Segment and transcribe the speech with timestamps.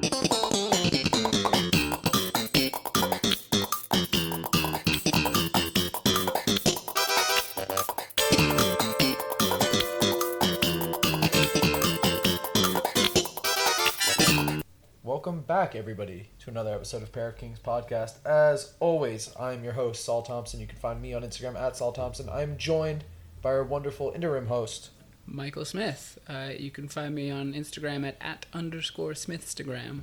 [0.00, 0.12] Welcome
[15.42, 18.24] back, everybody, to another episode of Pair of Kings podcast.
[18.24, 20.60] As always, I'm your host, Sol Thompson.
[20.60, 22.30] You can find me on Instagram at Sol Thompson.
[22.30, 23.04] I'm joined
[23.42, 24.88] by our wonderful interim host.
[25.30, 26.18] Michael Smith.
[26.28, 30.00] Uh, you can find me on Instagram at at underscore Smithstagram.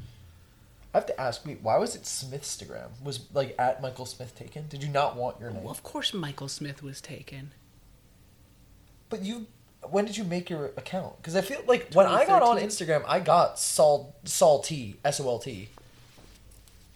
[0.94, 2.90] I have to ask, wait, why was it Smithstagram?
[3.04, 4.68] Was like at Michael Smith taken?
[4.70, 5.64] Did you not want your name?
[5.64, 7.52] Well, of course, Michael Smith was taken.
[9.10, 9.48] But you,
[9.90, 11.18] when did you make your account?
[11.18, 15.20] Because I feel like when I got on Instagram, I got Sol Sol T S
[15.20, 15.70] O L T.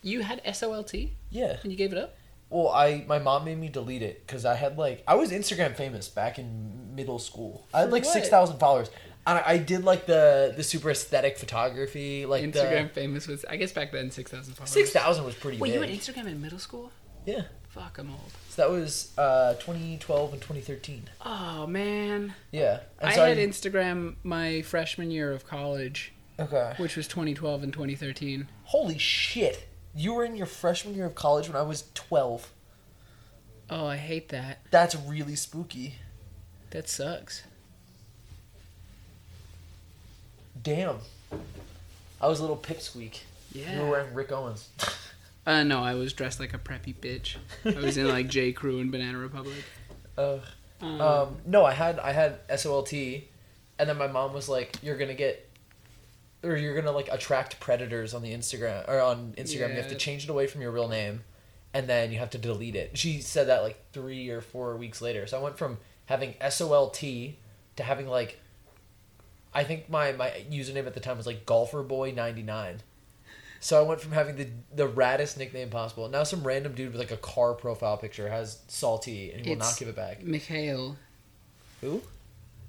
[0.04, 0.94] You had SOLT
[1.30, 1.58] Yeah.
[1.62, 2.16] and you gave it up.
[2.52, 5.76] Well, I my mom made me delete it because I had like I was Instagram
[5.76, 7.66] famous back in middle school.
[7.74, 8.14] I had like what?
[8.14, 8.90] six thousand followers.
[9.26, 13.46] And I, I did like the the super aesthetic photography, like Instagram the famous was,
[13.46, 14.72] I guess back then, six thousand followers.
[14.72, 15.76] six thousand was pretty Wait, big.
[15.76, 16.92] you had Instagram in middle school?
[17.26, 18.32] yeah, Fuck, I'm old.
[18.50, 21.04] so that was uh, 2012 and 2013.
[21.24, 26.74] Oh man, Yeah, and I so had Instagram my freshman year of college, okay.
[26.78, 28.48] which was 2012 and 2013.
[28.64, 29.68] Holy shit!
[29.96, 32.52] You were in your freshman year of college when I was 12.
[33.70, 34.60] Oh, I hate that.
[34.72, 35.96] That's really spooky.
[36.72, 37.44] That sucks.
[40.62, 40.98] Damn.
[42.22, 43.20] I was a little pipsqueak.
[43.52, 43.76] Yeah.
[43.76, 44.70] You were wearing Rick Owens.
[45.44, 47.38] Uh, no, I was dressed like a preppy bitch.
[47.66, 48.52] I was in like J.
[48.54, 49.56] Crew and Banana Republic.
[50.18, 50.38] Uh,
[50.80, 54.98] Um, Um, no, I had I had SOLT, and then my mom was like, "You're
[55.00, 55.50] gonna get,
[56.44, 59.70] or you're gonna like attract predators on the Instagram or on Instagram.
[59.70, 61.24] You have to change it away from your real name,
[61.74, 65.02] and then you have to delete it." She said that like three or four weeks
[65.02, 65.28] later.
[65.28, 67.00] So I went from having SOLT
[67.76, 68.40] to having like,
[69.54, 72.82] I think my my username at the time was like Golfer Boy ninety nine.
[73.64, 76.10] So I went from having the the raddest nickname possible.
[76.10, 79.58] Now some random dude with like a car profile picture has salty and he will
[79.58, 80.24] It's- not give it back.
[80.24, 80.98] Mikhail.
[81.82, 82.02] Who?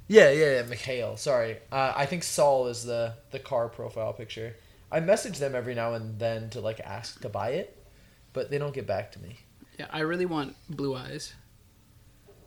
[0.08, 1.16] Yeah, yeah, yeah, Mikhail.
[1.16, 4.56] Sorry, uh, I think Sol is the the car profile picture.
[4.90, 7.82] I message them every now and then to like ask to buy it,
[8.32, 9.38] but they don't get back to me.
[9.78, 11.32] Yeah, I really want Blue Eyes,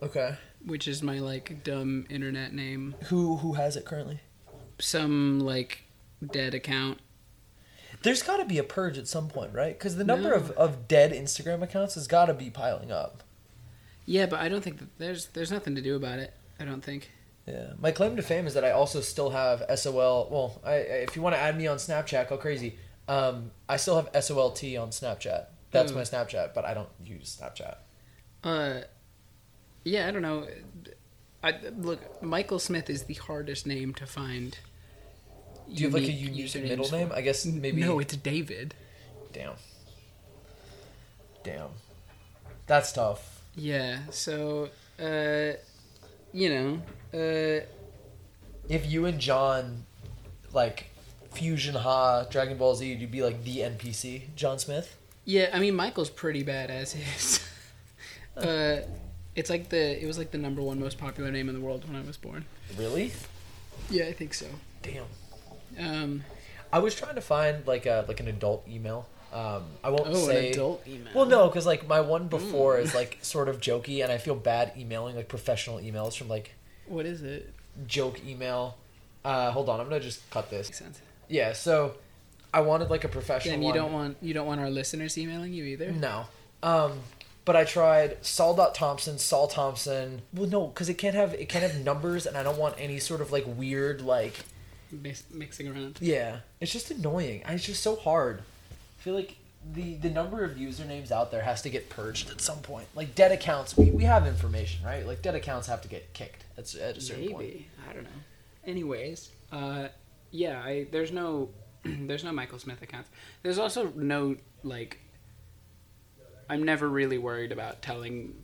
[0.02, 0.36] Okay.
[0.64, 2.94] which is my like dumb internet name.
[3.06, 4.20] Who who has it currently?
[4.78, 5.84] Some like
[6.24, 6.98] dead account.
[8.02, 9.76] There's got to be a purge at some point, right?
[9.76, 10.36] Because the number No.
[10.36, 13.24] of, of dead Instagram accounts has got to be piling up.
[14.04, 16.32] Yeah, but I don't think that there's there's nothing to do about it.
[16.60, 17.10] I don't think.
[17.46, 17.72] Yeah.
[17.78, 20.28] My claim to fame is that I also still have SOL.
[20.30, 20.76] Well, I, I-
[21.06, 22.76] if you want to add me on Snapchat, go crazy.
[23.08, 25.46] Um, I still have SOLT on Snapchat.
[25.70, 25.98] That's Hmm.
[25.98, 27.76] my Snapchat, but I don't use Snapchat.
[28.42, 28.80] Uh,
[29.84, 30.46] yeah, I don't know.
[31.44, 32.20] I look.
[32.22, 34.58] Michael Smith is the hardest name to find.
[35.72, 37.12] Do you have like a unique middle name?
[37.14, 37.80] I guess maybe.
[37.80, 38.74] No, it's David.
[39.32, 39.54] Damn.
[41.44, 41.68] Damn.
[42.66, 43.42] That's tough.
[43.54, 44.00] Yeah.
[44.10, 45.52] So, uh,
[46.36, 46.82] you know,
[47.14, 47.64] uh,
[48.68, 49.86] If you and John,
[50.52, 50.90] like,
[51.32, 54.96] Fusion Ha, Dragon Ball Z, you'd be like the NPC, John Smith.
[55.24, 57.48] Yeah, I mean Michael's pretty bad as is.
[58.36, 58.82] uh,
[59.34, 61.86] it's like the it was like the number one most popular name in the world
[61.86, 62.44] when I was born.
[62.78, 63.12] Really?
[63.90, 64.46] Yeah, I think so.
[64.82, 65.04] Damn.
[65.78, 66.24] Um,
[66.72, 69.08] I was trying to find like a like an adult email.
[69.36, 70.46] Um, I won't oh, say.
[70.46, 71.12] an adult email.
[71.14, 74.34] Well, no, because like my one before is like sort of jokey, and I feel
[74.34, 76.54] bad emailing like professional emails from like
[76.86, 77.52] What is it?
[77.86, 78.78] joke email.
[79.26, 80.68] Uh, hold on, I'm gonna just cut this.
[80.68, 81.00] Makes sense.
[81.28, 81.96] Yeah, so
[82.54, 83.52] I wanted like a professional.
[83.52, 83.74] Then you one.
[83.74, 85.92] don't want you don't want our listeners emailing you either.
[85.92, 86.28] No.
[86.62, 87.00] Um,
[87.44, 90.22] but I tried Sol Thompson, Sol Thompson.
[90.32, 93.00] Well, no, because it can't have it can't have numbers, and I don't want any
[93.00, 94.32] sort of like weird like.
[95.30, 95.98] Mixing around.
[96.00, 97.42] Yeah, it's just annoying.
[97.46, 98.40] It's just so hard.
[99.06, 99.36] I feel like
[99.72, 102.88] the the number of usernames out there has to get purged at some point.
[102.96, 105.06] Like dead accounts, we, we have information, right?
[105.06, 107.56] Like dead accounts have to get kicked at, at a certain Maybe point.
[107.88, 108.10] I don't know.
[108.66, 109.88] Anyways, uh,
[110.32, 111.50] yeah, I there's no
[111.84, 113.08] there's no Michael Smith accounts.
[113.44, 114.98] There's also no like.
[116.50, 118.34] I'm never really worried about telling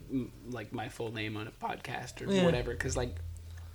[0.48, 2.44] like my full name on a podcast or Yeah.
[2.44, 3.16] whatever because like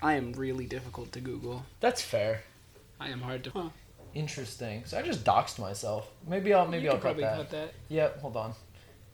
[0.01, 1.65] I am really difficult to Google.
[1.81, 2.43] That's fair.
[2.97, 3.49] I am hard to.
[3.49, 3.69] Huh.
[4.17, 4.81] Interesting.
[4.85, 6.09] So I just doxed myself.
[6.27, 7.37] Maybe I'll maybe you I'll cut probably that.
[7.37, 7.73] cut that.
[7.89, 8.53] Yep, hold on.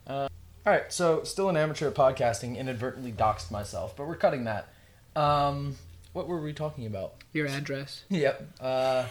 [0.06, 0.28] Uh,
[0.66, 4.68] all right, so still an amateur at podcasting, inadvertently doxed myself, but we're cutting that.
[5.14, 5.76] Um,
[6.14, 7.14] what were we talking about?
[7.34, 8.04] Your address.
[8.10, 8.48] Yep.
[8.60, 9.04] Uh,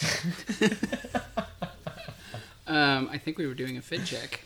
[2.66, 4.40] Um, I think we were doing a fit check.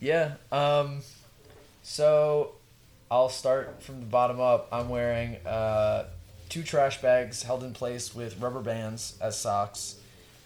[0.00, 0.32] yeah.
[0.50, 1.02] Um,
[1.84, 2.52] so
[3.08, 4.66] I'll start from the bottom up.
[4.72, 6.06] I'm wearing uh,
[6.48, 9.96] two trash bags held in place with rubber bands as socks.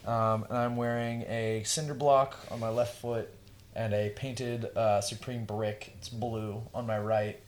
[0.06, 3.28] Um, and I'm wearing a cinder block on my left foot
[3.74, 5.94] and a painted uh, Supreme brick.
[5.98, 7.38] It's blue on my right.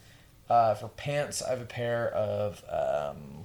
[0.48, 3.44] Uh, for pants, I have a pair of um,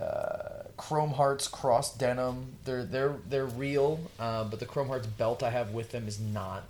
[0.00, 2.56] uh, Chrome Hearts cross denim.
[2.64, 6.20] They're they're they're real, um, but the Chrome Hearts belt I have with them is
[6.20, 6.64] not.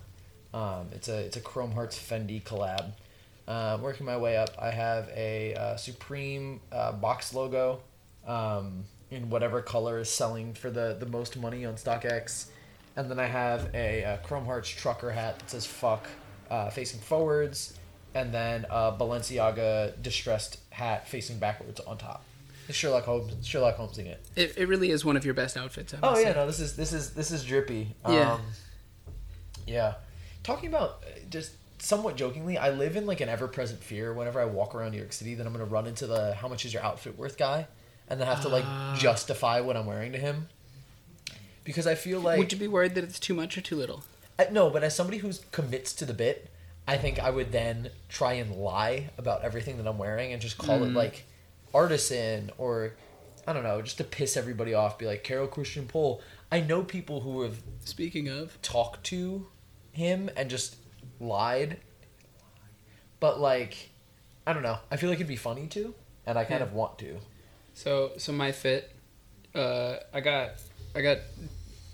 [0.53, 2.91] Um, it's a it's a Chrome Hearts Fendi collab.
[3.45, 7.81] Um, working my way up, I have a uh, Supreme uh, box logo
[8.25, 12.47] um, in whatever color is selling for the, the most money on StockX.
[12.95, 16.07] And then I have a, uh Chrome Hearts trucker hat that says fuck
[16.49, 17.77] uh, facing forwards.
[18.15, 22.23] And then a Balenciaga distressed hat facing backwards on top.
[22.67, 24.23] It's Sherlock Holmes Sherlock Holmesing it.
[24.35, 25.93] It, it really is one of your best outfits.
[25.93, 26.33] I Oh yeah, say.
[26.35, 27.95] no, this is this is this is drippy.
[28.07, 28.33] Yeah.
[28.33, 28.41] Um,
[29.67, 29.95] yeah.
[30.43, 34.45] Talking about uh, just somewhat jokingly, I live in like an ever-present fear whenever I
[34.45, 36.83] walk around New York City that I'm gonna run into the "How much is your
[36.83, 37.67] outfit worth?" guy,
[38.09, 38.95] and then have to like Ah.
[38.99, 40.49] justify what I'm wearing to him.
[41.63, 44.03] Because I feel like Would you be worried that it's too much or too little?
[44.37, 46.49] I, no, but as somebody who commits to the bit,
[46.87, 50.57] I think I would then try and lie about everything that I'm wearing and just
[50.57, 50.95] call it Mm.
[50.95, 51.23] like
[51.73, 52.93] artisan or
[53.47, 54.97] I don't know, just to piss everybody off.
[54.97, 56.21] Be like Carol Christian Poell.
[56.51, 59.47] I know people who have Speaking of, talked to
[59.91, 60.75] him and just
[61.19, 61.77] lied,
[63.19, 63.89] but like
[64.45, 64.79] I don't know.
[64.91, 65.93] I feel like it'd be funny to,
[66.25, 66.65] and I kind Yeah.
[66.67, 67.19] of want to.
[67.73, 68.91] So so my fit,
[69.55, 70.51] uh, I got
[70.95, 71.19] I got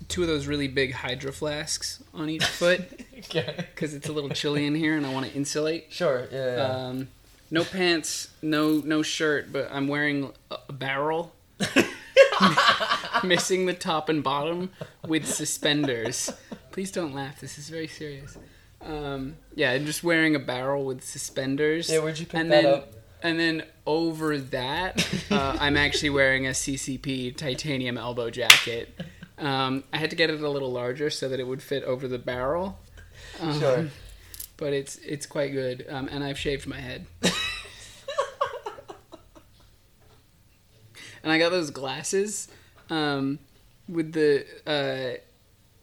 [0.08, 2.82] two of those really big hydro flasks on each foot
[3.14, 5.86] because it's a little chilly in here and I want to insulate.
[5.90, 6.28] Sure.
[6.30, 6.56] Yeah.
[6.56, 6.62] yeah.
[6.62, 7.08] Um,
[7.50, 11.32] no pants, no no shirt, but I'm wearing a, barrel,
[13.24, 14.70] missing the top and bottom
[15.06, 16.30] with suspenders.
[16.70, 17.40] Please don't laugh.
[17.40, 18.38] This is very serious.
[18.82, 21.90] Um, yeah, I'm just wearing a barrel with suspenders.
[21.90, 22.92] Yeah, where'd you pick and that then, up?
[23.22, 28.98] And then over that, uh, I'm actually wearing a CCP titanium elbow jacket.
[29.38, 32.08] Um, I had to get it a little larger so that it would fit over
[32.08, 32.78] the barrel.
[33.40, 33.88] Um, sure.
[34.56, 35.86] but it's it's quite good.
[35.88, 37.06] Um, and I've shaved my head.
[41.22, 42.48] and I got those glasses
[42.90, 43.38] um,
[43.88, 45.18] with the uh,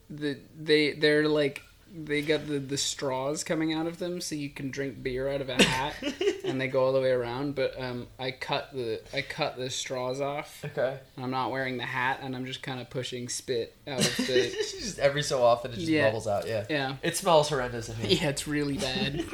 [0.09, 1.63] the they they're like
[1.95, 5.41] they got the, the straws coming out of them so you can drink beer out
[5.41, 5.95] of a hat
[6.45, 9.69] and they go all the way around but um, I cut the I cut the
[9.69, 10.97] straws off Okay.
[11.15, 14.17] and I'm not wearing the hat and I'm just kind of pushing spit out of
[14.17, 14.23] the
[14.79, 16.07] just every so often it just Yeah.
[16.07, 16.47] bubbles out.
[16.47, 16.65] Yeah.
[16.69, 19.25] yeah It smells horrendous yeah it's really bad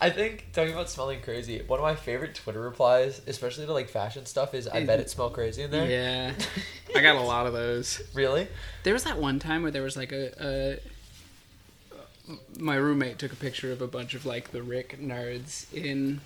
[0.00, 3.88] I think talking about smelling crazy, one of my favorite Twitter replies, especially to like
[3.88, 6.32] fashion stuff, is "I bet it smell crazy in there." yeah
[6.96, 8.48] I got a lot of those Really?
[8.82, 10.78] There was that one time where there was like a, a
[12.58, 16.20] my roommate took a picture of a bunch of like the Rick nerds in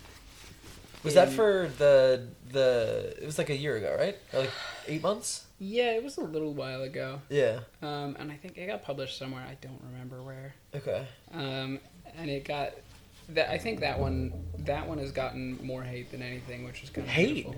[1.03, 3.17] Was that for the the?
[3.21, 4.17] It was like a year ago, right?
[4.33, 4.51] Or like
[4.87, 5.45] eight months.
[5.59, 7.21] Yeah, it was a little while ago.
[7.29, 7.61] Yeah.
[7.83, 9.45] Um, and I think it got published somewhere.
[9.49, 10.55] I don't remember where.
[10.75, 11.07] Okay.
[11.33, 11.79] Um,
[12.17, 12.73] and it got
[13.31, 13.51] that.
[13.51, 17.07] I think that one that one has gotten more hate than anything, which is kind
[17.07, 17.35] of Hate?
[17.35, 17.57] Beautiful.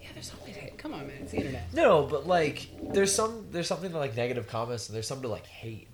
[0.00, 0.78] Yeah, there's always hate.
[0.78, 1.72] Come on, man, it's the internet.
[1.72, 5.28] No, but like, there's some there's something to like negative comments, and there's some to
[5.28, 5.88] like hate.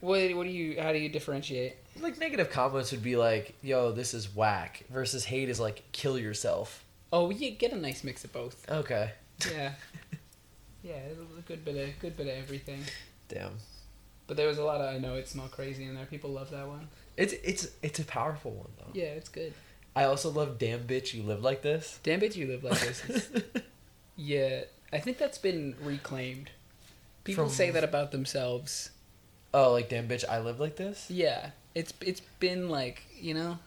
[0.00, 0.80] What what do you?
[0.80, 1.76] How do you differentiate?
[2.00, 6.18] Like negative comments would be like, "Yo, this is whack," versus hate is like, "Kill
[6.18, 8.68] yourself." Oh, you get a nice mix of both.
[8.70, 9.12] Okay.
[9.52, 9.72] Yeah.
[10.82, 11.00] Yeah,
[11.38, 12.80] a good bit of good bit of everything.
[13.28, 13.52] Damn.
[14.26, 16.06] But there was a lot of I know it smell crazy in there.
[16.06, 16.88] People love that one.
[17.18, 18.90] It's it's it's a powerful one though.
[18.94, 19.52] Yeah, it's good.
[19.94, 23.28] I also love "Damn bitch, you live like this." Damn bitch, you live like this.
[24.20, 26.50] Yeah, I think that's been reclaimed.
[27.24, 28.90] People From- say that about themselves.
[29.54, 33.58] oh, like "Damn bitch, I live like this." Yeah, it's it's been like you know.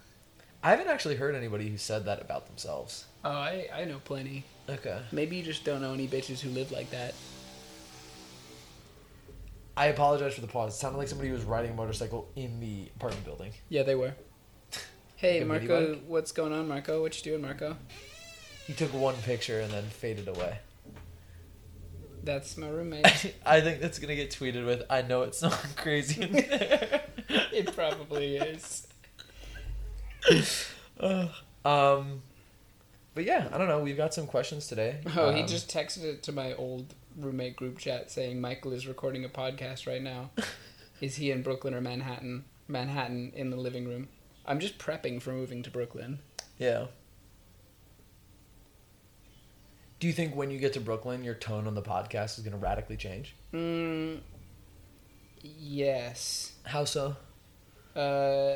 [0.64, 3.06] I haven't actually heard anybody who said that about themselves.
[3.24, 4.44] Oh, I I know plenty.
[4.70, 5.00] Okay.
[5.12, 7.14] Maybe you just don't know any bitches who live like that.
[9.82, 10.76] I apologize for the pause.
[10.76, 13.52] It sounded like somebody was riding a motorcycle in the apartment building.
[13.68, 14.14] Yeah, they were.
[15.16, 17.02] Hey, Like a Marco, what's going on, Marco?
[17.02, 17.76] What you doing, Marco?
[18.68, 20.60] He took one picture and then faded away.
[22.24, 23.34] That's my roommate.
[23.46, 27.02] I think that's gonna get tweeted with "I know it's not crazy in there."
[27.52, 28.86] it probably is.
[31.00, 32.22] Um,
[33.16, 33.80] but yeah, I don't know.
[33.80, 35.00] We've got some questions today.
[35.18, 38.88] Oh, he Um, just texted it to my old roommate group chat saying Michael is
[38.88, 40.32] recording a podcast right now.
[41.02, 42.46] is he in Brooklyn or Manhattan?
[42.68, 44.08] Manhattan in the living room.
[44.46, 46.20] I'm just prepping for moving to Brooklyn.
[46.58, 46.86] yeah.
[50.00, 52.58] Do you think when you get to Brooklyn, your tone on the podcast is gonna
[52.58, 53.36] radically change?
[53.54, 54.22] Mm,
[55.44, 56.54] yes.
[56.64, 57.16] How so?
[57.96, 58.56] Uh,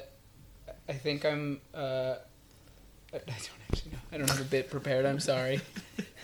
[0.89, 1.61] I think I'm.
[1.71, 2.15] Uh,
[3.13, 3.29] I don't
[3.71, 3.97] actually know.
[4.11, 5.05] I don't have a bit prepared.
[5.05, 5.61] I'm sorry.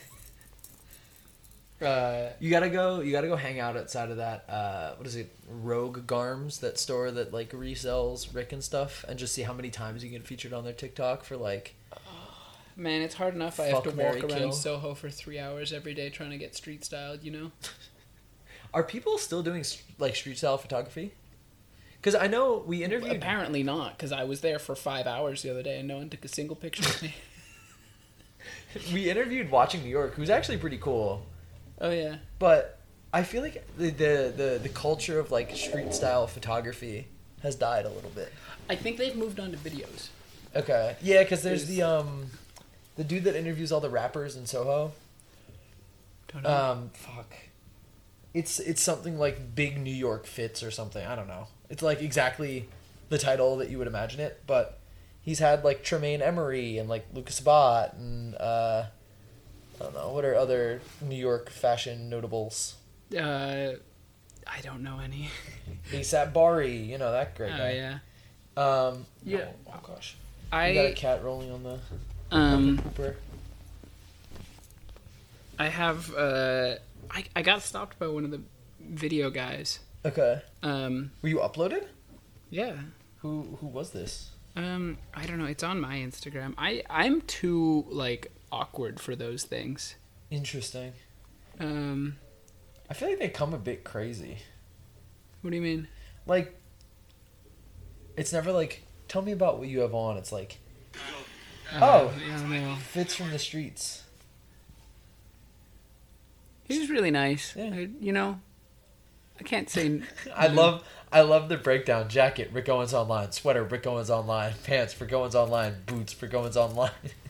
[1.81, 3.01] Uh, You gotta go.
[3.01, 4.45] You gotta go hang out outside of that.
[4.49, 5.35] Uh, what is it?
[5.49, 9.69] Rogue Garms, that store that like resells Rick and stuff, and just see how many
[9.69, 11.75] times you get featured on their TikTok for like.
[12.75, 13.59] man, it's hard enough.
[13.59, 14.51] I have to walk around kill.
[14.51, 17.23] Soho for three hours every day trying to get street styled.
[17.23, 17.51] You know.
[18.73, 19.65] Are people still doing
[19.97, 21.13] like street style photography?
[21.99, 23.15] Because I know we interviewed.
[23.17, 26.09] Apparently not, because I was there for five hours the other day and no one
[26.09, 27.15] took a single picture of me.
[28.93, 31.23] We interviewed Watching New York, who's actually pretty cool.
[31.81, 32.17] Oh yeah.
[32.39, 32.79] But
[33.11, 37.07] I feel like the the the, the culture of like street style photography
[37.41, 38.31] has died a little bit.
[38.69, 40.09] I think they've moved on to videos.
[40.55, 40.95] Okay.
[41.01, 42.27] Yeah, because there's the um,
[42.95, 44.93] the dude that interviews all the rappers in Soho.
[46.31, 46.49] Don't know.
[46.49, 47.33] Um, fuck.
[48.33, 51.05] It's it's something like Big New York Fits or something.
[51.05, 51.47] I don't know.
[51.69, 52.69] It's like exactly
[53.09, 54.79] the title that you would imagine it, but
[55.21, 58.85] he's had like Tremaine Emory and like Luka Sabbat and uh,
[59.81, 62.75] I don't know what are other New York fashion notables.
[63.17, 63.71] Uh,
[64.45, 65.29] I don't know any.
[65.91, 67.71] ASAP Bari, you know that great Oh guy.
[67.73, 67.99] yeah.
[68.57, 69.37] Um, Yeah.
[69.39, 70.15] no, oh gosh.
[70.53, 71.79] You got a cat rolling on the
[72.31, 73.15] um Cooper.
[75.57, 76.75] I have uh
[77.09, 78.41] I I got stopped by one of the
[78.79, 79.79] video guys.
[80.05, 80.41] Okay.
[80.63, 81.85] Um Were you uploaded?
[82.49, 82.73] yeah.
[83.19, 84.31] Who who was this?
[84.55, 85.45] Um I don't know.
[85.45, 86.53] It's on my Instagram.
[86.57, 89.95] I I'm too like awkward for those things.
[90.29, 90.93] Interesting.
[91.59, 92.17] Um
[92.89, 94.37] I feel like they come a bit crazy.
[95.41, 95.87] what do you mean?
[96.27, 96.55] Like,
[98.17, 100.17] it's never like, tell me about what you have on.
[100.17, 100.59] It's like,
[101.73, 102.07] Oh.
[102.07, 102.75] Uh, yeah, no.
[102.75, 104.03] fits from the streets.
[106.65, 107.55] He's really nice.
[107.55, 107.71] Yeah.
[107.73, 108.39] I- you know,
[109.39, 110.01] I can't say.
[110.35, 112.09] I love, I love the breakdown.
[112.09, 113.31] Jacket, Rick Owens online.
[113.31, 114.53] Sweater, Rick Owens online.
[114.65, 115.75] Pants, Rick Owens online.
[115.85, 116.91] Boots, Rick Owens online.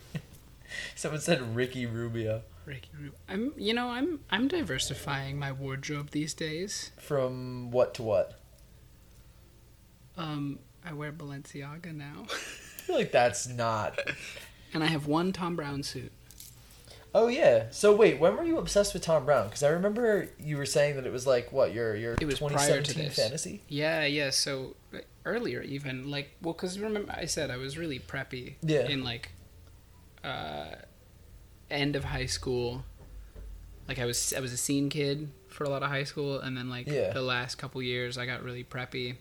[1.01, 3.13] Someone said Ricky Rubio Ricky Rubio.
[3.27, 3.53] I'm.
[3.57, 4.19] You know, I'm.
[4.29, 6.91] I'm diversifying my wardrobe these days.
[6.99, 8.39] from what to what?
[10.15, 13.99] Um, I wear Balenciaga now, I feel like that's not.
[14.75, 16.11] and I have one Thom Browne suit.
[17.15, 17.65] Oh yeah.
[17.71, 19.47] So wait, when were you obsessed with Thom Browne?
[19.47, 22.37] Because I remember you were saying that it was like what your your It was
[22.37, 23.15] prior to 2017 this.
[23.15, 23.61] fantasy.
[23.67, 24.29] Yeah, yeah.
[24.29, 24.75] So
[25.25, 28.53] earlier, even like, well, because remember I said I was really preppy.
[28.61, 28.87] Yeah.
[28.87, 29.31] In like,
[30.23, 30.75] uh,
[31.71, 32.83] end of high school.
[33.87, 36.55] Like I was, I was a scene kid for a lot of high school, and
[36.55, 37.11] then like Yeah.
[37.11, 39.15] the last couple years, I got really preppy,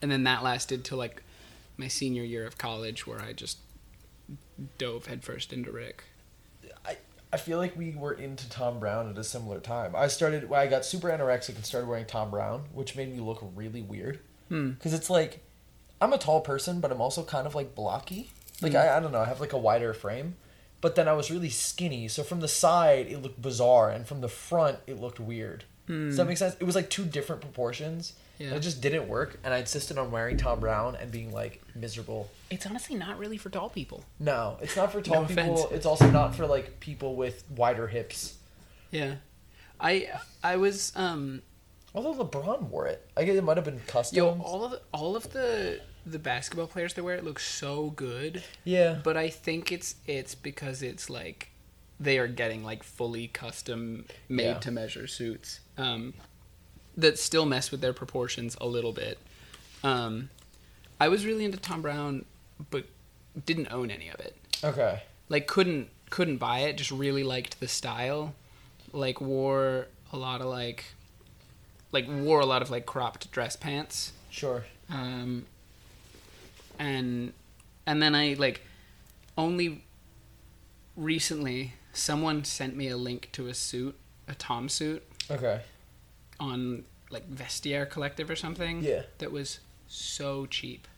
[0.00, 1.22] and then that lasted till like
[1.76, 3.58] my senior year of college, where I just
[4.78, 6.04] dove headfirst into Rick.
[6.84, 6.96] I,
[7.32, 9.94] I feel like we were into Thom Browne at a similar time.
[9.96, 13.20] I started when I got super anorexic and started wearing Thom Browne, which made me
[13.20, 14.20] look really weird.
[14.48, 14.70] Hmm.
[14.72, 15.40] Because it's like,
[16.00, 18.30] I'm a tall person, but I'm also kind of like blocky.
[18.60, 18.78] Like Hmm.
[18.78, 20.36] I, I don't know, I have like a wider frame.
[20.82, 24.20] But then I was really skinny, so from the side it looked bizarre, and from
[24.20, 25.64] the front it looked weird.
[25.88, 26.56] Does that make sense?
[26.58, 28.12] It was like two different proportions.
[28.38, 28.44] Hmm.
[28.44, 28.54] Yeah.
[28.54, 32.30] It just didn't work, and I insisted on wearing Thom Browne and being like miserable.
[32.50, 34.04] It's honestly not really for tall people.
[34.18, 35.54] No, it's not for tall No people.
[35.54, 35.72] offense.
[35.72, 38.36] It's also not for like people with wider hips.
[38.90, 39.16] Yeah,
[39.80, 40.08] I
[40.42, 41.42] I was um
[41.94, 44.16] Although LeBron wore it, I guess it might have been custom.
[44.16, 47.90] Yo, all of the, all of the the basketball players that wear it look so
[47.90, 51.50] good, yeah, but I think it's it's because it's like
[52.00, 54.58] they are getting like fully custom made Yeah.
[54.58, 56.14] to measure suits um,
[56.96, 59.18] that still mess with their proportions a little bit.
[59.84, 60.30] Um,
[61.00, 62.24] I was really into Thom Browne,
[62.70, 62.84] but
[63.46, 64.36] didn't own any of it.
[64.64, 66.76] okay, Like couldn't couldn't buy it.
[66.76, 68.34] Just really liked the style.
[68.92, 70.84] Like wore a lot of like
[71.92, 74.64] like wore a lot of like cropped dress pants sure.
[74.90, 75.46] um,
[76.78, 77.32] and
[77.86, 78.62] and then I like
[79.36, 79.84] only
[80.96, 83.96] recently someone sent me a link to a suit,
[84.28, 85.60] a Tom suit Okay,
[86.40, 88.82] on like Vestiaire Collective or something.
[88.82, 89.02] Yeah.
[89.18, 90.88] that was so cheap.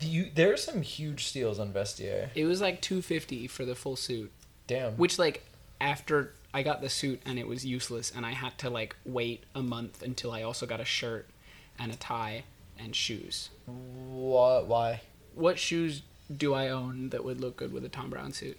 [0.00, 2.28] you there are some huge steals on Vestiaire.
[2.34, 4.30] It was like two fifty for the full suit,
[4.66, 4.92] Damn.
[4.94, 5.44] which like
[5.80, 9.44] after I got the suit and it was useless, and I had to like wait
[9.54, 11.28] a month until I also got a shirt
[11.78, 12.44] and a tie
[12.78, 13.50] and shoes.
[13.66, 14.66] What?
[14.66, 15.00] Why?
[15.34, 16.02] What shoes
[16.34, 18.58] do I own that would look good with a Thom Browne suit?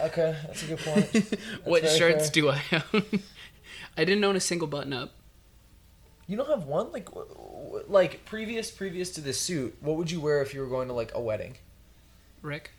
[0.00, 1.38] Okay, that's a good point.
[1.64, 2.32] What shirts fair.
[2.32, 2.60] do I
[2.92, 3.04] own?
[3.96, 5.14] I didn't own a single button up.
[6.26, 7.08] You don't have one like
[7.88, 9.76] like previous previous to this suit.
[9.80, 11.56] What would you wear if you were going to like a wedding?
[12.42, 12.72] Rick?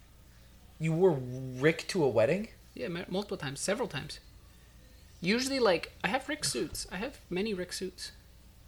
[0.80, 2.50] You wore Rick to a wedding?
[2.76, 4.20] Yeah, multiple times, several times.
[5.22, 6.86] Usually, like I have Rick suits.
[6.92, 8.12] I have many Rick suits.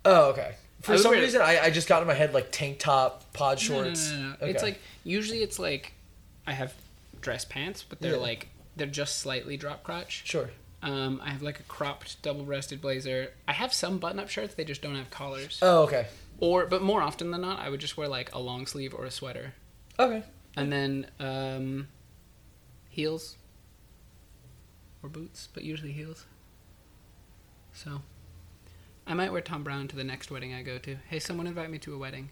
[0.05, 0.55] Oh, okay.
[0.81, 3.61] For I some reason, I, I just got in my head like tank top, pod
[3.69, 4.11] No, no, no, shorts.
[4.11, 4.33] no, no.
[4.35, 4.49] Okay.
[4.51, 5.93] It's like usually it's like
[6.47, 6.73] I have
[7.21, 8.17] dress pants, but they're Yeah.
[8.21, 10.21] like they're just slightly drop crotch.
[10.25, 10.51] sure.
[10.81, 13.33] Um, I have like a cropped double-breasted blazer.
[13.45, 14.53] I have some button-up shirts.
[14.53, 15.59] They just don't have collars.
[15.61, 16.07] Oh, okay.
[16.39, 19.03] Or, but more often than not, I would just wear like a long sleeve or
[19.03, 19.53] a sweater,
[19.99, 20.23] Okay.
[20.55, 21.89] and then um,
[22.87, 23.35] heels
[25.03, 26.25] or boots, but usually heels.
[27.73, 28.01] So,
[29.09, 30.95] I might wear Thom Browne to the next wedding I go to.
[31.09, 32.29] Hey, someone invite me to a wedding.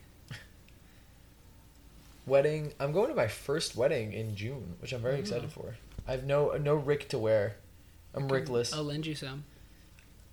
[2.27, 2.71] Wedding.
[2.79, 5.61] I'm going to my first wedding in June, which I'm very excited oh.
[5.61, 5.75] for.
[6.07, 7.55] I have no no Rick to wear.
[8.13, 8.75] I'm Rickless.
[8.75, 9.45] I'll lend you some.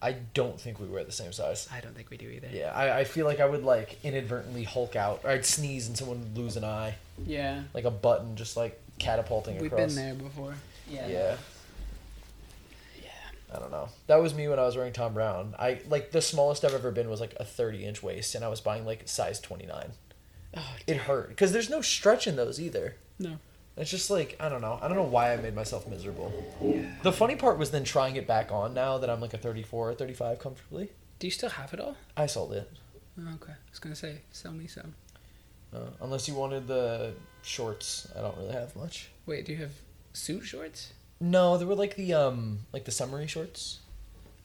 [0.02, 1.66] I don't think we wear the same size.
[1.72, 2.48] I don't think we do either.
[2.52, 5.96] Yeah, I, I feel like I would like inadvertently Hulk out, or I'd sneeze and
[5.96, 7.62] someone would lose an eye, Yeah.
[7.72, 9.94] like a button just like catapulting We've across.
[9.94, 10.56] been there before.
[10.90, 11.08] Yeah.
[11.08, 11.36] Yeah.
[13.54, 13.88] I don't know.
[14.08, 15.54] That was me when I was wearing Thom Browne.
[15.58, 18.48] I like the smallest I've ever been was like a 30 inch waist, and I
[18.48, 19.92] was buying like size 29.
[20.56, 22.96] Oh, It hurt because there's no stretch in those either.
[23.18, 23.38] no.
[23.76, 24.78] It's just like I don't know.
[24.80, 26.32] I don't know why I made myself miserable.
[26.62, 26.82] Yeah.
[27.02, 29.90] The funny part was then trying it back on now that I'm like a 34
[29.90, 30.90] or 35 comfortably.
[31.18, 31.96] Do you still have it all?
[32.16, 32.70] I sold it.
[33.18, 33.50] Oh, okay.
[33.52, 34.94] I was gonna say, sell me some.
[35.74, 39.08] Uh, unless you wanted the shorts, I don't really have much.
[39.26, 39.72] Wait, do you have
[40.12, 40.92] suit shorts?
[41.20, 43.80] No, they were like the um like the summery shorts.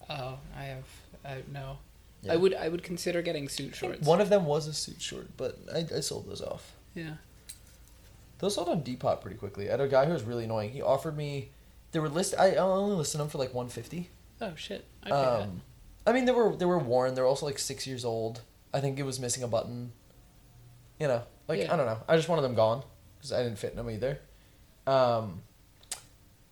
[0.09, 0.85] Oh, I have.
[1.25, 1.77] I no.
[2.21, 2.33] Yeah.
[2.33, 2.53] I would.
[2.53, 4.05] I would consider getting suit shorts.
[4.05, 6.75] One of them was a suit short, but I, I sold those off.
[6.93, 7.13] Yeah.
[8.39, 9.67] Those sold on Depop pretty quickly.
[9.67, 10.71] I had a guy who was really annoying.
[10.71, 11.51] He offered me,
[11.91, 12.33] they were list.
[12.38, 14.09] I only listed them for like one fifty.
[14.41, 14.85] Oh shit.
[15.03, 15.61] I um, Um,
[16.07, 17.13] I mean they were they were worn.
[17.15, 18.41] They were also like six years old.
[18.73, 19.91] I think it was missing a button.
[20.99, 21.73] You know, like Yeah.
[21.73, 21.99] I don't know.
[22.07, 22.83] I just wanted them gone
[23.17, 24.19] because I didn't fit in them either.
[24.88, 25.41] Um,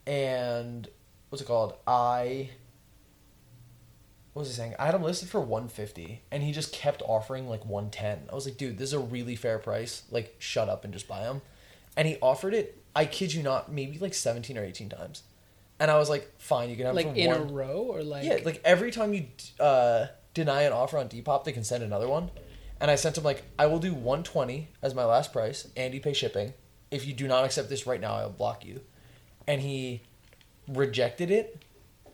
[0.08, 0.88] and
[1.30, 1.76] what's it called?
[1.86, 2.50] I.
[4.34, 4.76] What was he saying?
[4.78, 8.22] I had him listed for one fifty, and he just kept offering like one ten.
[8.32, 10.04] I was like, dude, this is a really fair price.
[10.10, 11.42] Like, shut up and just buy them.
[11.96, 12.82] And he offered it.
[12.96, 15.24] I kid you not, maybe like seventeen or eighteen times.
[15.80, 17.42] And I was like, fine, you can have like in one.
[17.42, 18.24] a row or like.
[18.24, 19.26] Yeah, like every time you
[19.60, 22.32] uh, deny an offer on Depop, they can send another one.
[22.80, 26.00] And I sent him like, I will do 120 as my last price, and you
[26.00, 26.54] pay shipping.
[26.92, 28.82] If you do not accept this right now, I'll block you.
[29.48, 30.02] And he
[30.68, 31.62] rejected it,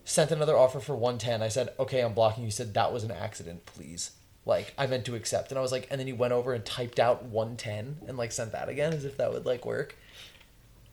[0.05, 1.41] sent another offer for 110.
[1.41, 2.47] I said, okay, I'm blocking you.
[2.47, 4.11] He said, that was an accident, please.
[4.45, 5.51] Like, I meant to accept.
[5.51, 8.31] And I was like, and then he went over and typed out 110 and like
[8.31, 9.95] sent that again as if that would like work.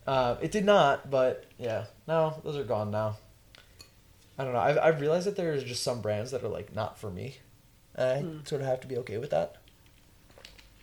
[0.07, 3.17] Uh, it did not, but yeah, no, those are gone now.
[4.39, 4.61] I don't know.
[4.61, 7.37] I've, I've realized that there's just some brands that are like not for me.
[7.95, 8.39] And I Hmm.
[8.45, 9.57] sort of have to be okay with that.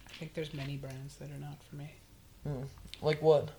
[0.08, 1.92] I think there's many brands that are not for me.
[2.44, 2.64] Hmm.
[3.02, 3.50] Like what?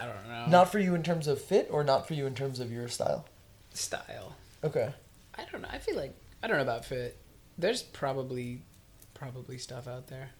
[0.00, 0.46] I don't know.
[0.48, 2.88] Not for you in terms of fit, or not for you in terms of your
[2.88, 3.26] style.
[3.72, 4.34] style.
[4.62, 4.92] Okay.
[5.36, 5.68] I don't know.
[5.70, 7.16] I feel like I don't know about fit.
[7.58, 8.62] There's probably
[9.14, 10.30] probably stuff out there.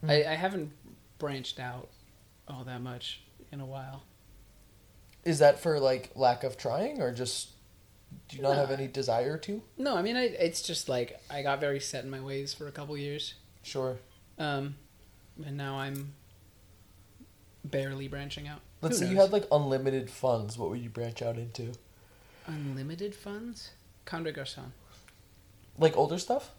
[0.00, 0.10] Hmm.
[0.10, 0.72] I, I haven't
[1.18, 1.88] branched out
[2.48, 4.02] all that much in a while.
[5.24, 7.50] Is that for like lack of trying, or just
[8.28, 8.60] do you not No.
[8.60, 9.62] have any desire to?
[9.76, 12.68] No, I mean I, it's just like I got very set in my ways for
[12.68, 13.96] a couple years, Sure.
[14.38, 14.76] um,
[15.44, 16.12] and now I'm
[17.64, 18.60] barely branching out.
[18.88, 20.56] Let's say you had like unlimited funds.
[20.58, 21.72] What would you branch out into?
[22.46, 23.70] unlimited funds.
[24.04, 24.70] Comme Garçon.
[25.78, 26.50] Like older stuff?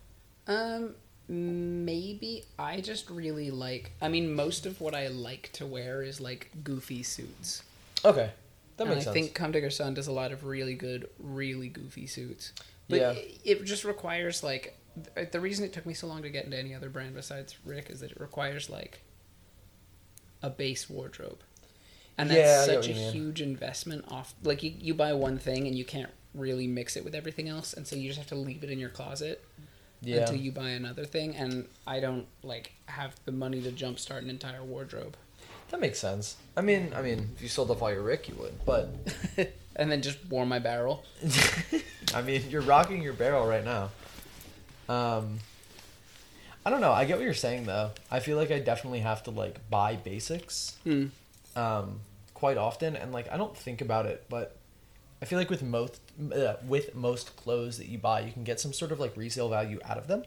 [0.48, 0.96] Um,
[1.30, 3.92] maybe I just really like.
[4.02, 7.64] I mean, most of what I like to wear is like goofy suits.
[8.04, 8.32] Okay,
[8.78, 9.14] that and makes I sense.
[9.14, 12.52] think Comme des Garçons does a lot of really good, really goofy suits.
[12.90, 13.12] But Yeah.
[13.12, 14.78] it, it just requires like
[15.32, 17.90] the reason it took me so long to get into any other brand besides Rick
[17.90, 19.02] is that it requires like
[20.42, 21.40] a base wardrobe.
[22.18, 23.14] And that's Yeah, such a what you mean.
[23.14, 27.04] huge investment off like you, you buy one thing and you can't really mix it
[27.04, 29.44] with everything else and so you just have to leave it in your closet
[30.02, 30.18] yeah.
[30.22, 34.30] until you buy another thing and I don't like have the money to jumpstart an
[34.30, 35.16] entire wardrobe.
[35.70, 36.38] That makes sense.
[36.56, 38.64] I mean, I mean, if you sold off all your Rick, you would.
[38.66, 38.90] But
[39.76, 41.04] and then just warm my barrel.
[42.16, 43.90] I mean, you're rocking your barrel right now.
[44.88, 45.40] Um,
[46.66, 46.92] I don't know.
[46.94, 47.92] I get what you're saying though.
[48.12, 51.10] I feel like I definitely have to like buy basics Mm.
[51.58, 52.00] Um,
[52.34, 54.56] quite often, and like I don't think about it, but
[55.22, 56.00] I feel like with most
[56.34, 59.50] uh, with most clothes that you buy, you can get some sort of like resale
[59.50, 60.24] value out of them.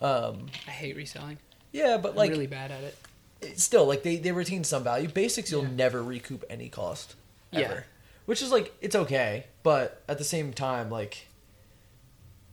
[0.00, 1.38] Um, I hate reselling.
[1.72, 2.96] yeah, but I'm like really bad at it.
[3.40, 5.08] it's still like they, they retain some value.
[5.08, 5.70] Basics you'll Yeah.
[5.70, 7.14] never recoup any cost
[7.52, 7.74] ever.
[7.74, 7.80] Yeah.
[8.26, 11.28] Which is like it's okay, but at the same time like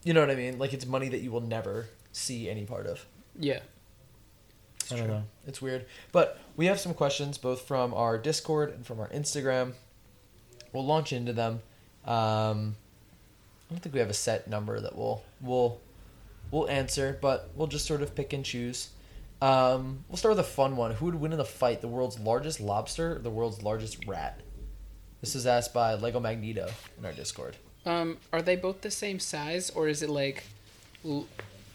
[0.03, 0.59] you know what I mean?
[0.59, 3.05] Like it's money that you will never see any part of.
[3.39, 3.59] Yeah.
[4.91, 5.23] I don't know.
[5.47, 5.85] It's weird.
[6.11, 9.73] But we have some questions both from our Discord and from our Instagram.
[10.71, 11.61] We'll launch into them.
[12.05, 12.75] Um,
[13.69, 15.79] I don't think we have a set number that we'll we'll
[16.51, 18.89] we'll answer, but we'll just sort of pick and choose.
[19.41, 20.91] Um, we'll start with a fun one.
[20.91, 21.81] Who would win in the fight?
[21.81, 24.39] The world's largest lobster or the world's largest rat?
[25.21, 27.55] This is asked by Lego Magneto in our Discord.
[27.85, 30.45] Um, are they both the same size, or is it like
[31.03, 31.27] l-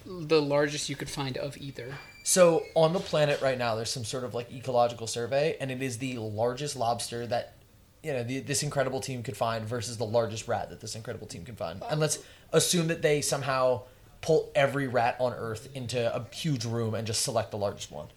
[0.06, 1.94] the largest you could find of either?
[2.28, 5.80] So on the planet right now, there's some sort of like ecological survey, and it
[5.80, 7.54] is the largest lobster that
[8.02, 11.26] you know the, this incredible team could find versus the largest rat that this incredible
[11.26, 11.82] team can find.
[11.90, 12.18] And let's
[12.52, 13.84] assume that they somehow
[14.20, 18.08] pull every rat on Earth into a huge room and just select the largest one.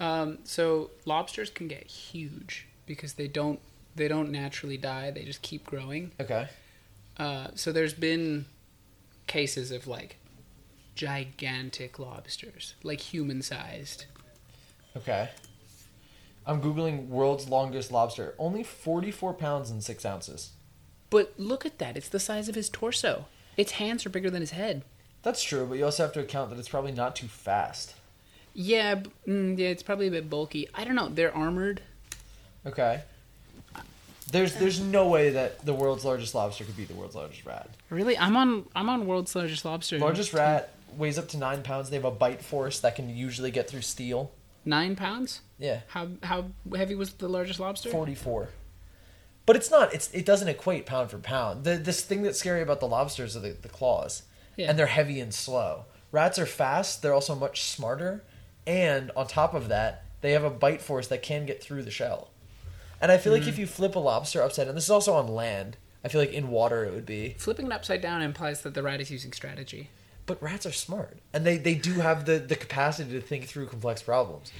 [0.00, 3.60] Um, so lobsters can get huge because they don't
[3.94, 6.10] they don't naturally die; they just keep growing.
[6.18, 6.48] Okay.
[7.16, 8.46] Uh, so there's been
[9.28, 10.16] cases of like
[11.02, 14.04] gigantic lobsters, like human sized.
[14.96, 15.30] Okay.
[16.46, 18.34] I'm googling world's longest lobster.
[18.38, 20.52] Only 44 pounds and six ounces.
[21.10, 23.26] But look at that; it's the size of his torso.
[23.56, 24.82] Its hands are bigger than his head.
[25.24, 27.94] That's true, but you also have to account that it's probably not too fast.
[28.54, 30.68] Yeah, b- mm, yeah, it's probably a bit bulky.
[30.72, 31.08] I don't know.
[31.08, 31.80] They're armored.
[32.64, 33.02] Okay.
[34.30, 37.68] There's there's no way that the world's largest lobster could be the world's largest rat.
[37.90, 39.98] Really, I'm on I'm on world's largest lobster.
[39.98, 41.90] Largest rat weighs up to nine pounds.
[41.90, 44.32] They have a bite force that can usually get through steel.
[44.64, 45.40] nine pounds.
[45.58, 47.90] Yeah, How how heavy was the largest lobster?
[47.90, 48.48] forty-four.
[49.46, 49.92] But it's not.
[49.92, 51.64] It's it doesn't equate pound for pound.
[51.64, 54.22] The this thing that's scary about the lobsters are the, the claws,
[54.56, 54.68] Yeah.
[54.70, 55.86] and they're heavy and slow.
[56.12, 57.02] Rats are fast.
[57.02, 58.22] They're also much smarter,
[58.66, 61.90] and on top of that, they have a bite force that can get through the
[61.90, 62.30] shell.
[63.00, 63.48] And I feel like mm-hmm.
[63.48, 65.76] if you flip a lobster upside down, this is also on land.
[66.04, 67.34] I feel like in water it would be.
[67.38, 69.90] Flipping it upside down implies that the rat is using strategy.
[70.26, 73.66] But rats are smart, and they, they do have the, the capacity to think through
[73.66, 74.52] complex problems.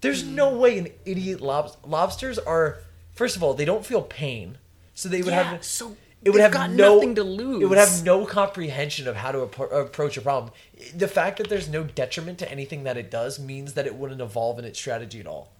[0.00, 2.78] There's no way an idiot lob- lobsters are.
[3.12, 4.58] First of all, they don't feel pain,
[4.94, 5.64] so they would Yeah, have.
[5.64, 7.62] so it would got no nothing to lose.
[7.62, 10.52] It would have no comprehension of how to appro- approach a problem.
[10.96, 14.20] The fact that there's no detriment to anything that it does means that it wouldn't
[14.20, 15.52] evolve in its strategy at all.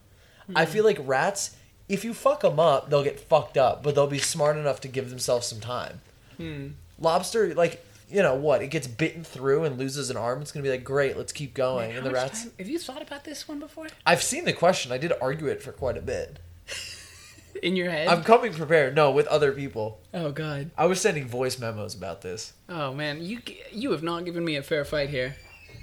[0.56, 0.72] I Hmm.
[0.72, 1.54] feel like rats,
[1.88, 4.88] if you fuck them up, they'll get fucked up, but they'll be smart enough to
[4.88, 6.00] give themselves some time.
[6.38, 6.68] Hmm.
[6.98, 10.40] Lobster, like you know what, it gets bitten through and loses an arm.
[10.42, 11.88] It's gonna be like, great, let's keep going.
[11.88, 13.86] Man, and the rats, time- Have you thought about this one before?
[14.04, 14.92] I've seen the question.
[14.92, 16.38] I did argue it for quite a bit.
[17.62, 18.08] In your head?
[18.08, 18.94] I'm coming prepared.
[18.94, 20.00] No, with other people.
[20.14, 20.70] oh god.
[20.78, 22.52] I was sending voice memos about this.
[22.68, 23.40] Oh man, you
[23.72, 25.36] you have not given me a fair fight here.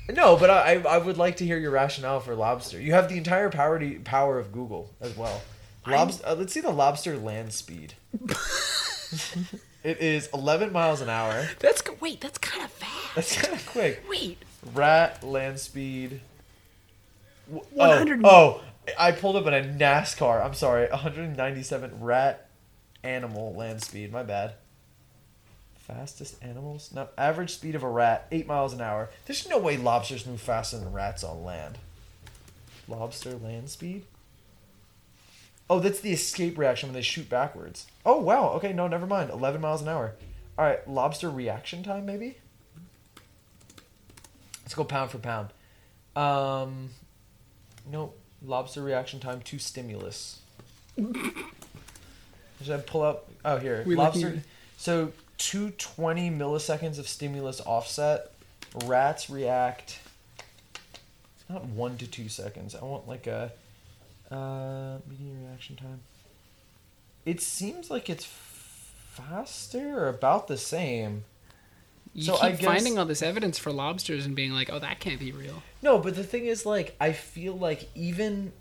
[0.09, 2.79] No, but I, I would like to hear your rationale for lobster.
[2.79, 5.41] You have the entire power to, power of Google as well.
[5.85, 6.25] Lobster.
[6.25, 7.93] Uh, let's see the lobster land speed.
[9.87, 11.47] it is 11 miles an hour.
[11.59, 13.15] That's wait, that's kind of fast.
[13.15, 14.03] That's kind of quick.
[14.09, 14.37] Wait,
[14.73, 16.19] Rat land speed.
[17.47, 18.61] W- 100 Oh, oh,
[18.99, 20.43] I pulled up in a NASCAR.
[20.43, 22.49] I'm sorry, 197 rat
[23.01, 24.11] animal land speed.
[24.11, 24.55] My bad.
[25.75, 26.91] Fastest animals?
[26.93, 29.09] No, average speed of a rat, eight miles an hour.
[29.25, 31.77] There's no way lobsters move faster than rats on land.
[32.89, 34.03] Lobster land speed?
[35.69, 37.87] Oh, that's the escape reaction when they shoot backwards.
[38.05, 38.49] Oh wow.
[38.51, 39.29] Okay, no, never mind.
[39.29, 40.13] 11 miles an hour.
[40.57, 42.37] All right, lobster reaction time maybe.
[44.63, 45.49] Let's go pound for pound.
[46.15, 46.89] Um,
[47.89, 48.17] nope.
[48.45, 50.39] Lobster reaction time to stimulus.
[50.97, 53.29] Should I pull up?
[53.45, 53.83] Oh, here.
[53.85, 54.27] We lobster.
[54.29, 54.43] at-
[54.77, 58.31] So 220 milliseconds of stimulus offset.
[58.85, 59.99] Rats react.
[61.49, 62.75] Not one to two seconds.
[62.75, 63.51] I want like a
[64.31, 66.01] uh, median reaction time.
[67.25, 71.23] It seems like it's faster or about the same.
[72.13, 74.79] you So keep I guess- finding all this evidence for lobsters and being like, "Oh,
[74.79, 78.51] that can't be real." No, but the thing is, like, I feel like even,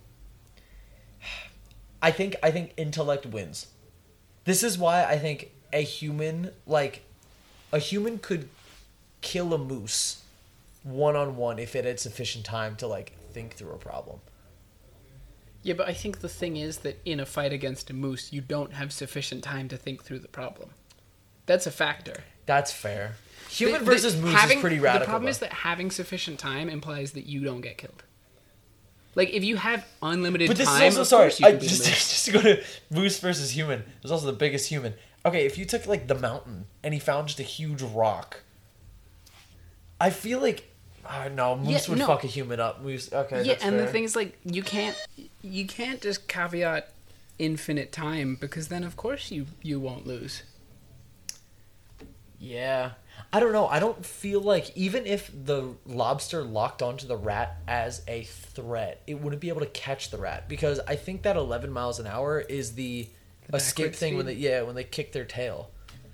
[2.02, 3.66] I think I think intellect wins.
[4.44, 7.02] This is why I think a human, like,
[7.72, 8.48] a human could
[9.20, 10.22] kill a moose
[10.84, 14.20] one on one if it had sufficient time to like think through a problem.
[15.66, 18.40] Yeah, but I think the thing is that in a fight against a moose, you
[18.40, 20.70] don't have sufficient time to think through the problem.
[21.46, 22.22] That's a factor.
[22.46, 23.16] That's fair.
[23.50, 25.00] Human The- the- versus moose having- is pretty radical.
[25.00, 25.30] The problem though.
[25.30, 28.04] is that having sufficient time implies that you don't get killed.
[29.16, 31.32] Like if you have unlimited But this time, is also sorry.
[31.54, 33.82] I, just just to go to moose versus human.
[34.02, 34.94] There's also the biggest human.
[35.24, 38.42] Okay, if you took like the mountain and he found just a huge rock,
[40.00, 40.70] I feel like
[41.10, 42.06] oh, no moose Yeah, would no.
[42.06, 42.82] fuck a human up.
[42.82, 43.12] Moose.
[43.12, 43.42] Okay.
[43.44, 44.96] yeah, and the thing is, like, you can't
[45.42, 46.92] you can't just caveat
[47.38, 50.42] infinite time because then of course you you won't lose.
[52.38, 52.92] Yeah.
[53.32, 53.66] I don't know.
[53.66, 59.02] I don't feel like even if the lobster locked onto the rat as a threat,
[59.06, 62.06] it wouldn't be able to catch the rat because I think that 11 miles an
[62.06, 63.08] hour is the,
[63.50, 65.70] The escape thing when they yeah when they kick their tail.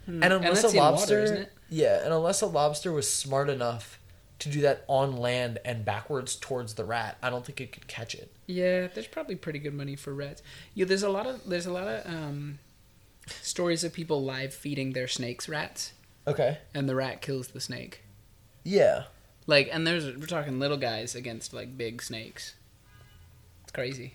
[0.07, 1.53] And And unless that's a water, lobster, isn't it?
[1.71, 3.99] yeah, and unless a lobster was smart enough
[4.43, 7.87] to do that on land and backwards towards the rat, I don't think it could
[7.89, 8.31] catch it.
[8.47, 10.43] Yeah, there's probably pretty good money for rats.
[10.75, 12.59] Yeah, there's a lot of there's a lot of um,
[13.41, 15.93] stories of people live feeding their snakes rats,
[16.27, 16.59] Okay.
[16.75, 18.03] and the rat kills the snake.
[18.65, 19.05] Yeah.
[19.47, 22.55] Like, and there's we're talking little guys against like big snakes.
[23.65, 24.15] It's crazy.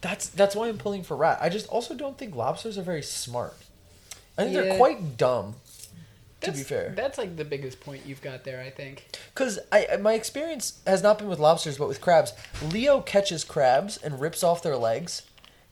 [0.00, 1.38] That's that's why I'm pulling for rat.
[1.40, 3.54] I just also don't think lobsters are very smart.
[4.38, 4.62] I think Yeah.
[4.62, 5.56] they're quite dumb.
[6.42, 8.60] To be fair, that's like the biggest point you've got there.
[8.60, 9.06] I think.
[9.34, 12.34] because I my experience has not been with lobsters, but with crabs.
[12.62, 15.22] Leo catches crabs and rips off their legs,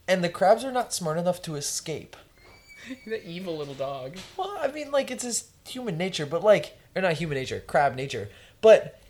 [0.08, 2.16] and the crabs are not smart enough to escape.
[3.06, 4.16] the evil little dog.
[4.36, 7.94] Well, I mean, like it's his human nature, but like, or not human nature, crab
[7.94, 8.28] nature,
[8.60, 9.00] but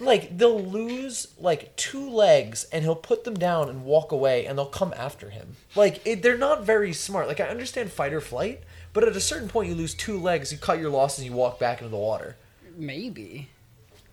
[0.00, 4.58] like they'll lose like two legs and he'll put them down and walk away, and
[4.58, 5.56] they'll come after him.
[5.74, 7.28] Like it, they're not very smart.
[7.28, 8.62] Like I understand fight or flight,
[8.94, 11.58] but at a certain point, you lose two legs, you cut your losses, you walk
[11.58, 12.36] back into the water.
[12.76, 13.50] Maybe.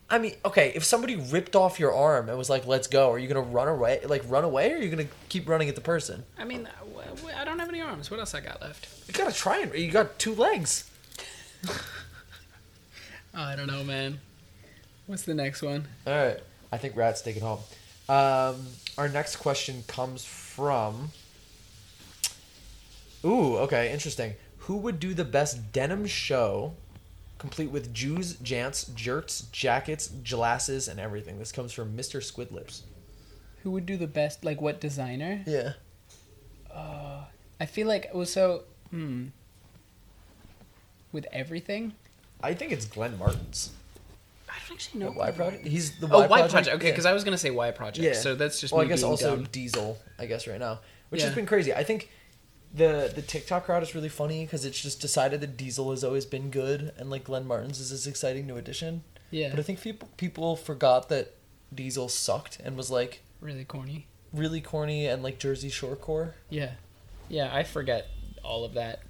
[0.10, 3.17] I mean, okay, if somebody ripped off your arm and was like, "Let's go," are
[3.17, 4.02] you gonna run away?
[4.04, 6.26] Like run away, or are you gonna keep running at the person?
[6.38, 6.67] I mean,
[7.36, 8.12] I don't have any arms.
[8.12, 8.88] What else I got left?
[9.08, 10.89] You gotta try and you got two legs.
[13.34, 14.20] I don't know, man.
[15.06, 15.88] What's the next one?
[16.06, 16.39] All right.
[16.72, 17.60] I think rats take it home.
[18.08, 18.67] Um,
[18.98, 21.12] our next question comes from.
[23.24, 24.34] Ooh, okay, interesting.
[24.65, 26.74] Who would do the best denim show,
[27.38, 31.39] complete with Jews, jants, jerks, jackets, glasses, and everything?
[31.39, 32.19] This comes from Mr.
[32.21, 32.82] Squidlips.
[33.63, 34.43] Who would do the best?
[34.45, 35.43] Like what designer?
[35.45, 35.74] Yeah.
[37.60, 39.28] I feel like well, so hmm.
[41.12, 41.93] With everything,
[42.41, 43.71] I think it's Glenn Martens.
[44.50, 45.12] I don't actually know.
[45.12, 45.67] The Y Project.
[45.67, 46.76] He's the Oh, Y, Y Project.
[46.78, 46.91] Okay, Yeah.
[46.93, 48.04] because I was gonna say Y Project.
[48.04, 48.13] Yeah.
[48.13, 49.47] So that's just well, I guess also dumb.
[49.52, 49.97] Diesel.
[50.17, 51.28] I guess right now, which Yeah.
[51.28, 51.74] has been crazy.
[51.74, 52.10] I think
[52.73, 56.25] the the TikTok crowd is really funny because it's just decided that Diesel has always
[56.25, 59.03] been good, and like Glenn Martens is this exciting new addition.
[59.29, 59.49] Yeah.
[59.49, 61.36] But I think people people forgot that
[61.73, 64.07] Diesel sucked and was like really corny.
[64.34, 66.36] really corny and like Jersey Shore core.
[66.49, 66.71] Yeah,
[67.29, 67.49] yeah.
[67.53, 68.07] I forget
[68.43, 69.01] all of that.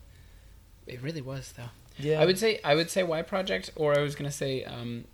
[0.88, 1.70] It really was though.
[1.98, 5.06] Yeah, I would say I would say Y Project, or I was gonna say um,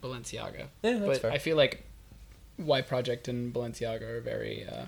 [0.00, 0.66] Balenciaga.
[0.82, 1.32] Yeah, that's but fair.
[1.32, 1.84] I feel like
[2.58, 4.66] Y Project and Balenciaga are very.
[4.66, 4.86] Uh,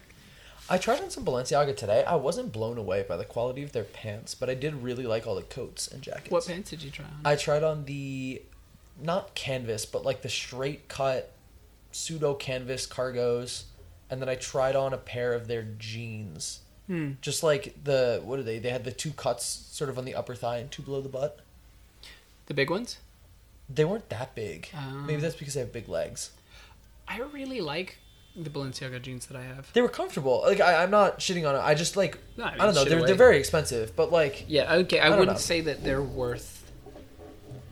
[0.68, 2.04] I tried on some Balenciaga today.
[2.04, 5.26] I wasn't blown away by the quality of their pants, but I did really like
[5.26, 6.30] all the coats and jackets.
[6.30, 7.20] what pants did you try on?
[7.24, 8.42] I tried on the
[9.02, 11.32] not canvas, but like the straight cut
[11.92, 13.64] pseudo canvas cargos,
[14.10, 16.60] and then I tried on a pair of their jeans.
[16.86, 17.12] Hmm.
[17.20, 18.58] Just like the what are they?
[18.58, 21.08] They had the two cuts sort of on the upper thigh and two below the
[21.08, 21.40] butt.
[22.46, 22.98] The big ones.
[23.68, 24.68] They weren't that big.
[24.76, 25.06] Um.
[25.06, 26.30] Maybe that's because they have big legs.
[27.06, 27.98] I really like
[28.36, 29.72] the Balenciaga jeans that I have.
[29.72, 30.42] They were comfortable.
[30.44, 31.58] Like I, I'm not shitting on it.
[31.60, 32.84] I just like No, I I, don't know.
[32.84, 33.06] They're, away.
[33.06, 34.98] they're very expensive, but like Yeah, okay.
[35.00, 35.36] I, I wouldn't know.
[35.38, 36.70] say that they're worth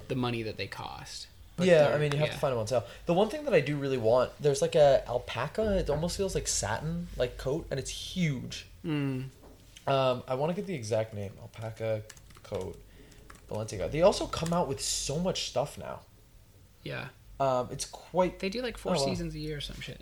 [0.09, 1.27] the money that they cost.
[1.57, 2.35] but yeah, I mean you have yeah.
[2.35, 2.85] to find them on sale.
[3.07, 5.79] The one thing that I do really want, there's like a alpaca.
[5.79, 8.67] It almost feels like satin, like coat, and it's huge.
[8.85, 9.25] Mm.
[9.87, 11.33] Um, I want to get the exact name.
[11.41, 12.03] Alpaca
[12.45, 12.79] coat,
[13.51, 13.91] Balenciaga.
[13.91, 16.01] They also come out with so much stuff now.
[16.85, 17.07] Yeah,
[17.41, 20.01] Um, it's quite they do like four Oh, seasons a year or some shit.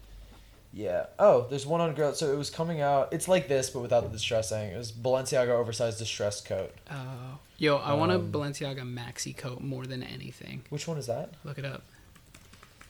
[0.72, 1.06] Yeah.
[1.18, 2.14] Oh, there's one on girl.
[2.14, 3.12] So it was coming out.
[3.12, 4.70] It's like this, but without the distressing.
[4.70, 6.72] It was Balenciaga oversized distressed coat.
[6.90, 10.62] Oh, yo, I want a Um, Balenciaga maxi coat more than anything.
[10.70, 11.30] Which one is that?
[11.44, 11.82] Look it up.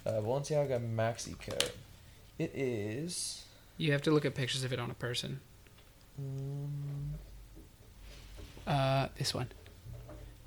[0.06, 1.72] Uh, Balenciaga maxi coat.
[2.38, 3.44] It is.
[3.76, 5.40] You have to look at pictures of it on a person.
[6.20, 6.66] mm,
[8.66, 9.48] Uh, this one.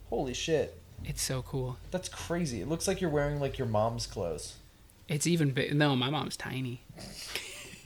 [0.09, 0.79] holy shit!
[1.03, 1.77] It's so cool.
[1.91, 2.61] That's crazy.
[2.61, 4.55] It looks like you're wearing like your mom's clothes,
[5.07, 5.73] It's even big.
[5.75, 6.81] No, my mom's tiny.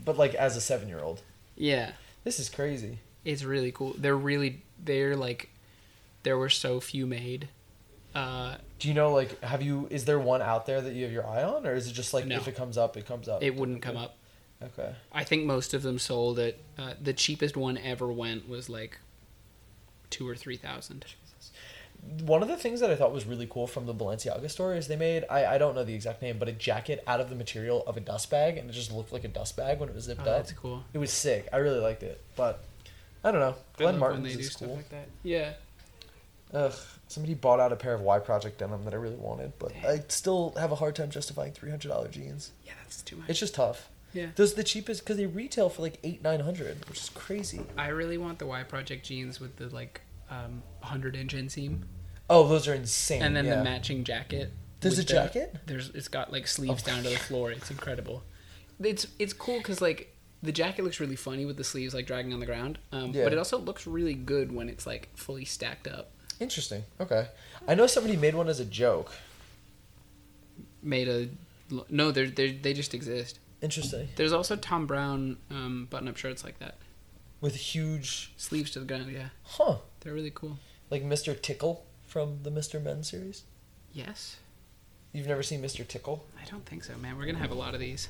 [0.04, 1.22] but like as a seven year old.
[1.56, 1.92] Yeah,
[2.24, 3.00] This is crazy.
[3.26, 3.96] it's really cool.
[3.98, 5.50] They're really they're like
[6.24, 7.50] there were so few made.
[8.14, 9.88] Uh, Do you know like have you?
[9.90, 12.14] Is there one out there that you have your eye on, or is it just
[12.14, 12.36] like No.
[12.38, 13.42] if it comes up, it comes up?
[13.44, 14.18] it wouldn't come up.
[14.62, 14.94] Okay.
[15.12, 19.00] I think most of them sold at uh, the cheapest one ever went was like
[20.10, 21.06] two or three thousand.
[22.24, 24.88] One of the things that I thought was really cool from the Balenciaga store is
[24.88, 27.36] they made I, I don't know the exact name, but a jacket out of the
[27.36, 29.96] material of a dust bag, and it just looked like a dust bag when it
[29.96, 30.38] was zipped Oh, up.
[30.38, 30.84] that's cool.
[30.94, 31.48] It was sick.
[31.52, 32.64] I really liked it, but
[33.24, 33.56] I don't know.
[33.76, 34.76] I Glenn love when Martin's they is stuff cool.
[34.78, 35.08] like that.
[35.24, 35.54] Yeah.
[36.54, 36.74] Ugh,
[37.10, 40.02] somebody bought out a pair of Y Project denim that I really wanted, but I
[40.08, 42.52] still have a hard time justifying three hundred dollar jeans.
[42.66, 43.30] Yeah, that's too much.
[43.30, 43.90] It's just tough.
[44.14, 44.28] yeah.
[44.36, 47.62] Those are the cheapest because they retail for like eight nine hundred, which is crazy.
[47.78, 51.82] I really want the Y Project jeans with the like um, 100 inch inseam,
[52.30, 53.22] Oh, those are insane.
[53.22, 53.58] and then yeah.
[53.58, 54.52] the matching jacket.
[54.82, 55.56] There's a the- jacket?
[55.66, 56.92] There's it's got like sleeves Oh.
[56.92, 57.52] down to the floor.
[57.52, 58.24] It's incredible.
[58.80, 60.14] It's it's cool because like
[60.44, 63.24] the jacket looks really funny with the sleeves like dragging on the ground, um, Yeah.
[63.24, 66.12] but it also looks really good when it's like fully stacked up.
[66.40, 66.84] Interesting.
[67.00, 67.28] Okay,
[67.68, 69.12] I know somebody made one as a joke.
[70.84, 71.30] Made a
[71.90, 73.40] no, they they they just exist.
[73.62, 74.10] Interesting.
[74.16, 76.76] There's also Thom Browne um, button up shirts like that.
[77.42, 78.32] with huge.
[78.38, 79.12] Sleeves to the ground.
[79.12, 79.78] Yeah, Huh.
[80.08, 80.58] They're really cool.
[80.90, 81.40] Like Mr.
[81.40, 82.82] Tickle from the Mr.
[82.82, 83.44] Men series.
[83.92, 84.38] Yes.
[85.12, 85.86] You've never seen Mr.
[85.86, 86.24] Tickle?
[86.42, 87.18] I don't think so, man.
[87.18, 88.08] We're gonna have a lot of these.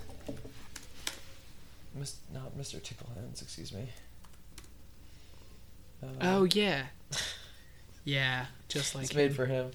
[1.96, 2.82] Mis- not Mr.
[2.84, 3.90] Tickle Hands, excuse me.
[6.04, 6.84] Uh, Oh yeah.
[8.04, 9.36] Yeah, just like it's made him.
[9.36, 9.66] for him.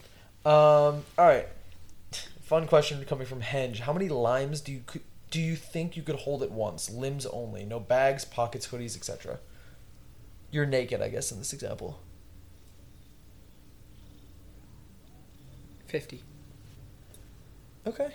[0.47, 1.49] Um, all right.
[2.41, 3.81] Fun question coming from Henge.
[3.81, 4.83] How many limes do you
[5.31, 6.89] do you think you could hold at once?
[6.89, 9.39] Limbs only, no bags, pockets, hoodies, etc.
[10.51, 12.01] You're naked, I guess, in this example.
[15.93, 16.23] Fifty
[17.87, 18.15] Okay.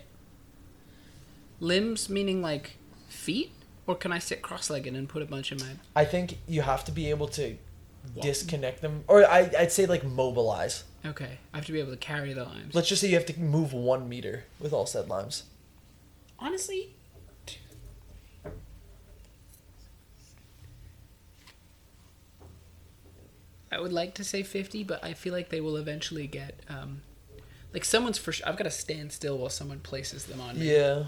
[1.59, 2.77] limbs, meaning like
[3.09, 3.51] feet,
[3.85, 5.71] or can I sit cross-legged and put a bunch in my?
[5.95, 7.57] I think you have to be able to
[8.15, 8.23] Walk.
[8.25, 10.83] disconnect them, or I, I'd say like mobilize.
[11.05, 12.73] Okay, I have to be able to carry the limes.
[12.73, 15.43] Let's just say you have to move one meter with all said limes.
[16.39, 16.95] Honestly,
[23.71, 26.59] I would like to say 50, but I feel like they will eventually get.
[26.69, 27.01] Um,
[27.73, 28.47] like someone's for sure.
[28.47, 30.73] I've got to stand still while someone places them on me.
[30.75, 31.05] Yeah.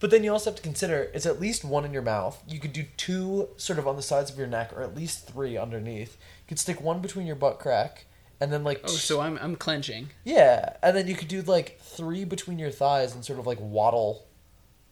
[0.00, 2.42] But then you also have to consider it's at least one in your mouth.
[2.48, 5.26] You could do two sort of on the sides of your neck, or at least
[5.30, 6.16] three underneath.
[6.42, 8.04] You could stick one between your butt crack,
[8.40, 10.10] and then like Oh, so I'm I'm clenching.
[10.24, 13.58] yeah, and then you could do like three between your thighs and sort of like
[13.60, 14.26] waddle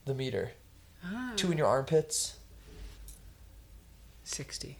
[0.05, 0.53] the meter.
[1.05, 2.37] Ah, Two in your armpits.
[4.23, 4.77] 60.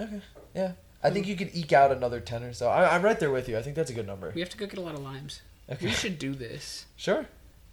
[0.00, 0.20] Okay.
[0.54, 0.72] Yeah.
[1.04, 2.68] I think you could eke out another ten or so.
[2.68, 3.58] I, I'm right there with you.
[3.58, 4.30] I think that's a good number.
[4.34, 5.40] We have to go get a lot of limes.
[5.70, 5.86] Okay.
[5.86, 6.86] We should do this.
[6.96, 7.26] Sure.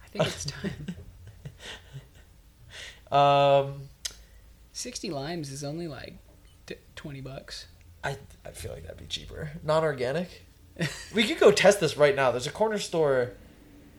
[0.04, 0.86] I think it's time.
[3.10, 3.88] Um,
[4.72, 6.14] 60 limes is only like
[6.66, 7.66] t- 20 bucks.
[8.04, 8.16] I
[8.46, 9.50] I feel like that'd be cheaper.
[9.64, 10.28] Non-organic.
[11.14, 12.30] we could go test this right now.
[12.30, 13.32] There's a corner store.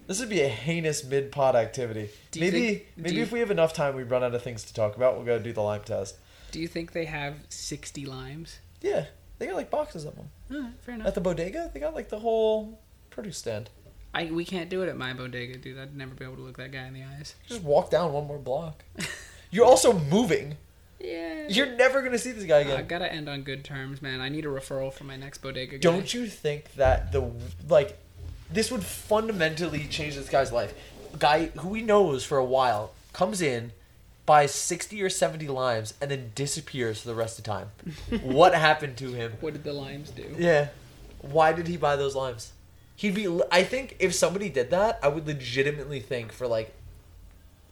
[0.07, 2.09] This would be a heinous mid-pod activity.
[2.35, 4.73] Maybe think- maybe you- if we have enough time, we run out of things to
[4.73, 5.15] talk about.
[5.17, 6.15] We'll go do the lime test.
[6.51, 8.59] Do you think they have 60 limes?
[8.81, 9.05] Yeah,
[9.41, 11.07] they got like boxes of them Alright, fair enough.
[11.07, 11.71] at the bodega.
[11.73, 13.71] They got like the whole produce stand.
[14.13, 15.79] I we can't do it at my bodega, dude.
[15.79, 17.33] I'd never be able to look that guy in the eyes.
[17.47, 18.83] Just walk down one more block.
[19.51, 20.57] You're also moving.
[20.99, 21.47] Yeah.
[21.49, 22.77] You're never gonna see this guy again.
[22.77, 24.21] I gotta end on good terms, man.
[24.21, 25.77] I need a referral for my next bodega.
[25.77, 25.79] Guy.
[25.79, 27.31] Don't you think that the
[27.67, 27.97] like
[28.51, 30.75] this would fundamentally change this guy's life?
[31.17, 33.71] Guy who he knows for a while comes in,
[34.25, 37.71] buys sixty or seventy limes, and then disappears for the rest of time.
[38.21, 39.33] what happened to him?
[39.39, 40.35] What did the limes do?
[40.37, 40.69] Yeah,
[41.19, 42.53] why did he buy those limes?
[42.95, 43.41] He'd be.
[43.51, 46.73] I think if somebody did that, I would legitimately think for like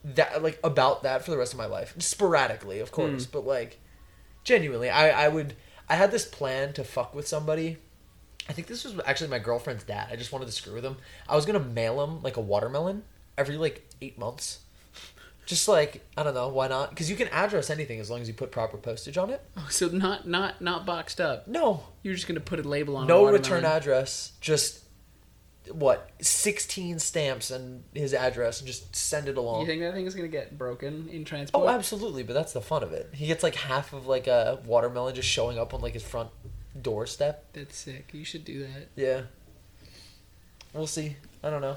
[0.04, 1.94] that, like about that for the rest of my life.
[1.98, 3.30] Sporadically, of course, hmm.
[3.32, 3.78] but like
[4.44, 5.54] genuinely, I I would.
[5.88, 7.78] I had this plan to fuck with somebody.
[8.48, 10.08] I think this was actually my girlfriend's dad.
[10.10, 10.96] I just wanted to screw with him.
[11.28, 13.04] I was gonna mail him like a watermelon
[13.36, 14.60] every like eight months.
[15.50, 16.90] Just like I don't know why not?
[16.90, 19.42] Because you can address anything as long as you put proper postage on it.
[19.56, 21.48] Oh, so not not not boxed up.
[21.48, 23.08] No, You're just gonna put a label on.
[23.08, 24.30] no return address.
[24.40, 24.84] Just
[25.72, 29.62] what sixteen stamps and his address, and just send it along.
[29.62, 31.64] You think that thing is gonna get broken in transport?
[31.64, 33.10] oh, absolutely, but that's the fun of it.
[33.12, 36.30] He gets like half of like a watermelon just showing up on like his front
[36.80, 37.52] doorstep.
[37.54, 38.10] That's sick.
[38.12, 38.86] You should do that.
[38.94, 39.22] Yeah.
[40.72, 41.16] We'll see.
[41.42, 41.76] I don't know.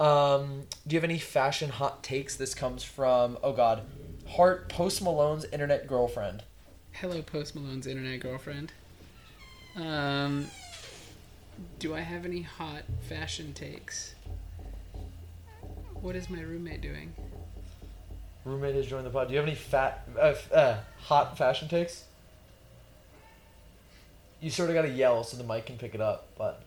[0.00, 2.36] Um, do you have any fashion hot takes?
[2.36, 3.82] This comes from oh god,
[4.28, 6.44] Heart Post Malone's internet girlfriend.
[6.92, 8.72] Hello, Post Malone's internet girlfriend.
[9.76, 10.46] Um,
[11.78, 14.14] do I have any hot fashion takes?
[16.00, 17.12] What is my roommate doing?
[18.44, 19.28] Roommate has joined the pod.
[19.28, 22.04] Do you have any fat, uh, f- uh, hot fashion takes?
[24.40, 26.62] You sort of got to yell so the mic can pick it up, but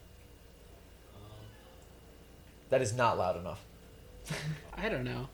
[2.72, 3.64] that is not loud enough.
[4.76, 5.30] I don't know.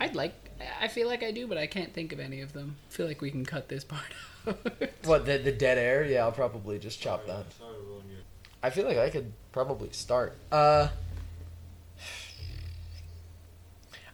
[0.00, 0.32] I'd like.
[0.80, 2.76] I feel like I do, but I can't think of any of them.
[2.88, 4.02] I feel like we can cut this part
[4.48, 4.56] out.
[5.04, 6.04] What the the dead air?
[6.04, 7.44] Yeah, I'll probably just chop that.
[7.52, 7.76] Sorry,
[8.62, 10.36] I feel like I could probably start.
[10.50, 10.88] Uh,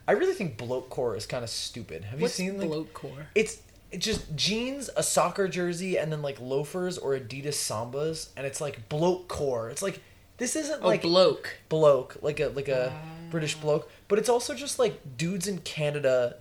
[0.07, 2.05] I really think bloatcore is kind of stupid.
[2.05, 3.29] Have What's you seen like bloat core?
[3.35, 3.59] it's
[3.93, 8.61] it's just jeans, a soccer jersey, and then like loafers or Adidas Sambas, and it's
[8.61, 9.71] like bloatcore.
[9.71, 10.01] It's like
[10.39, 11.59] this isn't Oh, like bloke.
[11.69, 13.03] bloke, like a like a Ah.
[13.31, 16.37] British bloke, but it's also just like dudes in Canada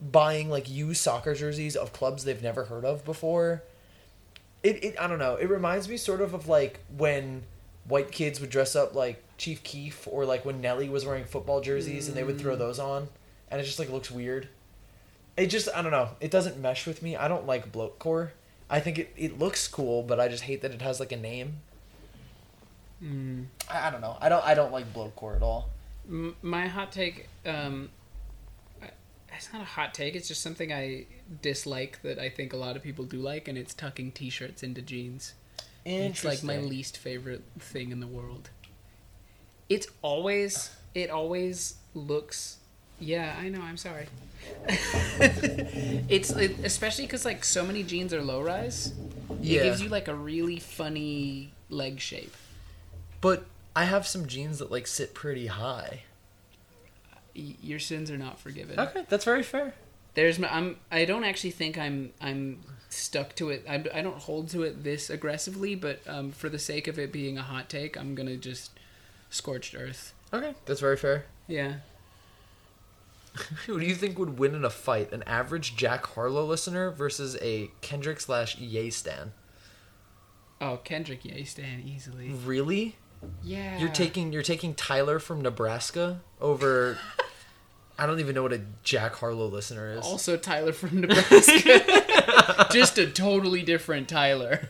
[0.00, 3.62] buying like used soccer jerseys of clubs they've never heard of before.
[4.62, 5.36] It, it I don't know.
[5.36, 7.42] It reminds me sort of of like when
[7.86, 11.60] white kids would dress up like Chief Keef or like when Nelly was wearing football
[11.60, 12.40] jerseys and they would Mm.
[12.40, 13.08] throw those on
[13.50, 14.48] and it just like looks weird.
[15.36, 16.10] It just I don't know.
[16.20, 17.16] It doesn't mesh with me.
[17.16, 18.30] I don't like bloatcore.
[18.68, 21.16] I think it, it looks cool, but I just hate that it has like a
[21.16, 21.58] name.
[23.02, 23.46] Mm.
[23.70, 24.16] I, I don't know.
[24.20, 25.70] I don't I don't like bloatcore at all.
[26.08, 27.90] M- my hot take um,
[29.36, 30.14] it's not a hot take.
[30.14, 31.06] It's just something I
[31.42, 34.80] dislike that I think a lot of people do like, and it's tucking t-shirts into
[34.80, 35.34] jeans.
[35.84, 38.50] It's like my least favorite thing in the world.
[39.68, 42.58] It's always it always looks
[42.98, 44.06] yeah, I know, I'm sorry.
[44.68, 48.94] it's it, especially cuz like so many jeans are low rise.
[49.40, 49.60] Yeah.
[49.60, 52.34] It gives you like a really funny leg shape.
[53.20, 53.44] But
[53.74, 56.02] I have some jeans that like sit pretty high.
[57.34, 58.78] Your sins are not forgiven.
[58.80, 59.74] Okay, that's very fair.
[60.14, 63.64] There's my, I'm I don't actually think I'm I'm stuck to it.
[63.68, 67.12] I, I don't hold to it this aggressively, but um, for the sake of it
[67.12, 68.70] being a hot take, I'm gonna just
[69.28, 70.14] scorched earth.
[70.32, 71.26] Okay, that's very fair.
[71.48, 71.74] Yeah.
[73.66, 75.12] Who do you think would win in a fight?
[75.12, 79.32] An average Jack Harlow listener versus a Kendrick slash Ye stan?
[80.60, 82.30] Oh, Kendrick Ye stan easily.
[82.30, 82.96] Really?
[83.42, 83.78] Yeah.
[83.78, 86.98] You're taking you're taking Tyler from Nebraska over.
[87.98, 90.04] I don't even know what a Jack Harlow listener is.
[90.04, 92.66] also Tyler from Nebraska.
[92.70, 94.68] Just a totally different Tyler.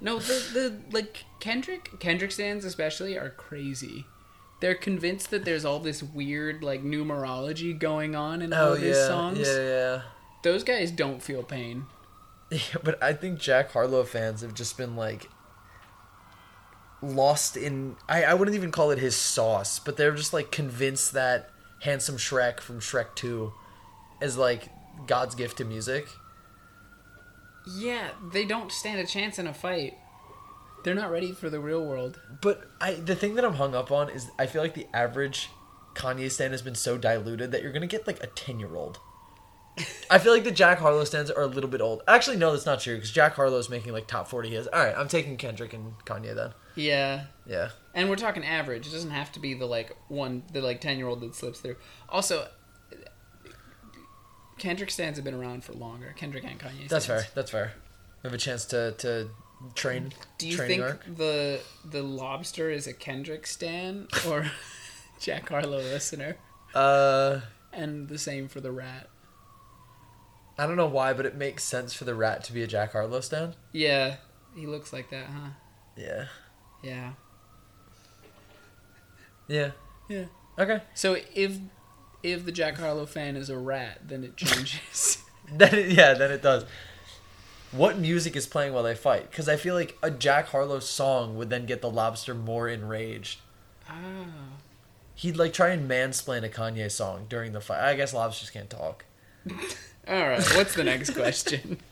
[0.00, 4.06] No, the the like Kendrick Kendrick stands especially are crazy.
[4.60, 8.80] They're convinced that there's all this weird like numerology going on in all oh of
[8.80, 9.38] his yeah, songs.
[9.40, 10.02] yeah, yeah.
[10.42, 11.86] Those guys don't feel pain.
[12.52, 15.28] Yeah, but I think Jack Harlow fans have just been like
[17.02, 21.12] lost in I, I wouldn't even call it his sauce, but they're just like convinced
[21.12, 23.52] that Handsome Shrek from Shrek 2
[24.20, 24.68] is like
[25.06, 26.06] God's gift to music.
[27.66, 29.94] Yeah, they don't stand a chance in a fight.
[30.82, 32.20] They're not ready for the real world.
[32.40, 35.50] But I the thing that I'm hung up on is I feel like the average
[35.94, 38.98] Kanye stan has been so diluted that you're gonna get like a ten year old.
[40.10, 42.02] I feel like the Jack Harlow stands are a little bit old.
[42.08, 44.66] Actually, no, that's not true because Jack Harlow is making like top forty hits.
[44.72, 46.52] All right, I'm taking Kendrick and Kanye then.
[46.76, 47.24] Yeah.
[47.46, 47.70] Yeah.
[47.94, 48.86] And we're talking average.
[48.86, 51.76] It doesn't have to be the like one the like 10-year-old that slips through.
[52.08, 52.46] Also
[54.58, 56.14] Kendrick stands have been around for longer.
[56.16, 56.88] Kendrick and Kanye.
[56.88, 57.24] That's stands.
[57.24, 57.32] fair.
[57.34, 57.72] That's fair.
[58.22, 59.30] We have a chance to to
[59.74, 60.12] train.
[60.38, 61.04] Do you think arc.
[61.16, 64.50] the the lobster is a Kendrick stan or
[65.20, 66.36] Jack Harlow listener?
[66.74, 67.40] Uh,
[67.72, 69.08] And the same for the rat.
[70.60, 72.92] I don't know why, but it makes sense for the rat to be a Jack
[72.92, 73.54] Harlow stand.
[73.72, 74.16] Yeah,
[74.54, 75.50] he looks like that, huh?
[75.96, 76.26] Yeah.
[76.82, 77.12] Yeah.
[79.48, 79.70] Yeah.
[80.08, 80.24] Yeah.
[80.58, 80.82] Okay.
[80.94, 81.58] So if
[82.22, 85.18] if the Jack Harlow fan is a rat, then it changes.
[85.52, 86.64] Then it, yeah, then it does.
[87.72, 89.28] What music is playing while they fight?
[89.28, 93.40] Because I feel like a Jack Harlow song would then get the lobster more enraged.
[93.88, 94.26] oh.
[95.16, 97.80] He'd like try and mansplain a Kanye song during the fight.
[97.80, 99.06] I guess lobsters can't talk.
[100.08, 100.42] All right.
[100.56, 101.78] What's the next question?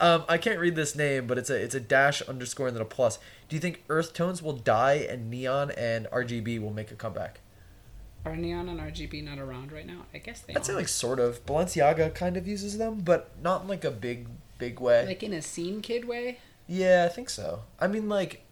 [0.00, 2.80] Um, I can't read this name, but it's a it's a dash underscore and then
[2.80, 3.18] a plus.
[3.50, 7.40] Do you think Earth Tones will die and Neon and RGB will make a comeback?
[8.24, 10.06] Are Neon and RGB not around right now?
[10.14, 11.44] I guess they I'd say like sort of.
[11.44, 15.04] Balenciaga kind of uses them, but not in like a big big way.
[15.04, 16.38] like in a scene kid way.
[16.66, 17.64] Yeah, I think so.
[17.78, 18.42] I mean, like,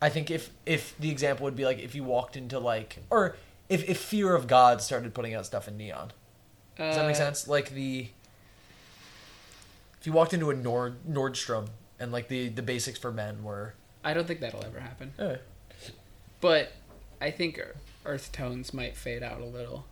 [0.00, 3.34] I think if if the example would be like if you walked into like or
[3.68, 6.12] if if Fear of God started putting out stuff in neon,
[6.78, 7.48] does that make Uh, sense?
[7.48, 8.08] Like the
[10.04, 13.72] if you walked into a Nord Nordstrom and like the the basics for men were
[14.04, 15.14] I don't think that'll ever happen.
[15.18, 15.36] eh,
[16.42, 16.72] But
[17.22, 17.58] I think
[18.04, 19.86] Earth tones might fade out a little.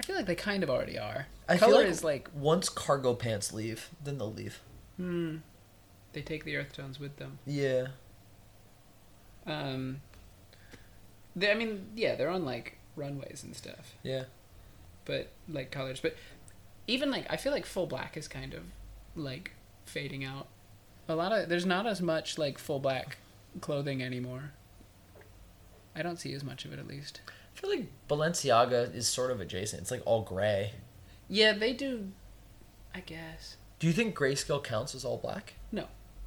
[0.00, 1.26] I feel like they kind of already are.
[1.46, 4.60] I Color feel like is like once cargo pants leave, then they'll leave.
[4.96, 5.36] hmm,
[6.14, 7.40] they take the earth tones with them.
[7.46, 7.88] Yeah,
[9.46, 10.00] Um,
[11.36, 14.24] they, I mean, yeah, they're on like runways and stuff, yeah.
[15.04, 16.00] but like colors.
[16.00, 16.16] But
[16.86, 18.62] even like I feel like full black is kind of
[19.18, 19.52] like
[19.84, 20.46] fading out.
[21.08, 23.18] A lot of there's not as much like full black
[23.60, 24.52] clothing anymore.
[25.94, 27.20] I don't see as much of it at least.
[27.26, 29.82] I feel like Balenciaga is sort of adjacent.
[29.82, 30.72] It's like all gray.
[31.28, 32.08] Yeah, they do.
[32.94, 33.56] I guess.
[33.78, 35.54] Do you think grayscale counts as all black?
[35.72, 35.86] No,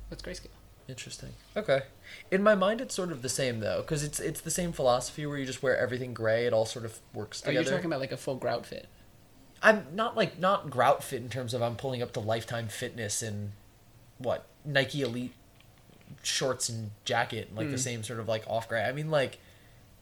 [0.10, 0.48] what's grayscale?
[0.88, 1.30] Interesting.
[1.56, 1.84] Okay.
[2.32, 5.26] In my mind, it's sort of the same though, because it's it's the same philosophy
[5.26, 6.46] where you just wear everything gray.
[6.46, 7.60] It all sort of works together.
[7.60, 8.88] Are you talking about like a full grout fit?
[9.64, 13.22] I'm not like not grout fit in terms of I'm pulling up to Lifetime Fitness
[13.22, 13.52] and
[14.18, 15.34] what Nike Elite
[16.24, 17.72] shorts and jacket and like mm.
[17.72, 17.82] the hmm.
[17.82, 18.84] same sort of like off gray.
[18.84, 19.40] I mean like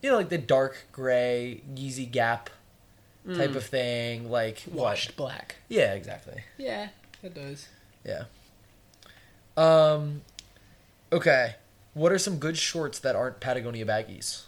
[0.02, 2.50] you know like the dark gray Yeezy Gap
[3.28, 3.38] mm.
[3.38, 3.58] type hmm.
[3.58, 5.18] of thing, like washed what?
[5.18, 5.56] black.
[5.68, 6.44] Yeah, exactly.
[6.58, 6.90] Yeah,
[7.22, 7.68] it does.
[8.06, 8.24] Yeah.
[9.58, 10.22] Um
[11.12, 11.56] okay.
[11.94, 14.44] What are some good shorts that aren't Patagonia baggies?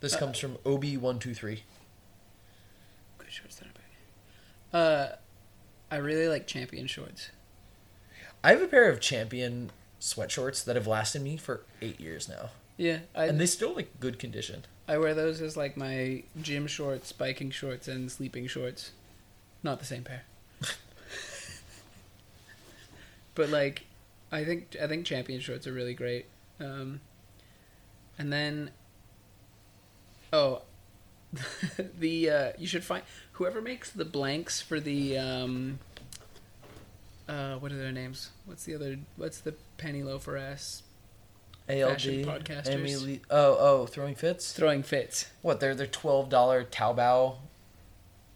[0.00, 1.60] This uh, comes from OB123.
[4.72, 5.08] Uh,
[5.90, 7.30] I really like champion shorts.
[8.44, 9.70] I have a pair of Champion
[10.00, 14.00] sweatshorts that have lasted me for eight years now, Yeah, I and they still like
[14.00, 14.64] good condition.
[14.88, 18.90] I wear those as like my gym shorts, biking shorts, and sleeping shorts.
[19.62, 20.24] Not the same pair.
[23.36, 23.84] but like,
[24.32, 26.26] I think I think champion shorts are really great.
[26.58, 27.00] Um,
[28.18, 28.70] and then,
[30.32, 30.62] oh,
[31.98, 33.02] the uh, you should find
[33.32, 35.78] whoever makes the blanks for the um,
[37.28, 38.30] uh, what are their names?
[38.44, 38.98] What's the other?
[39.16, 40.82] What's the penny loafer ass
[41.66, 42.26] Fashion ALG.
[42.26, 42.68] podcasters.
[42.68, 44.52] Emily, oh, oh, throwing fits.
[44.52, 45.30] throwing fits?
[45.42, 45.60] What?
[45.60, 47.36] They're they're twelve dollar Taobao.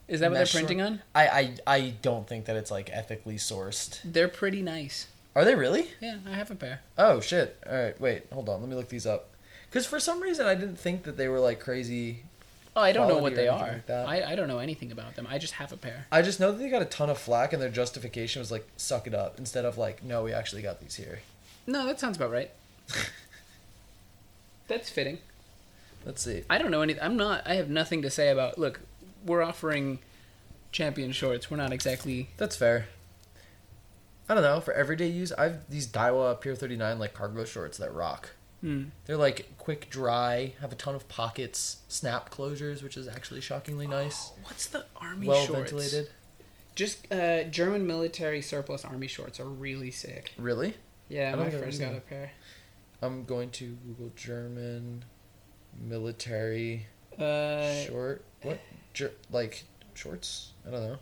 [0.08, 1.02] Is that what they're printing on?
[1.14, 4.00] I, I I don't think that it's like ethically sourced.
[4.04, 5.08] They're pretty nice.
[5.34, 5.90] Are they really?
[6.00, 6.80] Yeah, I have a pair.
[6.96, 7.58] Oh shit!
[7.68, 8.60] All right, wait, hold on.
[8.60, 9.30] Let me look these up.
[9.68, 12.24] Because for some reason I didn't think that they were like crazy.
[12.76, 13.82] Oh, I don't know what they are.
[13.88, 13.90] like.
[13.90, 15.26] I, I don't know anything about them.
[15.30, 16.06] I just have a pair.
[16.12, 18.68] I just know that they got a ton of flack, and their justification was like
[18.76, 21.20] "suck it up" instead of like "no, we actually got these here."
[21.66, 22.50] No, that sounds about right.
[24.68, 25.18] That's fitting.
[26.04, 26.44] Let's see.
[26.50, 27.00] I don't know any.
[27.00, 27.46] I'm not.
[27.46, 28.58] I have nothing to say about.
[28.58, 28.80] Look,
[29.24, 30.00] we're offering
[30.70, 31.50] champion shorts.
[31.50, 32.28] We're not exactly.
[32.36, 32.88] That's fair.
[34.28, 34.60] I don't know.
[34.60, 38.30] For everyday use, I've these Daiwa Pier 39 like cargo shorts that rock.
[38.62, 38.84] Hmm.
[39.04, 43.86] They're like quick dry, have a ton of pockets, snap closures, which is actually shockingly
[43.86, 44.32] nice.
[44.44, 45.70] What's the army well shorts?
[45.72, 46.08] ventilated.
[46.74, 50.32] Just uh, German military surplus army shorts are really sick.
[50.38, 50.74] Really?
[51.08, 52.02] Yeah, I don't my think I've friend seen got a them.
[52.08, 52.30] pair.
[53.02, 55.04] I'm going to Google German
[55.78, 56.86] military
[57.18, 58.24] Uh, short.
[58.42, 58.58] What?
[58.94, 60.52] Ger- like shorts?
[60.66, 60.98] I don't know.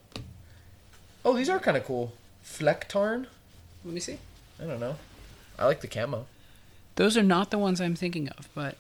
[1.25, 2.13] Oh, these are kind of cool.
[2.45, 3.27] Flecktarn?
[3.85, 4.19] let me see.
[4.61, 4.97] I don't know.
[5.59, 6.27] I like the camo.
[6.97, 8.77] Those are not the ones I'm thinking of, but.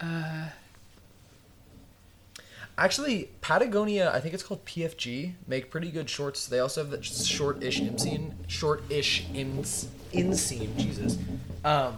[0.00, 0.48] Uh,
[2.76, 6.48] Actually, Patagonia, I think it's called PFG, make pretty good shorts.
[6.48, 11.16] They also have that short-ish inseam, short-ish ins, inseam, Jesus.
[11.64, 11.94] Um,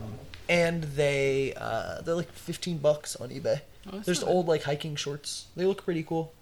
[0.50, 3.62] and they uh, they're like 15 bucks on eBay.
[3.90, 5.46] Oh, There's not old like hiking shorts.
[5.56, 6.34] They look pretty cool.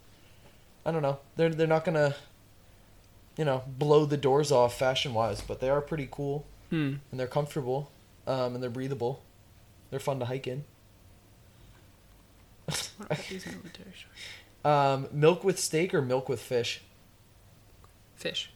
[0.84, 1.20] I don't know.
[1.36, 2.16] They're they're not gonna,
[3.38, 6.94] you know, blow the doors off fashion-wise, but they are pretty cool hmm.
[7.10, 7.90] and they're comfortable,
[8.26, 9.22] um, and they're breathable.
[9.90, 10.64] They're fun to hike in.
[12.66, 14.64] What are these military shorts?
[14.64, 16.80] Um, milk with steak or milk with fish?
[18.16, 18.50] Fish.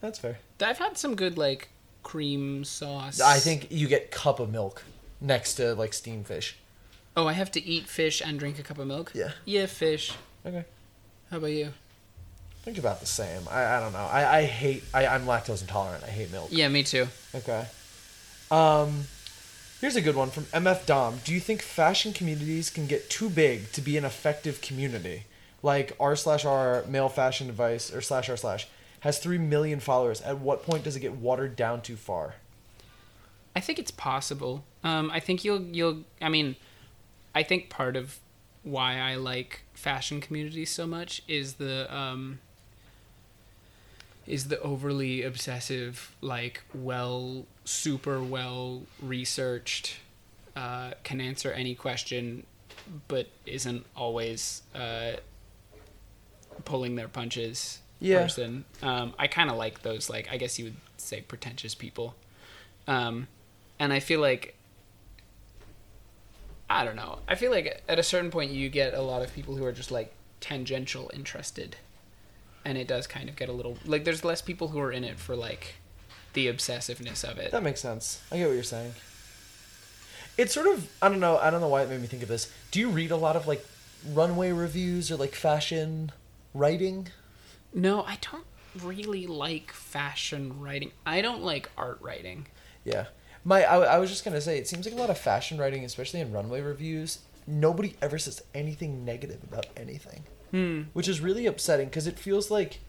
[0.00, 0.38] That's fair.
[0.60, 1.68] I've had some good like
[2.02, 3.20] cream sauce.
[3.20, 4.82] I think you get cup of milk
[5.20, 6.56] next to like steamed fish.
[7.16, 9.12] Oh, I have to eat fish and drink a cup of milk.
[9.14, 9.32] Yeah.
[9.44, 10.12] Yeah, fish.
[10.44, 10.64] Okay.
[11.30, 11.72] How about you?
[12.62, 13.42] Think about the same.
[13.50, 14.06] I, I don't know.
[14.10, 16.04] I, I hate I, I'm lactose intolerant.
[16.04, 16.48] I hate milk.
[16.50, 17.08] Yeah, me too.
[17.34, 17.66] Okay.
[18.50, 19.04] Um
[19.80, 21.20] here's a good one from MF Dom.
[21.24, 25.24] Do you think fashion communities can get too big to be an effective community?
[25.62, 28.68] Like r slash r male fashion advice or slash r slash
[29.00, 30.20] has three million followers.
[30.20, 32.34] At what point does it get watered down too far?
[33.56, 34.64] I think it's possible.
[34.84, 36.04] Um, I think you'll you'll.
[36.20, 36.56] I mean,
[37.34, 38.18] I think part of
[38.62, 42.38] why I like fashion communities so much is the um,
[44.26, 49.96] is the overly obsessive, like well, super well researched,
[50.56, 52.46] uh, can answer any question,
[53.08, 55.12] but isn't always uh,
[56.64, 57.80] pulling their punches.
[57.98, 58.22] Yeah.
[58.22, 58.64] Person.
[58.82, 60.08] Um, I kind of like those.
[60.08, 62.14] Like I guess you would say pretentious people.
[62.86, 63.28] Um,
[63.78, 64.54] and I feel like
[66.70, 67.18] I don't know.
[67.26, 69.72] I feel like at a certain point you get a lot of people who are
[69.72, 71.76] just like tangential interested,
[72.64, 75.04] and it does kind of get a little like there's less people who are in
[75.04, 75.76] it for like
[76.32, 77.50] the obsessiveness of it.
[77.50, 78.22] That makes sense.
[78.30, 78.92] I get what you're saying.
[80.36, 82.28] It's sort of I don't know, I don't know why it made me think of
[82.28, 82.52] this.
[82.70, 83.64] Do you read a lot of like
[84.08, 86.12] runway reviews or like fashion
[86.54, 87.08] writing?
[87.72, 88.46] No, I don't
[88.82, 90.92] really like fashion writing.
[91.04, 92.46] I don't like art writing.
[92.84, 93.06] Yeah.
[93.44, 95.58] My I, I was just going to say it seems like a lot of fashion
[95.58, 100.24] writing especially in runway reviews, nobody ever says anything negative about anything.
[100.50, 100.82] Hmm.
[100.92, 102.80] Which is really upsetting cuz it feels like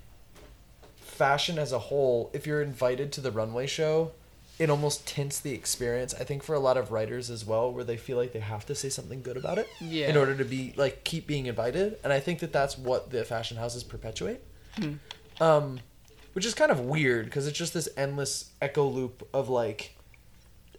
[0.97, 4.11] fashion as a whole, if you're invited to the runway show,
[4.57, 6.13] it almost tints the experience.
[6.13, 8.65] I think for a lot of writers as well, where they feel like they have
[8.67, 10.07] to say something good about it Yeah.
[10.09, 11.97] in order to be like keep being invited.
[12.03, 14.41] And I think that that's what the fashion houses perpetuate.
[15.39, 15.79] Um,
[16.33, 19.95] which is kind of weird because it's just this endless echo loop of like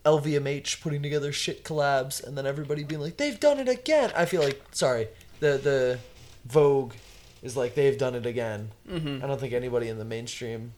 [0.05, 4.11] LVMH putting together shit collabs and then everybody being like they've done it again.
[4.17, 5.09] I feel like sorry
[5.41, 5.99] the the
[6.45, 6.95] Vogue
[7.43, 8.71] is like they've done it again.
[8.89, 9.25] Mm-hmm.
[9.25, 10.75] I don't think anybody in the mainstream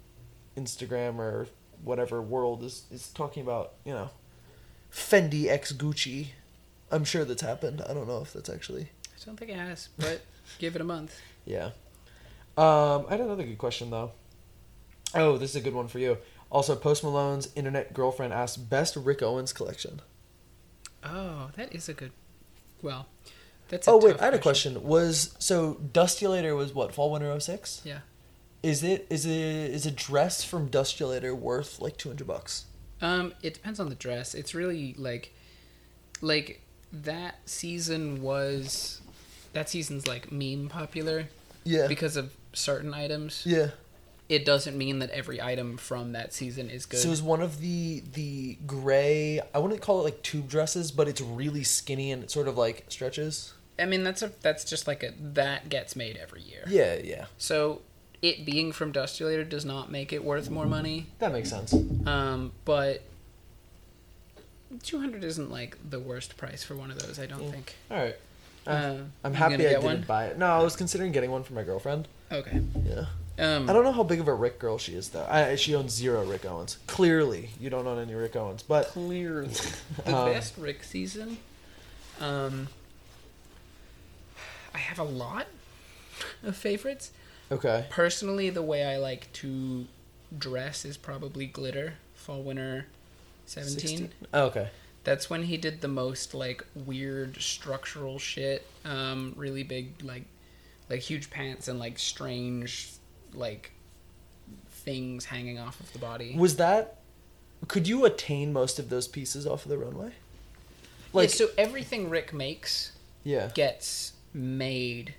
[0.56, 1.48] Instagram or
[1.82, 4.10] whatever world is is talking about you know
[4.92, 6.28] Fendi X Gucci.
[6.90, 7.82] I'm sure that's happened.
[7.88, 10.20] I don't know if that's actually I don't think it has, but
[10.58, 11.18] give it a month.
[11.44, 11.70] yeah.
[12.56, 14.12] Um, I had another good question though.
[15.14, 16.18] Oh, this is a good one for you.
[16.50, 20.00] Also, Post Malone's internet girlfriend asked best Rick Owens collection.
[21.02, 22.12] Oh, that is a good.
[22.80, 23.06] well,
[23.68, 23.88] that's.
[23.88, 24.82] Oh wait, I had a question.
[24.82, 27.82] Was so Dustulator was what fall winter 06?
[27.84, 28.00] Yeah.
[28.62, 32.64] Is it is it is a dress from Dustulator worth like two hundred bucks?
[33.02, 34.34] Um, it depends on the dress.
[34.34, 35.34] It's really like,
[36.22, 36.62] like
[36.92, 39.00] that season was,
[39.52, 41.28] that season's like meme popular
[41.64, 41.86] Yeah.
[41.88, 43.42] because of certain items.
[43.44, 43.70] yeah.
[44.26, 46.98] It doesn't mean that every item from that season is good.
[47.00, 49.40] So is one of the the gray?
[49.54, 52.56] I wouldn't call it like tube dresses, but it's really skinny and it sort of
[52.56, 53.52] like stretches.
[53.78, 56.64] I mean, that's a that's just like a that gets made every year.
[56.68, 57.82] Yeah, yeah, So
[58.22, 61.06] it being from Dustulator does not make it worth more money.
[61.18, 61.74] that makes sense.
[62.06, 63.02] Um, but
[64.82, 67.18] two hundred isn't like the worst price for one of those.
[67.18, 67.50] I don't Yeah.
[67.50, 67.74] think.
[67.90, 68.16] All right,
[68.66, 70.04] Uh, I'm happy I didn't one?
[70.06, 70.38] buy it.
[70.38, 72.08] No, I was considering getting one for my girlfriend.
[72.32, 72.60] Okay.
[72.86, 73.06] Yeah,
[73.38, 75.26] Um, I don't know how big of a Rick girl she is though.
[75.28, 76.78] I, she owns zero Rick Owens.
[76.86, 79.48] Clearly, you don't own any Rick Owens, but clearly
[80.04, 81.36] the Um, best Rick season.
[82.20, 82.68] Um,
[84.74, 85.46] I have a lot
[86.42, 87.12] of favorites.
[87.50, 87.86] okay.
[87.90, 89.86] Personally, the way I like to
[90.36, 91.94] dress is probably glitter.
[92.14, 92.86] Fall winter,
[93.46, 93.98] seventeen.
[93.98, 94.10] 16?
[94.32, 94.68] Oh, okay.
[95.04, 98.66] That's when he did the most like weird structural shit.
[98.84, 100.24] Um, really big like
[100.88, 102.90] like huge pants and like strange
[103.34, 103.72] like
[104.68, 106.34] things hanging off of the body.
[106.36, 106.98] Was that?
[107.68, 110.12] Could you attain most of those pieces off of the runway?
[111.12, 113.50] Like so everything Rick makes yeah.
[113.54, 115.14] gets made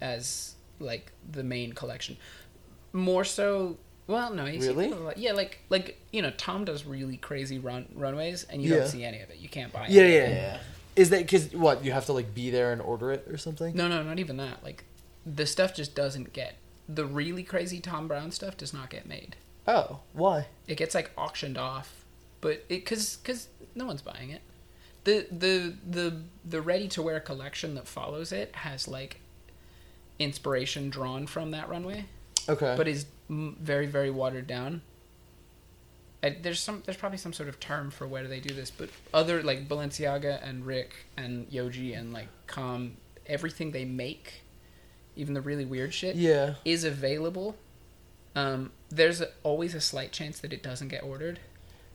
[0.00, 2.16] as like the main collection.
[2.92, 3.76] More so
[4.06, 4.92] well, no, he's Really?
[5.16, 8.80] Yeah, like like you know, Thom does really crazy run runways, and you Yeah.
[8.80, 9.38] don't see any of it.
[9.38, 9.86] You can't buy.
[9.86, 9.90] It.
[9.90, 10.58] Yeah, any yeah, yeah.
[10.96, 13.76] Is that because what you have to like be there and order it or something?
[13.76, 14.64] No, no, not even that.
[14.64, 14.84] Like,
[15.24, 16.56] the stuff just doesn't get
[16.88, 19.36] the really crazy Thom Browne stuff does not get made.
[19.68, 20.46] Oh, why?
[20.66, 22.04] It gets like auctioned off,
[22.40, 24.40] but it because because no one's buying it.
[25.04, 29.20] The the the the ready to wear collection that follows it has like
[30.18, 32.04] inspiration drawn from that runway,
[32.48, 32.74] Okay.
[32.76, 34.82] but is very very watered down.
[36.22, 38.90] I, there's some there's probably some sort of term for where they do this, but
[39.14, 44.42] other like Balenciaga and Rick and Yohji and like Comme, everything they make,
[45.16, 46.54] even the really weird shit, yeah.
[46.66, 47.56] is available.
[48.36, 51.40] Um, there's a, always a slight chance that it doesn't get ordered,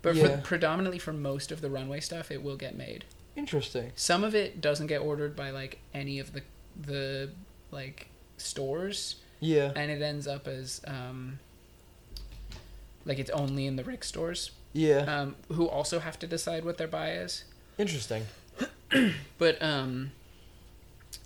[0.06, 0.38] but Yeah.
[0.38, 3.04] for, predominantly for most of the runway stuff, it will get made.
[3.36, 3.92] Interesting.
[3.96, 6.42] Some of it doesn't get ordered by like any of the
[6.80, 7.32] the
[7.72, 9.72] like stores, Yeah.
[9.76, 11.40] and it ends up as um,
[13.06, 15.00] like it's only in the Rick stores, Yeah.
[15.00, 17.44] um, who also have to decide what their buy is.
[17.78, 18.26] Interesting.
[19.38, 20.12] But um,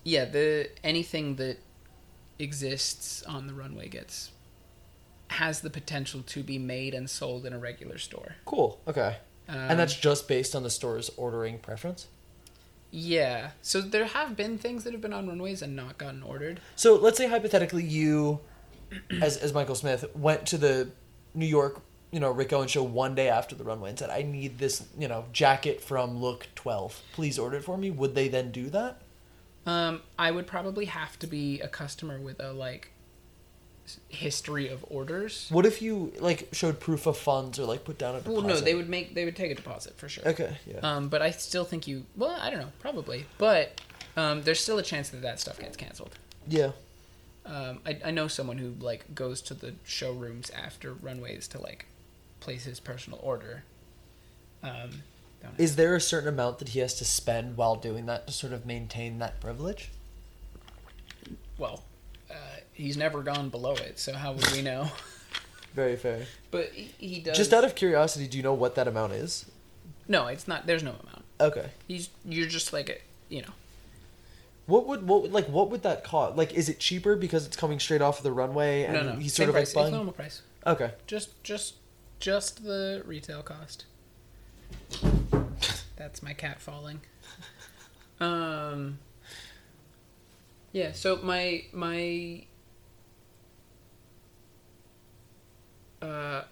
[0.04, 1.58] yeah, the anything that
[2.40, 4.32] exists on the runway gets
[5.30, 8.36] has the potential to be made and sold in a regular store.
[8.46, 8.80] Cool.
[8.88, 9.18] Okay.
[9.48, 12.08] Um, and that's just based on the store's ordering preference.
[12.92, 13.52] yeah.
[13.62, 16.60] So there have been things that have been on runways and not gotten ordered.
[16.76, 18.40] So let's say hypothetically you,
[19.22, 20.90] as as Michael Smith, went to the
[21.36, 24.24] New York, you know, Rick Owens show one day after the runway and said, "I
[24.24, 27.02] need this, you know, jacket from Look 12.
[27.14, 29.02] Please order it for me." Would they then do that?
[29.66, 32.92] Um, I would probably have to be a customer with a like
[34.10, 35.48] history of orders.
[35.50, 38.34] What if you like showed proof of funds or like put down a deposit?
[38.34, 40.28] Well, no, they would make they would take a deposit for sure.
[40.28, 40.58] Okay.
[40.66, 40.80] Yeah.
[40.84, 42.06] Um, but I still think you.
[42.16, 43.82] Well, I don't know, probably, but
[44.18, 46.18] um, there's still a chance that that stuff gets canceled.
[46.48, 46.72] yeah.
[47.46, 51.88] Um, I, I know someone who like goes to the showrooms after runways to like
[52.42, 53.64] place his personal order.
[54.62, 55.02] Um,
[55.42, 55.54] don't.
[55.58, 58.54] Is there a certain amount that he has to spend while doing that to sort
[58.54, 59.90] of maintain that privilege?
[61.58, 61.84] well,
[62.30, 62.34] uh,
[62.74, 64.90] he's never gone below it, so how would we know?
[65.74, 66.26] Very fair.
[66.52, 67.38] but he, he does.
[67.38, 69.46] Just out of curiosity, do you know what that amount is?
[70.08, 70.66] no, it's not.
[70.66, 71.24] There's no amount.
[71.40, 71.70] Okay.
[71.88, 72.98] He's you're just like a
[73.34, 73.54] you know.
[74.66, 76.36] What would what would- like what would that cost?
[76.36, 79.20] Like, is it cheaper because it's coming straight off of the runway and no, no.
[79.20, 79.76] he's same sort of price.
[79.76, 79.94] like buying?
[79.96, 80.42] normal price.
[80.66, 80.92] Okay.
[81.08, 81.76] Just just
[82.20, 83.86] just the retail cost.
[85.96, 87.02] That's my cat falling.
[88.20, 89.00] Um
[90.72, 92.44] Yeah, so my my
[96.02, 96.44] uh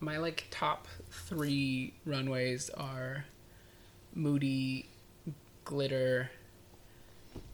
[0.00, 3.24] my like top 3 runways are
[4.14, 4.88] Moody,
[5.64, 6.30] Glitter,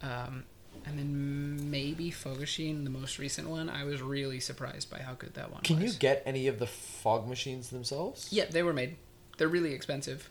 [0.03, 0.45] um
[0.85, 3.69] and then maybe Fogachine, the most recent one.
[3.69, 5.67] I was really surprised by how good that one was.
[5.67, 5.95] Can was.
[5.95, 8.29] you get any of the fog machines themselves?
[8.33, 8.97] Yeah, they were made.
[9.39, 10.29] They're really expensive.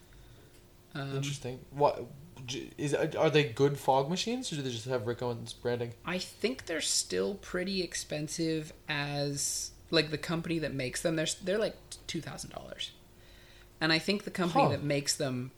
[0.93, 1.59] Um, Interesting.
[1.71, 2.05] What
[2.77, 5.93] is are they good fog machines or do they just have Rick Owens branding?
[6.05, 11.15] I think they're still pretty expensive as like the company that makes them.
[11.15, 11.75] They're they're like
[12.07, 12.91] two thousand dollars,
[13.79, 14.69] and I think the company Huh.
[14.71, 15.51] that makes them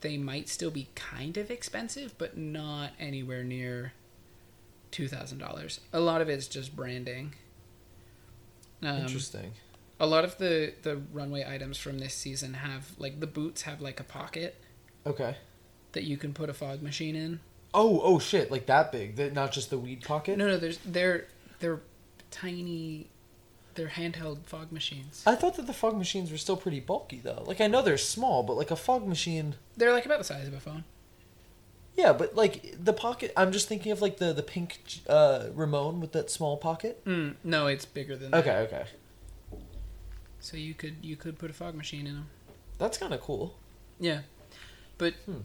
[0.00, 3.92] they might still be kind of expensive, but not anywhere near
[4.90, 5.80] two thousand dollars.
[5.92, 7.34] A lot of it's just branding.
[8.82, 9.52] Um, Interesting.
[9.98, 13.80] a lot of the the runway items from this season have like the boots have
[13.82, 14.56] like a pocket
[15.06, 15.36] Okay.
[15.92, 17.40] that you can put a fog machine in.
[17.72, 18.50] Oh, oh shit!
[18.50, 19.16] Like that big?
[19.16, 20.36] That not just the weed pocket?
[20.38, 21.26] No, no, there's they're
[21.60, 21.80] they're
[22.30, 23.06] tiny,
[23.76, 25.22] they're handheld fog machines.
[25.26, 27.42] I thought that the fog machines were still pretty bulky though.
[27.46, 29.54] Like I know they're small, but like a fog machine.
[29.76, 30.84] They're like about the size of a phone.
[31.96, 33.32] Yeah, but like the pocket.
[33.36, 37.04] I'm just thinking of like the the pink uh, Ramon with that small pocket.
[37.04, 38.38] Mm, no, it's bigger than that.
[38.46, 38.84] Okay, okay,
[40.40, 42.26] So you could you could put a fog machine in them.
[42.78, 43.54] that's kind of cool.
[43.98, 44.20] Yeah,
[45.00, 45.40] but Hmm.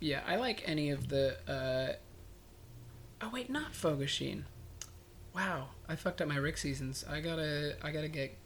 [0.00, 1.36] yeah, I like any of the.
[1.48, 1.94] Uh...
[3.24, 4.04] Oh wait, not fog.
[5.34, 7.04] Wow, I fucked up my Rick seasons.
[7.08, 8.36] I gotta I gotta get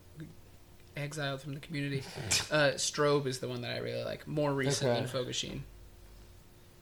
[0.97, 2.03] exiled from the community.
[2.51, 4.28] Uh, Strobe is the one that I really like.
[4.28, 5.01] More recent Okay.
[5.01, 5.34] than fog.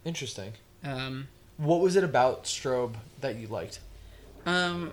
[0.05, 0.53] Interesting.
[0.83, 3.81] Um, What was it about Strobe that you liked?
[4.45, 4.93] Um,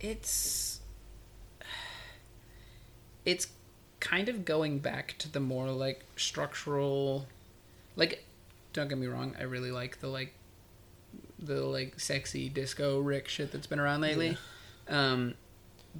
[0.00, 0.80] it's
[3.24, 3.46] it's
[4.00, 7.26] kind of going back to the more like structural,
[7.96, 8.24] like.
[8.74, 10.34] Don't get me wrong, I really like the like
[11.38, 14.36] the like sexy disco Rick shit that's been around lately.
[14.88, 15.34] Um,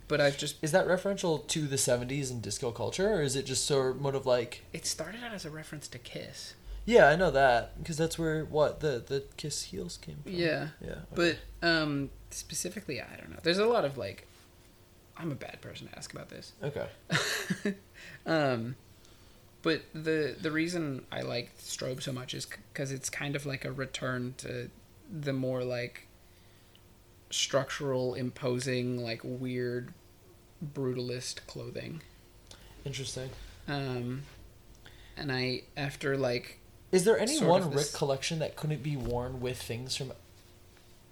[0.07, 3.47] but I've just Is that referential to the '70s and disco culture, or is it
[3.47, 4.65] just sort of like?
[4.73, 6.55] it started out as a reference to Kiss.
[6.85, 10.33] Yeah, I know that because that's where what the the Kiss heels came from.
[10.33, 10.69] Yeah.
[10.81, 11.01] yeah.
[11.15, 13.41] But um specifically, I don't know.
[13.43, 14.28] There's a lot of like
[15.19, 16.53] I'm a bad person to ask about this.
[16.63, 16.87] okay.
[18.27, 18.77] um,
[19.63, 23.65] but the the reason I like Strobe so much is because it's kind of like
[23.65, 24.71] a return to
[25.11, 26.07] the more like
[27.31, 29.93] structural, imposing, like weird,
[30.75, 32.03] brutalist clothing.
[32.85, 33.31] Interesting.
[33.67, 34.23] Um,
[35.17, 36.61] and I after like
[36.93, 40.13] Is there any one Rick this- collection that couldn't be worn with things from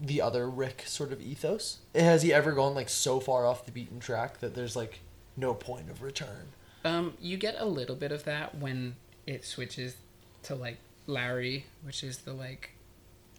[0.00, 1.78] the other Rick sort of ethos?
[1.94, 5.00] Has he ever gone like so far off the beaten track that there's like
[5.36, 6.48] no point of return?
[6.84, 8.94] um you get a little bit of that when
[9.26, 9.96] it switches
[10.44, 12.70] to like Larry, which is the like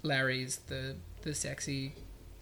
[0.04, 1.94] Larry's the the sexy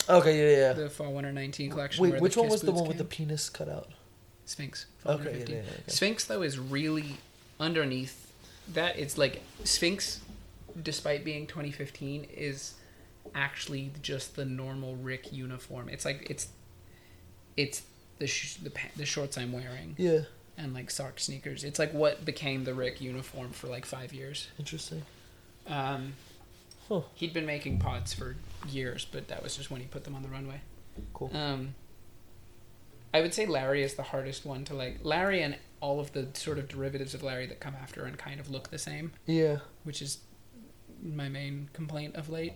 [0.07, 0.73] Okay, yeah, yeah.
[0.73, 3.67] the fall winter 19 collection Wait, which one was the one with the penis cut
[3.67, 3.89] out?
[4.45, 4.85] Sphinx.
[4.99, 5.83] fall Okay, yeah, yeah, yeah, okay.
[5.87, 7.17] Sphinx though is really
[7.59, 8.31] underneath
[8.73, 8.97] that.
[8.99, 10.19] It's like Sphinx,
[10.81, 12.75] despite being 2015, is
[13.33, 15.89] actually just the normal Rick uniform.
[15.89, 16.47] It's like it's
[17.57, 17.83] it's
[18.19, 20.21] the sh- the pa- the shorts I'm wearing Yeah,
[20.57, 21.63] and like sock sneakers.
[21.63, 24.47] It's like what became the Rick uniform for like five years.
[24.59, 25.03] interesting.
[25.67, 26.13] Um,
[26.87, 27.01] Huh.
[27.15, 28.35] He'd been making pods for
[28.69, 30.61] years, but that was just when he put them on the runway.
[31.15, 31.35] Cool.
[31.35, 31.73] Um,
[33.11, 34.99] I would say Larry is the hardest one to like.
[35.01, 38.39] Larry and all of the sort of derivatives of Larry that come after and kind
[38.39, 39.59] of look the same, Yeah.
[39.83, 40.19] which is
[41.01, 42.53] my main complaint of late.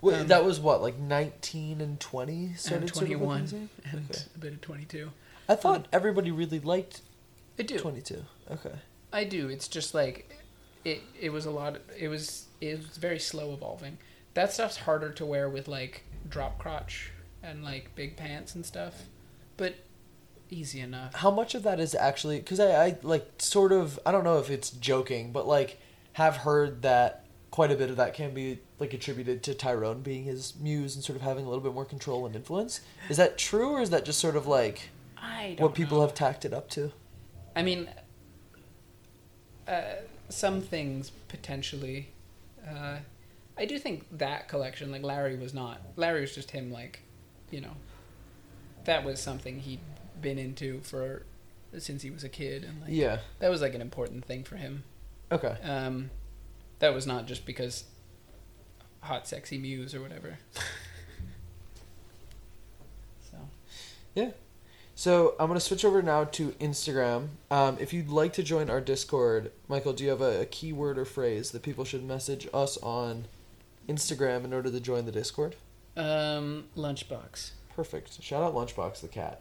[0.00, 3.68] Wait, Um, that was what, like 19 and 20 started and sort of looking 21
[3.92, 4.22] and Okay.
[4.34, 5.10] a bit of 22.
[5.48, 7.02] I thought everybody really liked
[7.58, 7.78] I do.
[7.78, 8.24] 22.
[8.50, 8.74] Okay.
[9.12, 9.48] I do.
[9.48, 10.30] It's just like
[10.84, 11.02] it.
[11.18, 11.78] It was a lot.
[11.98, 12.46] It was.
[12.60, 13.98] It was very slow evolving.
[14.34, 19.04] That stuff's harder to wear with like drop crotch and like big pants and stuff,
[19.56, 19.76] but
[20.50, 21.14] easy enough.
[21.14, 24.38] How much of that is actually because I, I like sort of I don't know
[24.38, 25.80] if it's joking, but like
[26.14, 27.24] have heard that
[27.56, 31.02] quite a bit of that can be like attributed to Tyrone being his muse and
[31.02, 32.82] sort of having a little bit more control and influence.
[33.08, 36.02] Is that true, or is that just sort of like I don't what people know.
[36.02, 36.92] have tacked it up to?
[37.56, 37.88] I mean,
[39.66, 39.80] uh,
[40.28, 42.10] some things potentially.
[42.68, 42.98] Uh,
[43.56, 45.80] I do think that collection, like Larry, was not.
[45.96, 47.00] Larry was just him, like,
[47.50, 47.72] you know.
[48.84, 49.80] That was something he'd
[50.20, 51.22] been into for
[51.78, 53.20] since he was a kid, and like Yeah.
[53.38, 54.84] that was like an important thing for him.
[55.32, 55.56] Okay.
[55.62, 56.10] Um,
[56.78, 57.84] that was not just because
[59.00, 60.38] hot, sexy muse or whatever.
[63.30, 63.36] so
[64.14, 64.30] yeah.
[64.94, 67.28] So I'm gonna switch over now to Instagram.
[67.50, 70.98] Um, if you'd like to join our Discord, Michael, do you have a, a keyword
[70.98, 73.26] or phrase that people should message us on
[73.88, 75.56] Instagram in order to join the Discord?
[75.96, 77.50] um, lunchbox.
[77.74, 78.22] Perfect.
[78.22, 79.40] Shout out Lunchbox the cat.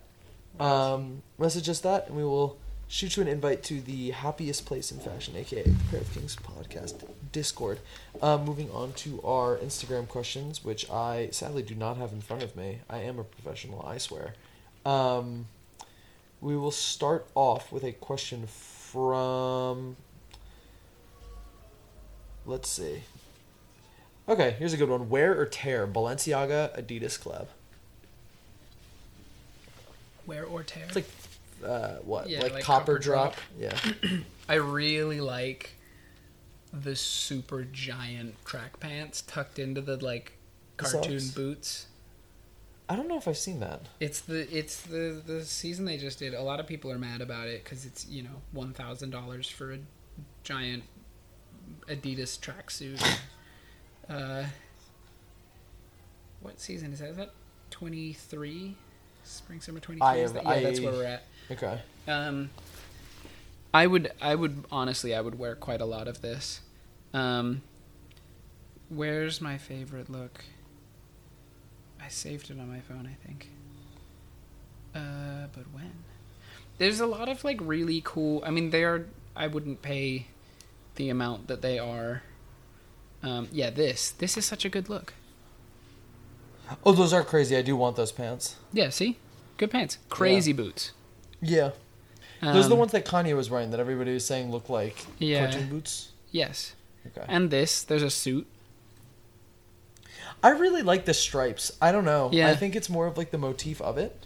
[0.60, 2.58] Um, message us that, and we will
[2.88, 6.36] shoot you an invite to the happiest place in fashion, aka the Pair of Kings
[6.36, 7.00] podcast
[7.36, 7.80] Discord.
[8.22, 12.44] Um, moving on to our Instagram questions, which I sadly do not have in front
[12.44, 12.80] of me.
[12.90, 14.36] I am a professional, I swear.
[14.86, 15.48] Um,
[16.40, 19.98] we will start off with a question from.
[22.46, 23.02] Let's see.
[24.30, 25.10] Okay, here's a good one.
[25.10, 27.50] Wear or tear Balenciaga Adidas Club?
[30.26, 30.86] Wear or tear.
[30.86, 31.10] It's like
[31.66, 32.30] uh, what?
[32.30, 33.36] Yeah, like, like copper, copper drop.
[33.60, 33.74] drop.
[34.04, 34.20] Yeah.
[34.48, 35.75] I really like
[36.84, 40.34] the super giant track pants tucked into the like
[40.78, 41.36] cartoon socks?
[41.36, 41.86] boots.
[42.88, 43.82] I don't know if I've seen that.
[44.00, 46.34] It's the it's the the season they just did.
[46.34, 49.50] A lot of people are mad about it because it's you know one thousand dollars
[49.50, 49.80] for a
[50.44, 50.84] giant
[51.88, 53.02] Adidas tracksuit.
[54.10, 54.44] uh,
[56.42, 57.10] what season is that?
[57.10, 57.32] Is that
[57.72, 58.76] twenty three?
[59.24, 60.42] Spring summer twenty I three.
[60.44, 61.24] Yeah, that's where we're at.
[61.50, 61.80] Okay.
[62.08, 62.52] Um,
[63.74, 66.62] I would, I would honestly, I would wear quite a lot of this.
[67.16, 67.62] Um,
[68.90, 70.44] where's my favorite look?
[72.04, 73.50] I saved it on my phone, I think.
[74.94, 75.92] Uh, but when?
[76.78, 78.44] There's a lot of like really cool.
[78.46, 79.06] I mean, they are.
[79.36, 80.28] I wouldn't pay
[80.96, 82.24] the amount that they are.
[83.24, 85.14] Um, yeah, this this is such a good look.
[86.86, 87.56] Oh, those are crazy.
[87.56, 88.56] I do want those pants.
[88.74, 89.18] Yeah, see,
[89.58, 90.92] good pants, crazy boots.
[91.42, 91.72] Yeah.
[92.42, 95.06] Those are the Um, ones that Kanye was wearing that everybody was saying look like
[95.18, 95.46] Yeah.
[95.50, 96.10] cartoon boots.
[96.32, 96.74] Yes,
[97.08, 97.26] Okay.
[97.28, 98.48] and this there's a suit.
[100.44, 101.72] I really like the stripes.
[101.82, 102.30] I don't know.
[102.32, 102.50] Yeah.
[102.50, 104.26] I think it's more of like the motif of it,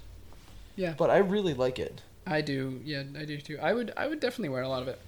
[0.76, 0.94] Yeah.
[0.98, 2.02] but I really like it.
[2.28, 3.58] I do, yeah, I do too.
[3.62, 5.00] I would, I would definitely wear a lot of it.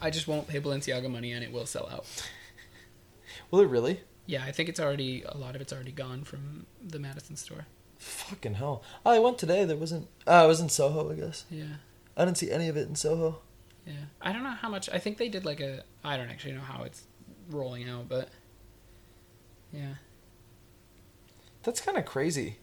[0.00, 2.06] I just won't pay Balenciaga money, and it will sell out.
[3.50, 4.00] Will it really?
[4.26, 7.66] Yeah, I think it's already a lot of it's already gone from the Madison store.
[7.98, 8.82] Fucking hell.
[9.04, 9.64] I went today.
[9.66, 10.08] There wasn't.
[10.26, 11.44] Uh, oh, it was in Soho, I guess.
[11.50, 11.64] Yeah,
[12.16, 13.40] I didn't see any of it in Soho.
[13.86, 13.92] Yeah.
[14.20, 14.88] I don't know how much.
[14.90, 15.84] I think they did like a.
[16.02, 17.04] I don't actually know how it's
[17.50, 18.28] rolling out, but
[19.72, 19.94] yeah,
[21.62, 22.56] That's kind of crazy.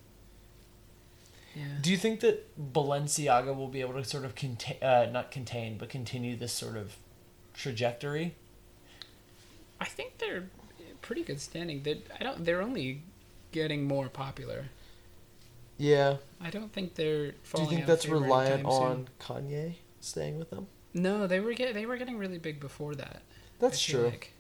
[1.56, 1.64] yeah.
[1.82, 5.78] Do you think that Balenciaga will be able to sort of contain, uh, not contain,
[5.78, 6.96] but continue this sort of
[7.54, 8.36] trajectory?
[9.80, 10.46] I think they're
[11.02, 11.84] pretty good standing.
[11.84, 12.46] They, I don't.
[12.46, 13.04] They're only
[13.52, 14.66] getting more popular.
[15.78, 16.18] Yeah.
[16.40, 17.32] I don't think they're.
[17.32, 18.82] Do you think out that's reliant anytime soon.
[18.82, 20.68] on Kanye staying with them?
[20.94, 21.74] No, they were get.
[21.74, 23.22] They were getting really big before that.
[23.60, 24.06] That's true.
[24.06, 24.34] like.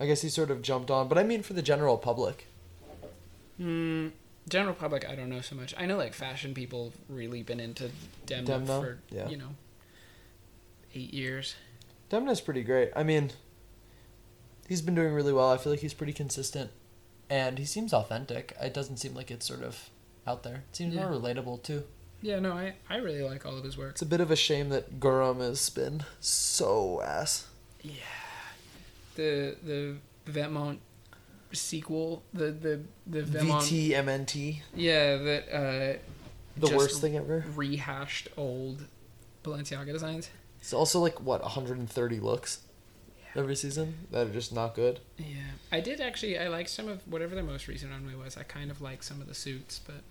[0.00, 2.46] I guess he sort of jumped on, but I mean for the general public.
[3.60, 4.12] Mm,
[4.48, 5.74] general public, I don't know so much.
[5.76, 7.90] I know like fashion people really been into
[8.26, 8.80] Demna, Demna?
[8.80, 9.28] for Yeah.
[9.28, 9.56] you know
[10.94, 11.56] eight years.
[12.10, 12.90] Demna's pretty great.
[12.94, 13.32] I mean,
[14.68, 15.50] he's been doing really well.
[15.50, 16.70] I feel like he's pretty consistent.
[17.28, 18.56] And he seems authentic.
[18.62, 19.90] It doesn't seem like it's sort of
[20.26, 20.62] out there.
[20.70, 21.08] It seems Yeah.
[21.10, 21.84] more relatable too.
[22.20, 23.90] Yeah, no, I I really like all of his work.
[23.92, 27.46] It's a bit of a shame that Guram has been so ass.
[27.82, 27.92] Yeah.
[29.14, 29.96] The the
[30.30, 30.78] Vetements
[31.52, 34.60] sequel, the the the Vetements, VTMNT.
[34.74, 35.98] yeah, that uh,
[36.56, 37.44] The worst thing ever.
[37.54, 38.84] rehashed old
[39.44, 40.30] Balenciaga designs.
[40.60, 42.60] It's also like, what, 130 looks
[43.36, 44.98] every season that are just not good.
[45.16, 45.26] Yeah,
[45.70, 46.36] I did actually.
[46.38, 48.36] I liked some of whatever the most recent runway was.
[48.36, 50.02] I kind of like some of the suits, but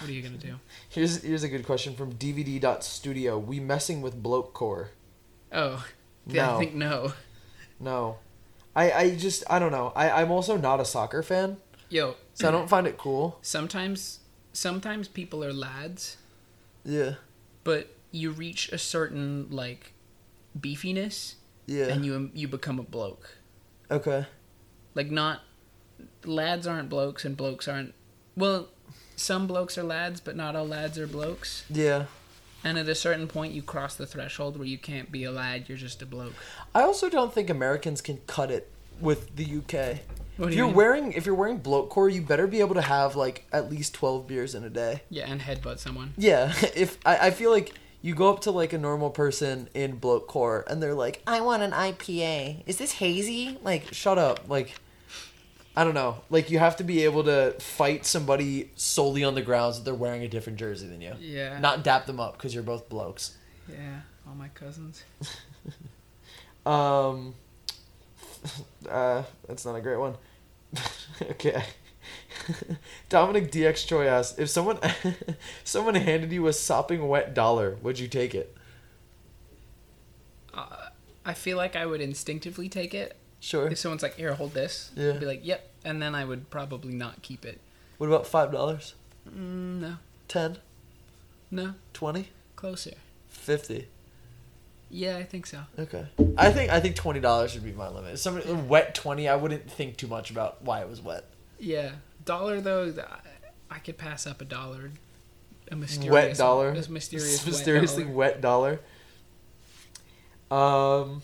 [0.00, 0.56] what are you gonna do?
[0.88, 3.38] Here's here's a good question from DVD.studio.
[3.38, 4.90] We messing with bloke core?
[5.52, 5.86] Oh,
[6.26, 6.56] yeah, No.
[6.56, 7.12] I think no.
[7.80, 8.16] No.
[8.74, 9.92] I, I just, I don't know.
[9.96, 11.56] I, I'm also not a soccer fan,
[11.88, 13.38] Yo, so I don't find it cool.
[13.42, 14.20] sometimes
[14.52, 16.16] sometimes people are lads,
[16.84, 17.14] Yeah.
[17.64, 19.92] but you reach a certain like
[20.58, 21.34] beefiness
[21.66, 21.86] Yeah.
[21.86, 23.36] and you you become a bloke.
[23.90, 24.26] okay.
[24.94, 25.40] Like not
[26.24, 27.94] lads aren't blokes and blokes aren't
[28.36, 28.68] well,
[29.16, 31.64] some blokes are lads, but not all lads are blokes.
[31.70, 32.06] Yeah.
[32.62, 35.68] And at a certain point you cross the threshold where you can't be a lad,
[35.68, 36.34] you're just a bloke.
[36.74, 39.98] I also don't think Americans can cut it with the UK.
[40.36, 40.74] What if you you're mean?
[40.76, 43.94] wearing if you're wearing bloke core, you better be able to have like at least
[43.94, 45.02] 12 beers in a day.
[45.08, 46.12] Yeah, and headbutt someone.
[46.16, 49.96] Yeah, if I, I feel like you go up to like a normal person in
[49.96, 52.64] bloke core and they're like, "I want an IPA.
[52.66, 54.48] Is this hazy?" Like, shut up.
[54.48, 54.74] Like,
[55.76, 56.22] I don't know.
[56.30, 59.94] Like, you have to be able to fight somebody Solely on the grounds that they're
[59.94, 61.12] wearing a different jersey than you.
[61.20, 61.58] Yeah.
[61.58, 63.36] Not dap them up because you're both blokes.
[63.68, 65.04] Yeah, all my cousins.
[66.66, 67.34] Um,
[68.90, 70.16] uh, that's not a great one.
[71.22, 71.62] okay.
[73.08, 74.78] Dominic DX Choi asks if someone
[75.64, 78.54] someone handed you a sopping wet dollar, would you take it?
[80.52, 80.88] Uh,
[81.24, 83.16] I feel like I would instinctively take it.
[83.40, 83.68] Sure.
[83.68, 85.10] If someone's like, "Here, hold this," Yeah.
[85.12, 87.60] I'd be like, "Yep," and then I would probably not keep it.
[87.98, 88.94] What about five dollars?
[89.28, 89.96] Mm, no,
[90.28, 90.58] Ten?
[91.50, 92.28] no, Twenty?
[92.56, 92.92] closer.
[93.28, 93.88] Fifty?
[94.88, 95.60] Yeah, I think so.
[95.78, 96.06] Okay.
[96.38, 98.18] I think I think twenty dollars would be my limit.
[98.18, 101.24] Somebody wet twenty, I wouldn't think too much about why it was wet.
[101.58, 101.92] Yeah,
[102.24, 102.92] dollar though,
[103.70, 104.90] I could pass up a dollar.
[105.70, 106.70] A mysterious wet dollar.
[106.70, 108.14] A mysterious, wet mysteriously dollar.
[108.16, 108.80] wet dollar.
[110.50, 111.22] Um.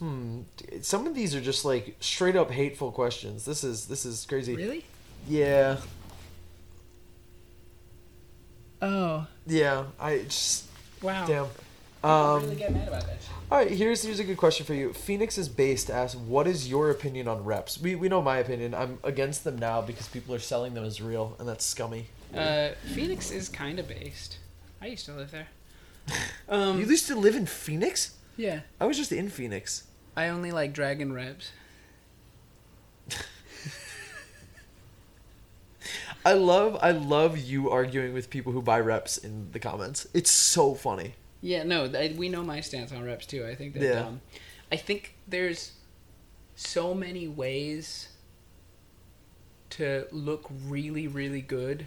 [0.00, 0.40] Hmm.
[0.82, 3.44] Some of these are just like straight up hateful questions.
[3.44, 4.56] This is this is crazy.
[4.56, 4.84] Really?
[5.28, 5.76] Yeah.
[8.82, 9.84] Oh, Yeah.
[9.98, 10.64] I just
[11.02, 11.26] wow.
[11.26, 11.46] damn.
[12.02, 13.18] Um, really get mad about that.
[13.50, 14.94] All right, here's here's a good question for you.
[14.94, 18.74] Phoenix is based asks, "What is your opinion on reps?" We we know my opinion.
[18.74, 22.06] I'm against them now because people are selling them as real, and that's scummy.
[22.34, 24.38] Uh, Phoenix is kind of based.
[24.80, 25.48] I used to live there.
[26.48, 28.16] Um, you used to live in Phoenix?
[28.36, 28.60] yeah.
[28.80, 29.84] I was just in Phoenix.
[30.16, 31.52] I only like Dragon Reps.
[36.24, 40.06] I love I love you arguing with people who buy reps in the comments.
[40.12, 41.14] It's so funny.
[41.40, 43.46] Yeah, no, th- we know my stance on reps too.
[43.46, 44.02] I think they're Yeah.
[44.02, 44.20] dumb.
[44.70, 45.72] I think there's
[46.56, 48.08] so many ways
[49.70, 51.86] to look really, really good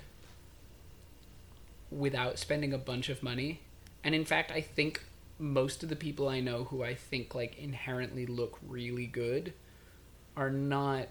[1.92, 3.60] without spending a bunch of money.
[4.04, 5.04] And in fact, I think
[5.44, 9.54] most of the people I know who I think like inherently look really good
[10.38, 11.10] are not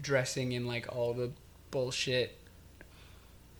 [0.00, 1.30] dressing in like all the
[1.70, 2.36] bullshit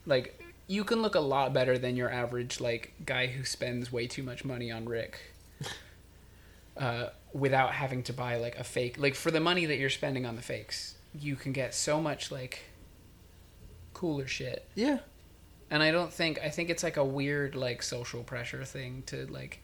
[0.07, 4.09] like you can look a lot better than your average like guy who spends way
[4.09, 5.35] too much money on Rick
[6.77, 10.27] uh, without having to buy like a fake like for the money that you're spending
[10.27, 12.65] on the fakes you can get so much like
[13.95, 14.99] cooler shit Yeah.
[15.71, 19.27] And I don't think I think it's like a weird like social pressure thing to
[19.27, 19.61] like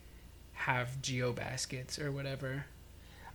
[0.53, 2.67] have Geobaskets or whatever.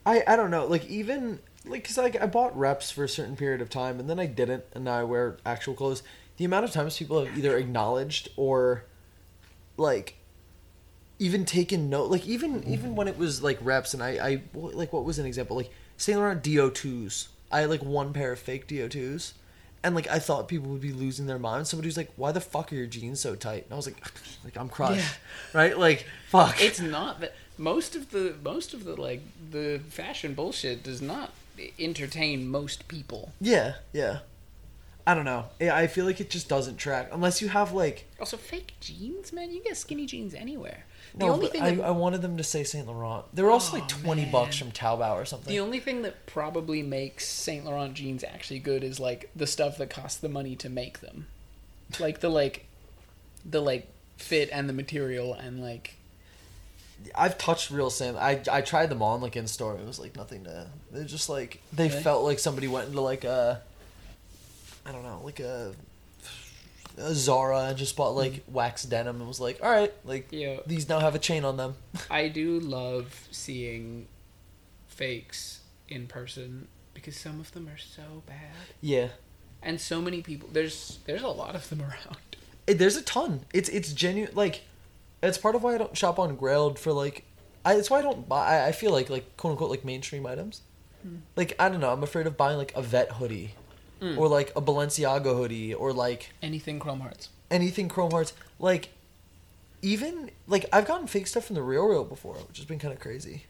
[0.05, 0.65] I I don't know.
[0.65, 4.09] Like even like cuz like I bought reps for a certain period of time and
[4.09, 6.01] then I didn't and now I wear actual clothes.
[6.37, 8.85] The amount of times people have either acknowledged or
[9.75, 10.15] like
[11.19, 14.93] even taken note like even even when it was like reps and I I like
[14.93, 17.27] what was an example like Saint Laurent DO2s.
[17.51, 19.33] I had like one pair of fake DO2s
[19.83, 21.69] and like I thought people would be losing their minds.
[21.69, 23.97] Somebody was like, "Why the fuck are your jeans so tight?" And I was like,
[24.43, 24.97] "Like I'm crushed,
[25.53, 25.59] Yeah.
[25.59, 25.77] right?
[25.77, 29.21] Like fuck." It's not that most of the most of the like
[29.51, 31.31] the fashion bullshit does not
[31.79, 33.31] entertain most people.
[33.39, 34.19] Yeah, yeah.
[35.07, 35.45] I don't know.
[35.59, 38.05] I feel like it just doesn't track unless you have like.
[38.19, 39.49] Also, fake jeans, man.
[39.49, 40.85] You can get skinny jeans anywhere.
[41.15, 43.25] The No, only thing I, that, I wanted them to say Saint Laurent.
[43.33, 45.51] They were also Oh, like twenty bucks from Taobao or something.
[45.51, 49.77] the only thing that probably makes Saint Laurent jeans actually good is like the stuff
[49.79, 51.27] that costs the money to make them,
[51.99, 52.65] like the like,
[53.43, 53.87] the like
[54.17, 55.95] fit and the material and like
[57.15, 58.15] I've touched real Saint.
[58.15, 59.75] I I tried them on like in store.
[59.75, 60.67] It was like nothing to.
[60.91, 62.03] They're just like they Really?
[62.03, 63.61] felt like somebody went into like a.
[64.85, 65.73] I don't know, like a.
[66.97, 68.53] A Zara and just bought like mm-hmm.
[68.53, 70.57] wax denim and was like, all right, like Yeah.
[70.67, 71.75] these now have a chain on them.
[72.11, 74.07] I do love seeing
[74.89, 78.51] fakes in person because some of them are so bad.
[78.81, 79.07] Yeah,
[79.63, 82.17] And so many people there's there's a lot of them around.
[82.67, 83.41] It, there's a ton.
[83.53, 84.35] It's it's genuine.
[84.35, 84.61] Like,
[85.23, 87.23] it's part of why I don't shop on Grailed for like.
[87.63, 88.47] I, it's why I don't buy.
[88.57, 90.61] I, I feel like like quote unquote like mainstream items.
[91.03, 91.17] Hmm.
[91.35, 91.91] Like I don't know.
[91.91, 93.55] I'm afraid of buying like a vet hoodie,
[94.01, 94.17] Mm.
[94.17, 97.29] or like a Balenciaga hoodie, or like Anything Chrome Hearts.
[97.51, 98.33] anything Chrome Hearts.
[98.57, 98.89] Like,
[99.81, 102.93] even like I've gotten fake stuff from the Real Real before, which has been kind
[102.93, 103.45] of crazy.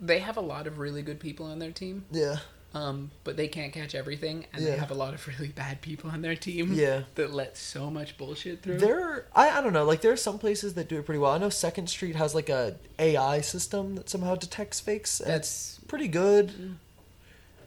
[0.00, 2.04] They have a lot of really good people on their team.
[2.10, 2.36] Yeah.
[2.74, 4.72] Um, but they can't catch everything and Yeah.
[4.72, 7.04] they have a lot of really bad people on their team Yeah.
[7.14, 8.78] that let so much bullshit through.
[8.78, 9.84] There, I, I don't know.
[9.84, 11.32] Like there are some places that do it pretty well.
[11.32, 15.18] I know Second Street has like a AI system that somehow detects fakes.
[15.18, 16.76] That's pretty good.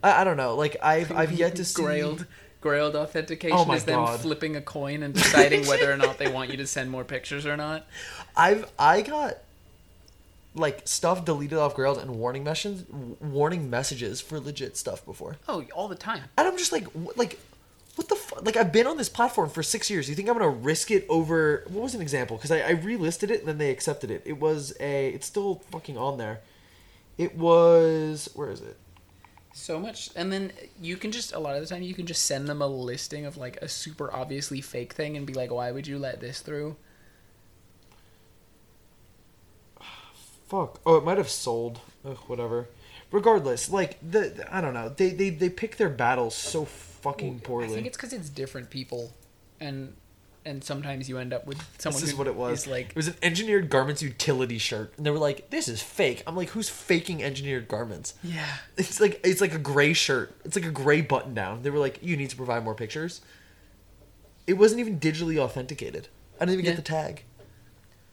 [0.03, 0.55] I, I don't know.
[0.55, 1.81] Like I've I've yet to see.
[1.81, 2.25] Grailed.
[2.61, 6.51] Grailed authentication Oh is them flipping a coin and deciding whether or not they want
[6.51, 7.87] you to send more pictures or not.
[8.37, 9.39] I've I got
[10.53, 12.83] like stuff deleted off Grailed and warning messages
[13.19, 15.37] warning messages for legit stuff before.
[15.47, 16.23] Oh, all the time.
[16.37, 16.85] And I'm just like
[17.15, 17.39] like
[17.95, 18.45] what the fuck?
[18.45, 20.07] Like I've been on this platform for six years.
[20.09, 21.63] You think I'm gonna risk it over?
[21.67, 22.37] What was an example?
[22.37, 24.21] Because I, I relisted it and then they accepted it.
[24.25, 25.09] It was a.
[25.09, 26.41] It's still fucking on there.
[27.17, 28.77] It was where is it?
[29.53, 32.25] So much, and then you can just a lot of the time you can just
[32.25, 35.71] send them a listing of like a super obviously fake thing and be like, "Why
[35.71, 36.77] would you let this through?"
[40.47, 40.79] Fuck.
[40.85, 41.79] Oh, it might have sold.
[42.05, 42.69] Ugh, whatever.
[43.11, 44.89] Regardless, like the I don't know.
[44.89, 47.67] They they they pick their battles so fucking poorly.
[47.67, 49.13] I think it's because it's different people,
[49.59, 49.95] and
[50.45, 52.61] and sometimes you end up with someone this is who what it was.
[52.61, 55.81] is like it was an engineered garments utility shirt, and they were like, "This is
[55.81, 58.45] fake." I'm like, "Who's faking engineered garments?" yeah.
[58.77, 60.35] It's like it's like a gray shirt.
[60.43, 61.61] It's like a gray button down.
[61.63, 63.21] They were like, "You need to provide more pictures."
[64.47, 66.07] It wasn't even digitally authenticated.
[66.39, 66.71] I didn't even Yeah.
[66.71, 67.23] get the tag.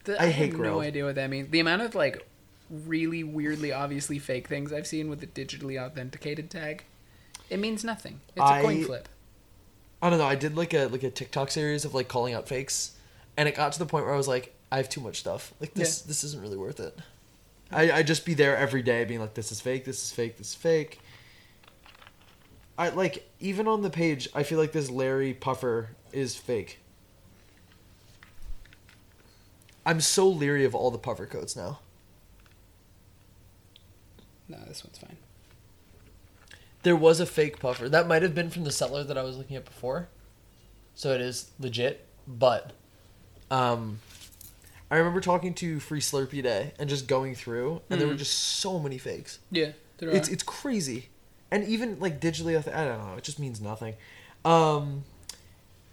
[0.03, 0.81] The- I I, hate have no Grove.
[0.83, 1.49] idea what that means.
[1.49, 2.25] The amount of like
[2.69, 6.83] really weirdly obviously fake things I've seen with the digitally authenticated tag,
[7.49, 8.21] it means nothing.
[8.35, 9.09] It's a coin flip.
[10.01, 10.25] I don't know.
[10.25, 12.91] I did like a like a TikTok series of like calling out fakes,
[13.35, 15.53] and it got to the point where I was like, I have too much stuff.
[15.59, 16.97] Like this, this isn't really worth it.
[17.71, 20.37] I I just be there every day, being like, this is fake, this is fake,
[20.37, 20.99] this is fake.
[22.77, 26.79] I like even on the page, I feel like this Larry Puffer is fake.
[29.85, 31.79] I'm so leery of all the puffer coats now.
[34.47, 35.17] No, this one's fine.
[36.83, 37.89] There was a fake puffer.
[37.89, 40.07] That might have been from the seller that I was looking at before.
[40.95, 42.71] So it is legit, but
[43.51, 43.99] um
[44.91, 48.19] I remember talking to Free Slurpee Day and just going through and there were Mhm.
[48.19, 49.39] just so many fakes.
[49.51, 49.71] Yeah,
[50.01, 51.09] It's it's crazy.
[51.51, 53.95] And even like digitally I th- I don't know, it just means nothing.
[54.45, 55.03] Um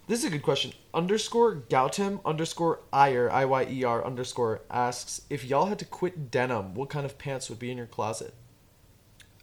[0.08, 0.72] this is a good question.
[0.94, 6.30] Underscore Gautam underscore Iyer I Y E R underscore asks if y'all had to quit
[6.30, 8.32] denim, what kind of pants would be in your closet?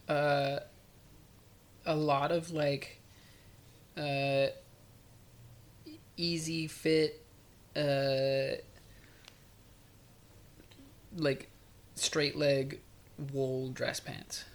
[0.10, 0.60] uh,
[1.86, 3.00] a lot of like
[3.98, 4.48] uh,
[6.18, 7.22] easy fit,
[7.76, 8.56] uh,
[11.16, 11.50] like
[11.96, 12.80] straight leg
[13.32, 14.46] wool dress pants.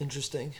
[0.00, 0.54] Interesting.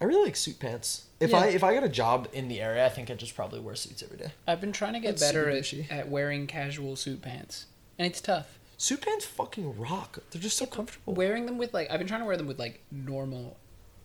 [0.00, 1.06] I really like suit pants.
[1.20, 1.38] If Yeah.
[1.38, 3.74] I if I got a job In the area, I think I just probably wear
[3.74, 4.32] suits every day.
[4.46, 7.66] I've been trying to get That's better at, at wearing casual suit pants,
[7.98, 8.58] and it's tough.
[8.76, 10.18] suit pants fucking rock.
[10.30, 11.14] They're just so comfortable.
[11.14, 13.56] Wearing them with like I've been trying to wear them with like normal,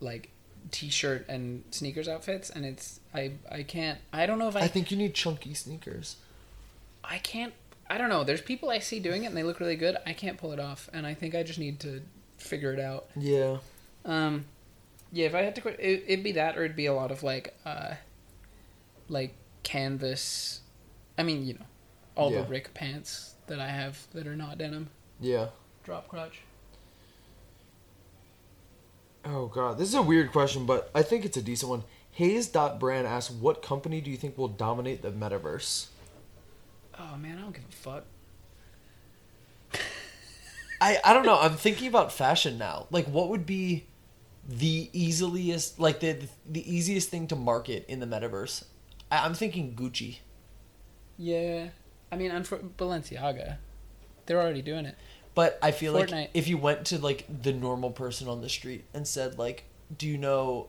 [0.01, 0.29] like
[0.71, 4.67] t-shirt and sneakers outfits, and it's I I can't I don't know if I I
[4.67, 6.17] think you need chunky sneakers.
[7.03, 7.53] I can't.
[7.89, 8.23] I don't know.
[8.23, 9.97] There's people I see doing it and they look really good.
[10.05, 12.01] I can't pull it off, and I think I just need to
[12.37, 13.07] figure it out.
[13.17, 13.57] Yeah.
[14.05, 14.45] Um,
[15.11, 17.11] yeah, if I had to quit, it, it'd be that, or it'd be a lot
[17.11, 17.95] of like, uh,
[19.09, 19.33] like
[19.63, 20.61] canvas.
[21.17, 21.65] I mean, you know,
[22.15, 22.41] all Yeah.
[22.43, 24.89] the Rick pants that I have that are not denim.
[25.19, 25.47] Yeah.
[25.83, 26.41] Drop crotch.
[29.23, 31.83] Oh god, this is a weird question, but I think it's a decent one.
[32.11, 35.87] Hayes.brand asks, what company do you think will dominate the metaverse?
[36.99, 38.05] Oh man, I don't give a fuck.
[40.81, 41.39] I, I don't know.
[41.39, 42.87] I'm thinking about fashion now.
[42.89, 43.85] Like, what would be
[44.47, 46.17] the easiest, like the
[46.49, 48.65] the easiest thing to market in the metaverse?
[49.11, 50.17] I, I'm thinking Gucci.
[51.17, 51.69] Yeah,
[52.11, 53.57] I mean, unfor- Balenciaga,
[54.25, 54.95] they're already doing it.
[55.33, 56.11] But I feel Fortnite.
[56.11, 59.63] like if you went to like the normal person on the street and said like,
[59.97, 60.67] "Do you know?"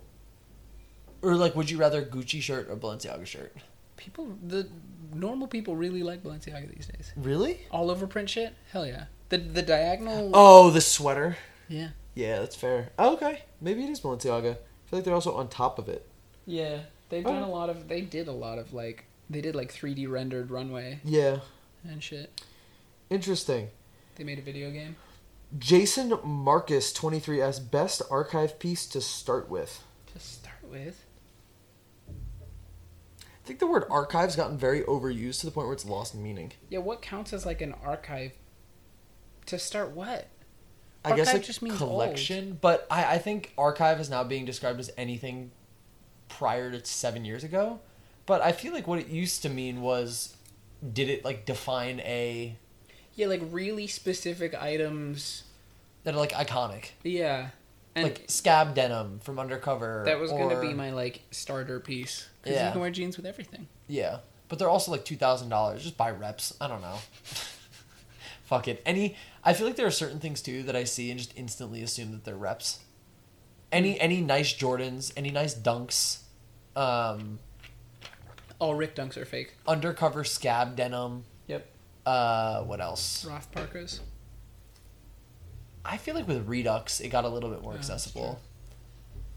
[1.20, 3.54] Or like, would you rather Gucci shirt or Balenciaga shirt?
[3.96, 4.68] People, the
[5.14, 7.12] normal people really like Balenciaga these days.
[7.16, 7.60] Really?
[7.70, 8.54] All over print shit.
[8.72, 9.04] Hell yeah.
[9.28, 10.30] The the diagonal.
[10.34, 11.36] Oh, the sweater.
[11.68, 11.88] Yeah.
[12.14, 12.90] Yeah, that's fair.
[12.98, 14.52] Oh, okay, maybe it is Balenciaga.
[14.52, 16.06] I feel like they're also on top of it.
[16.44, 17.44] Yeah, they've done Okay.
[17.50, 17.88] a lot of.
[17.88, 19.06] They did a lot of like.
[19.30, 21.38] They did like 3D rendered runway Yeah,
[21.88, 22.38] and shit.
[23.08, 23.70] interesting.
[24.16, 24.96] They made a video game.
[25.58, 29.82] Jason Marcus twenty three s best archive piece to start with.
[30.12, 31.06] To start with.
[32.08, 36.52] I think the word archive's gotten very overused to the point where it's lost meaning.
[36.68, 38.32] Yeah, what counts as like an archive?
[39.46, 40.28] To start what?
[41.04, 44.78] I guess like just means collection, but I, I think archive is now being described
[44.78, 45.50] as anything
[46.28, 47.80] prior to seven years ago.
[48.24, 50.36] But I feel like what it used to mean was,
[50.92, 52.56] did it like define a
[53.14, 55.44] Yeah, like really specific items.
[56.04, 57.50] that are like iconic, Yeah,
[57.94, 60.02] and like scab denim from Undercover.
[60.06, 62.28] that was gonna be my like starter piece.
[62.42, 62.66] Because Yeah.
[62.66, 63.68] you can wear jeans with everything.
[63.86, 64.18] yeah.
[64.48, 65.82] But they're also like two thousand dollars.
[65.82, 66.54] Just buy reps.
[66.60, 66.98] I don't know.
[68.44, 68.82] Fuck it.
[68.84, 69.16] Any.
[69.44, 72.12] I feel like there are certain things too that I see and just instantly assume
[72.12, 72.80] that they're reps.
[73.70, 76.18] Any any nice Jordans, any nice dunks,
[76.76, 77.38] um,
[78.58, 79.54] All Rick Dunks are fake.
[79.66, 81.24] undercover scab denim.
[82.04, 83.24] Uh, what else?
[83.24, 84.00] Raf Parkas.
[85.84, 88.40] I feel like with Redux, it got a little bit more that's accessible.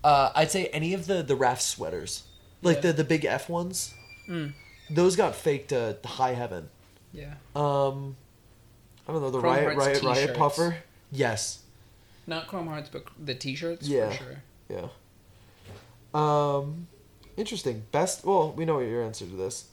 [0.03, 2.23] Uh, I'd say any of the The Raf sweaters,
[2.61, 2.81] like Yeah.
[2.81, 3.93] the the big F ones,
[4.29, 4.53] Mm.
[4.89, 6.69] those got faked to high heaven.
[7.13, 7.35] Yeah.
[7.55, 8.15] Um,
[9.07, 10.37] I don't know the Chrome riot Hearts riot riot t-shirts.
[10.37, 10.77] puffer.
[11.11, 11.59] Yes.
[12.27, 14.09] Not Chrome Hearts, but the T-shirts Yeah.
[14.09, 14.43] for sure.
[14.69, 14.87] Yeah.
[16.13, 16.87] Um,
[17.37, 17.85] interesting.
[17.91, 18.25] Best.
[18.25, 19.65] Well, we know your answer to this.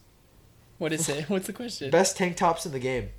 [0.82, 1.24] What is it?
[1.30, 1.92] What's the question?
[1.92, 3.10] Best tank tops in the game.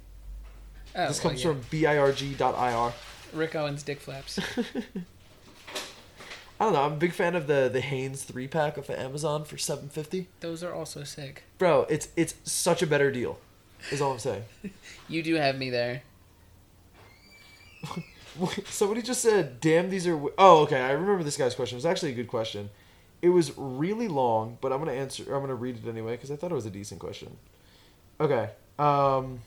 [0.94, 1.54] Oh, this well, comes yeah.
[1.54, 2.94] from birg.ir.
[3.32, 4.38] Rick Owens dick flaps.
[6.60, 6.82] I don't know.
[6.84, 9.88] I'm a big fan of the the Hanes three pack off of Amazon for seven
[9.88, 10.28] fifty.
[10.42, 11.44] Those are also sick.
[11.58, 13.40] Bro, it's it's such a better deal.
[13.92, 14.44] Is all I'm saying.
[15.08, 16.02] You do have me there.
[18.66, 20.34] Somebody just said, "Damn, these are." W-.
[20.38, 20.82] Oh, okay.
[20.82, 21.78] I remember this guy's question.
[21.78, 22.72] It was actually a good question.
[23.22, 25.34] It was really long, but I'm gonna answer.
[25.34, 27.38] I'm gonna read it anyway because I thought it was a decent question.
[28.20, 28.50] Okay.
[28.80, 29.40] Um.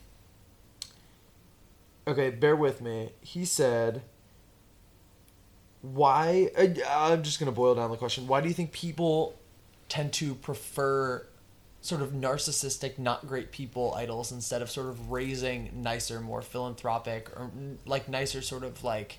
[2.08, 3.10] Okay, bear with me.
[3.20, 4.02] He said,
[5.82, 8.26] "Why?" I, I'm just gonna boil down the question.
[8.26, 9.38] Why do you think people?
[9.88, 11.24] Tend to prefer
[11.80, 17.30] sort of narcissistic, not great people idols instead of sort of raising nicer, more philanthropic,
[17.36, 17.52] or
[17.84, 19.18] like nicer, sort of like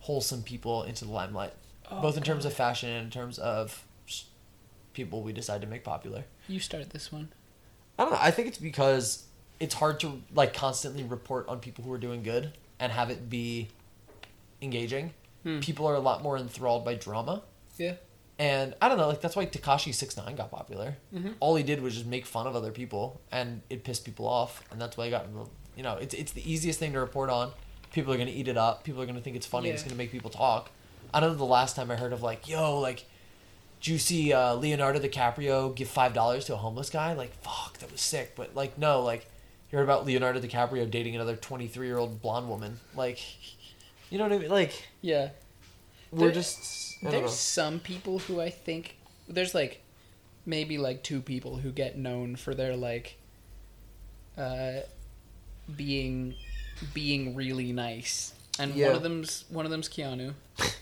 [0.00, 1.54] wholesome people into the limelight,
[1.90, 3.86] Oh, both in terms of fashion and in terms of
[4.92, 6.24] people we decide to make popular.
[6.46, 7.30] You start this one.
[7.98, 8.18] I don't know.
[8.20, 9.24] I think it's because
[9.60, 13.30] it's hard to like constantly report on people who are doing good and have it
[13.30, 13.68] be
[14.62, 15.12] engaging.
[15.42, 15.60] Hmm.
[15.60, 17.42] People are a lot more enthralled by drama.
[17.78, 17.94] Yeah.
[18.38, 20.96] And I don't know, like that's why Tekashi Six Nine got popular.
[21.14, 21.34] Mhm.
[21.38, 24.64] All he did was just make fun of other people, and it pissed people off,
[24.72, 25.26] and that's why he got.
[25.76, 27.52] You know, it's it's the easiest thing to report on.
[27.92, 28.82] People are gonna eat it up.
[28.82, 29.68] People are gonna think it's funny.
[29.70, 30.70] It's gonna make people talk.
[31.12, 33.04] I don't know the last time I heard of like, yo, like,
[33.84, 37.12] did you see uh, Leonardo DiCaprio give five dollars to a homeless guy?
[37.12, 38.32] Like, fuck, that was sick.
[38.34, 39.26] But like, no, like,
[39.70, 42.80] you heard about Leonardo DiCaprio dating another twenty three year old blonde woman?
[42.96, 43.20] Like,
[44.10, 44.48] you know what I mean?
[44.48, 45.30] Like, Yeah.
[46.10, 47.02] we're There- just.
[47.02, 47.26] There's know.
[47.28, 48.96] some people who I think
[49.28, 49.82] there's like
[50.46, 53.16] maybe like two people who get known for their like
[54.38, 54.80] uh
[55.76, 56.34] being
[56.94, 58.32] being really nice.
[58.58, 58.86] And Yeah.
[58.88, 60.32] one of them's one of them's Keanu.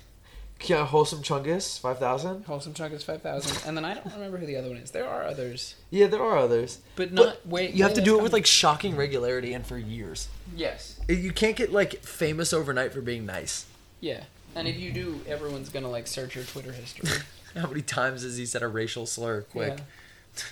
[0.65, 2.45] Yeah, wholesome Chungus, five thousand.
[2.45, 3.67] Wholesome Chungus five thousand.
[3.67, 4.91] And then I don't remember who the other one is.
[4.91, 5.75] There are others.
[5.91, 6.79] Yeah, there are others.
[6.97, 10.29] But But wait You have to do it with like shocking regularity and for years.
[10.55, 11.01] Yes.
[11.09, 13.67] You can't get like famous overnight for being nice.
[14.01, 14.25] Yeah.
[14.55, 17.09] And if you do, everyone's gonna like search your Twitter history.
[17.55, 19.79] How many times has he said a racial slur quick?
[19.79, 19.85] Yeah.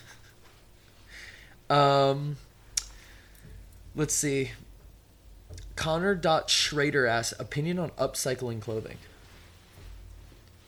[1.70, 2.36] Um,
[3.94, 4.50] let's see.
[5.76, 8.98] Connor dot Schrader asks opinion on upcycling clothing.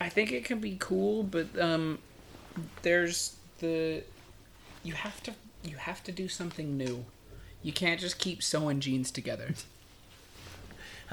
[0.02, 2.00] I think it can be cool, but um,
[2.82, 4.02] there's the
[4.82, 7.04] you have to you have to do something new.
[7.62, 9.54] You can't just keep sewing jeans together.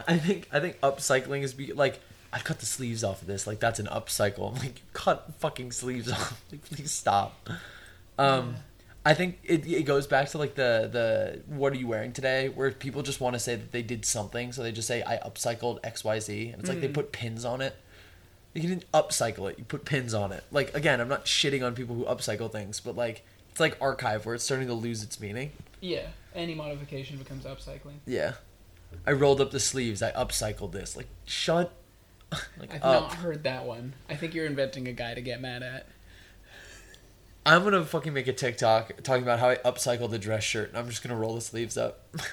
[0.07, 1.99] I think I think upcycling is be like
[2.33, 3.45] I cut the sleeves off of this.
[3.45, 4.51] Like that's an upcycle.
[4.51, 6.41] I'm like cut fucking sleeves off.
[6.51, 7.47] Like please stop.
[8.17, 8.55] Um,
[9.05, 12.49] I think it it goes back to like the the what are you wearing today?
[12.49, 15.17] Where people just want to say that they did something, so they just say I
[15.17, 17.75] upcycled X Y Z, and it's like they put pins on it.
[18.53, 19.59] You didn't upcycle it.
[19.59, 20.43] You put pins on it.
[20.51, 24.25] Like again, I'm not shitting on people who upcycle things, but like it's like archive
[24.25, 25.51] where it's starting to lose its meaning.
[25.81, 27.99] Yeah, any modification becomes upcycling.
[28.05, 28.33] Yeah.
[29.05, 30.01] I rolled up the sleeves.
[30.01, 30.95] I upcycled this.
[30.97, 31.71] Like shut
[32.59, 33.01] like I've up.
[33.03, 33.93] not heard that one.
[34.09, 35.87] I think you're inventing a guy to get mad at.
[37.45, 40.77] I'm gonna fucking make a TikTok talking about how I upcycled the dress shirt, and
[40.77, 42.07] I'm just gonna roll the sleeves up.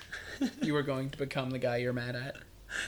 [0.61, 2.37] You are going to become the guy you're mad at.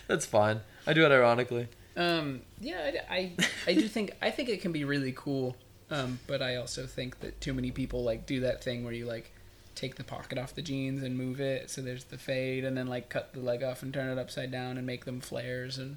[0.06, 0.60] That's fine.
[0.86, 1.68] I do it ironically.
[1.98, 3.32] Um, yeah, I, I,
[3.66, 5.56] I do think I think it can be really cool.
[5.90, 9.04] Um, but I also think that too many people like do that thing where you
[9.04, 9.32] like
[9.74, 12.86] take the pocket off the jeans and move it so there's the fade, and then
[12.86, 15.96] like cut the leg off and turn it upside down and make them flares and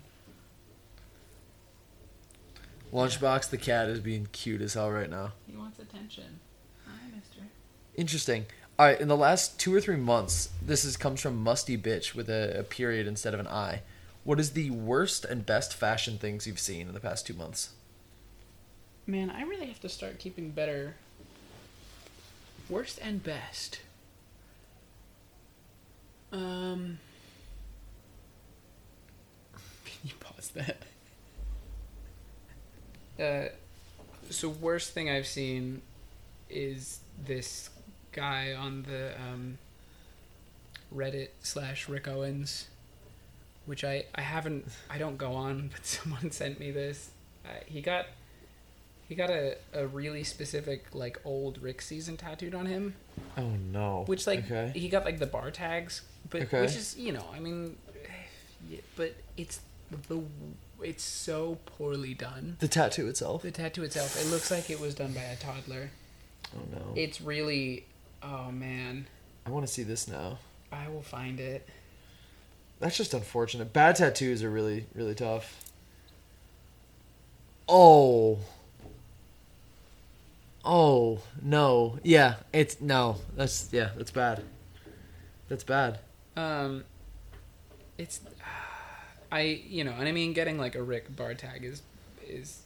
[2.93, 5.31] Lunchbox the cat is being cute as hell right now.
[5.49, 6.39] he wants attention.
[6.85, 7.39] Hi, Mister.
[7.95, 8.45] Interesting.
[8.77, 12.15] All right, in the last two or three months, this is comes from Musty Bitch
[12.15, 13.81] with a, a period instead of an I.
[14.23, 17.71] What is the worst and best fashion things you've seen in the past two months?
[19.07, 20.95] Man, I really have to start keeping better.
[22.69, 23.81] Worst and best.
[26.31, 26.99] Um.
[29.85, 30.77] Can you pause that?
[33.19, 33.49] Uh,
[34.29, 35.81] so worst thing I've seen
[36.49, 37.69] is this
[38.11, 39.57] guy on the um,
[40.93, 42.67] Reddit slash Rick Owens,
[43.65, 47.11] which I I haven't I don't go on, but someone sent me this.
[47.45, 48.05] Uh, he got
[49.07, 52.95] he got a, a really specific like old Rick season tattooed on him,
[53.37, 54.03] Oh no.
[54.07, 54.71] which like okay.
[54.73, 56.61] he got like the bar tags, but Okay.
[56.61, 57.75] which is you know I mean,
[58.69, 59.59] yeah, but it's
[60.07, 60.21] the
[60.81, 62.57] it's so poorly done.
[62.59, 63.41] The tattoo itself.
[63.43, 65.89] The tattoo itself, it looks like it was done by a toddler.
[66.55, 66.93] Oh no.
[66.95, 67.85] It's really,
[68.23, 69.07] oh man,
[69.45, 70.39] I want to see this now.
[70.71, 71.67] I will find it.
[72.81, 73.71] That's just unfortunate.
[73.71, 75.71] Bad tattoos are really, really tough.
[77.69, 78.39] Oh.
[80.65, 81.99] Oh, no.
[82.03, 83.17] Yeah, it's no.
[83.35, 84.43] That's yeah, that's bad.
[85.47, 85.99] That's bad.
[86.35, 86.83] Um,
[87.99, 88.19] it's,
[89.31, 91.83] I you know, and I mean getting like a Rick bar tag is
[92.27, 92.63] is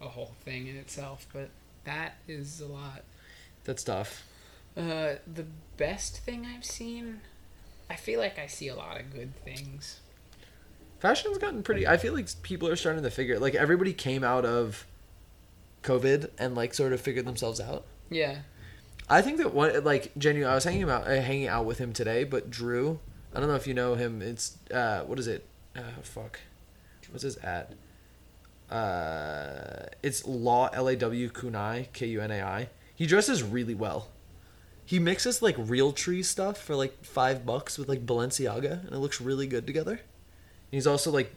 [0.00, 1.50] a whole thing in itself, but
[1.84, 3.02] that is a lot.
[3.64, 4.26] That's tough.
[4.76, 5.44] Uh, the
[5.76, 7.20] best thing I've seen,
[7.92, 10.00] I feel like I see a lot of good things.
[10.98, 14.46] Fashion's gotten pretty I feel like people are starting to figure like everybody came out
[14.46, 14.86] of
[15.82, 17.84] COVID and like sort of figured themselves out.
[18.08, 18.38] Yeah.
[19.10, 21.92] I think that one like Genu, I was hanging out uh, hanging out with him
[21.92, 22.98] today, but Drew,
[23.34, 24.22] I don't know if you know him.
[24.22, 25.44] It's uh, what is it?
[25.76, 26.40] Uh, fuck,
[27.10, 27.74] what's his at?
[28.70, 32.68] Uh, it's Law L A W Kunai K U N A I.
[32.94, 34.08] He dresses really well.
[34.92, 39.22] He mixes like Realtree stuff for like five bucks with like Balenciaga, and it looks
[39.22, 40.02] really good together.
[40.70, 41.32] He's also like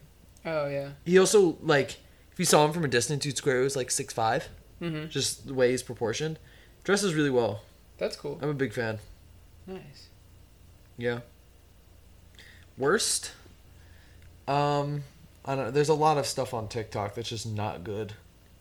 [0.46, 0.90] Oh yeah.
[1.06, 1.92] he also like
[2.34, 4.50] if you saw him from a distance, you'd swear he was like six five.
[4.82, 5.08] Mm-hmm.
[5.08, 6.38] Just the way he's proportioned.
[6.84, 7.62] Dresses really well.
[7.98, 8.40] That's cool.
[8.42, 9.00] I'm a big fan.
[9.66, 10.10] Nice.
[10.98, 11.20] Yeah.
[12.78, 13.32] Worst?
[14.50, 15.04] Um,
[15.46, 15.72] I don't know.
[15.72, 18.16] There's a lot of stuff on TikTok that's just not good.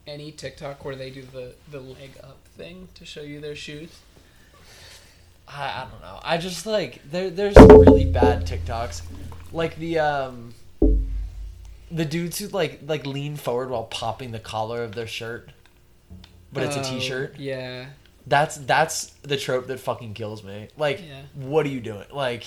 [0.07, 3.91] Any TikTok where they do the the leg up thing to show you their shoes.
[5.49, 6.21] I, I don't know.
[6.23, 7.31] I just like there.
[7.31, 9.03] There's really bad TikToks,
[9.53, 10.55] like the um,
[11.91, 15.51] the dudes who like like lean forward while popping the collar of their shirt,
[16.53, 17.39] but it's a Oh, t-shirt.
[17.39, 17.87] Yeah.
[18.27, 20.69] That's that's the trope that fucking kills me.
[20.79, 21.21] Like, Yeah.
[21.35, 22.07] what are you doing?
[22.11, 22.45] Like,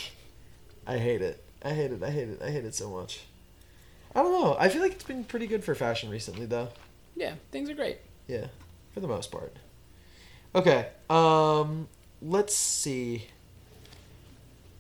[0.88, 1.44] I hate it.
[1.64, 2.02] I hate it.
[2.02, 2.42] I hate it.
[2.42, 3.20] I hate it so much.
[4.16, 4.58] I don't know.
[4.60, 6.70] I feel like it's been pretty good for fashion recently, though.
[7.16, 7.36] Yeah.
[7.52, 8.00] Things are great.
[8.28, 8.48] Yeah,
[8.96, 9.56] for the most part.
[10.56, 10.88] Okay.
[11.12, 11.88] Um,
[12.22, 13.28] let's see.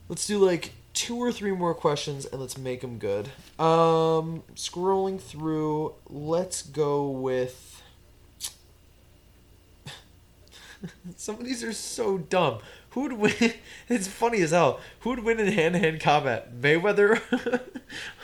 [0.09, 3.29] Let's do like two or three more questions and let's make them good.
[3.59, 7.81] Um, scrolling through, let's go with.
[11.15, 12.59] Some of these are so dumb.
[12.91, 13.53] Who would win?
[13.89, 14.79] It's funny as hell.
[15.01, 16.59] Who would win in hand to hand combat?
[16.59, 17.21] Mayweather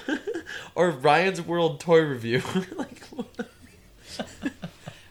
[0.75, 2.41] or Ryan's World Toy Review?
[2.75, 3.03] like.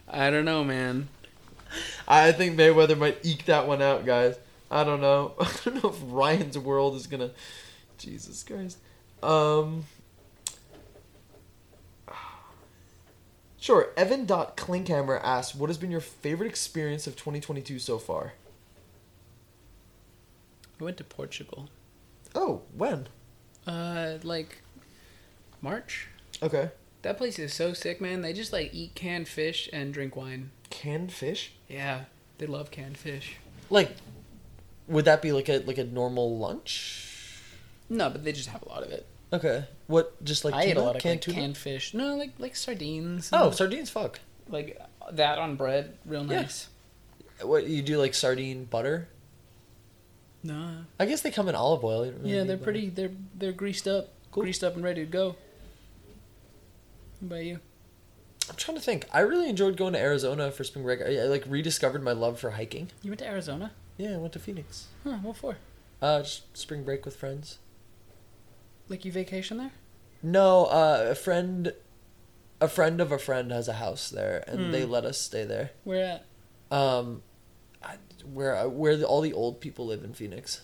[0.07, 1.07] I don't know, man.
[2.07, 4.35] I think Mayweather might eke that one out, guys.
[4.69, 5.33] I don't know.
[5.39, 7.31] I don't know if Ryan's World is gonna.
[7.97, 8.77] Jesus Christ.
[9.21, 9.85] Um.
[13.59, 13.89] Sure.
[13.95, 18.33] Evan Klinkhammer asks, "What has been your favorite experience of 2022 so far?"
[20.79, 21.69] I went to Portugal.
[22.35, 23.07] Oh, when?
[23.65, 24.61] Uh, like
[25.61, 26.07] March.
[26.41, 26.71] Okay.
[27.03, 28.21] That place is so sick, man.
[28.21, 30.49] They just like eat canned fish and drink wine.
[30.69, 31.51] Canned fish.
[31.69, 32.05] Yeah,
[32.39, 33.35] they love canned fish.
[33.69, 33.91] like,
[34.87, 37.09] would that be like a like a normal lunch?
[37.89, 39.05] No, but they just have a lot of it.
[39.31, 39.65] Okay.
[39.87, 40.23] What?
[40.23, 41.93] Just like I ate a lot of canned like, canned fish.
[41.93, 43.29] No, like like sardines.
[43.33, 43.89] Oh, sardines.
[43.89, 44.19] Fuck.
[44.49, 44.79] like
[45.11, 46.41] that on bread, real Yeah.
[46.41, 46.69] nice.
[47.41, 47.97] What you do?
[47.97, 49.09] Like sardine butter?
[50.43, 50.85] No.
[50.99, 52.01] I guess they come in olive oil.
[52.11, 52.63] Really Yeah, they're butter.
[52.63, 52.89] pretty.
[52.89, 54.43] They're they're greased up, Cool.
[54.43, 55.35] greased up and ready to go.
[57.23, 57.59] What about you?
[58.49, 59.05] I'm trying to think.
[59.13, 60.99] I really enjoyed going to Arizona for spring break.
[61.01, 62.89] I, I like rediscovered my love for hiking.
[63.01, 63.71] You went to Arizona?
[63.97, 64.87] Yeah, I went to Phoenix.
[65.05, 65.19] Huh?
[65.21, 65.55] What for?
[66.01, 67.59] Uh, just spring break with friends.
[68.89, 69.71] Like you vacation there?
[70.21, 71.71] No, uh, a friend,
[72.59, 74.71] a friend of a friend has a house there, and Hmm.
[74.71, 75.71] they let us stay there.
[75.85, 76.21] Where
[76.71, 76.77] at?
[76.77, 77.21] Um,
[77.81, 77.95] I,
[78.33, 80.61] where where the, all the old people live in Phoenix.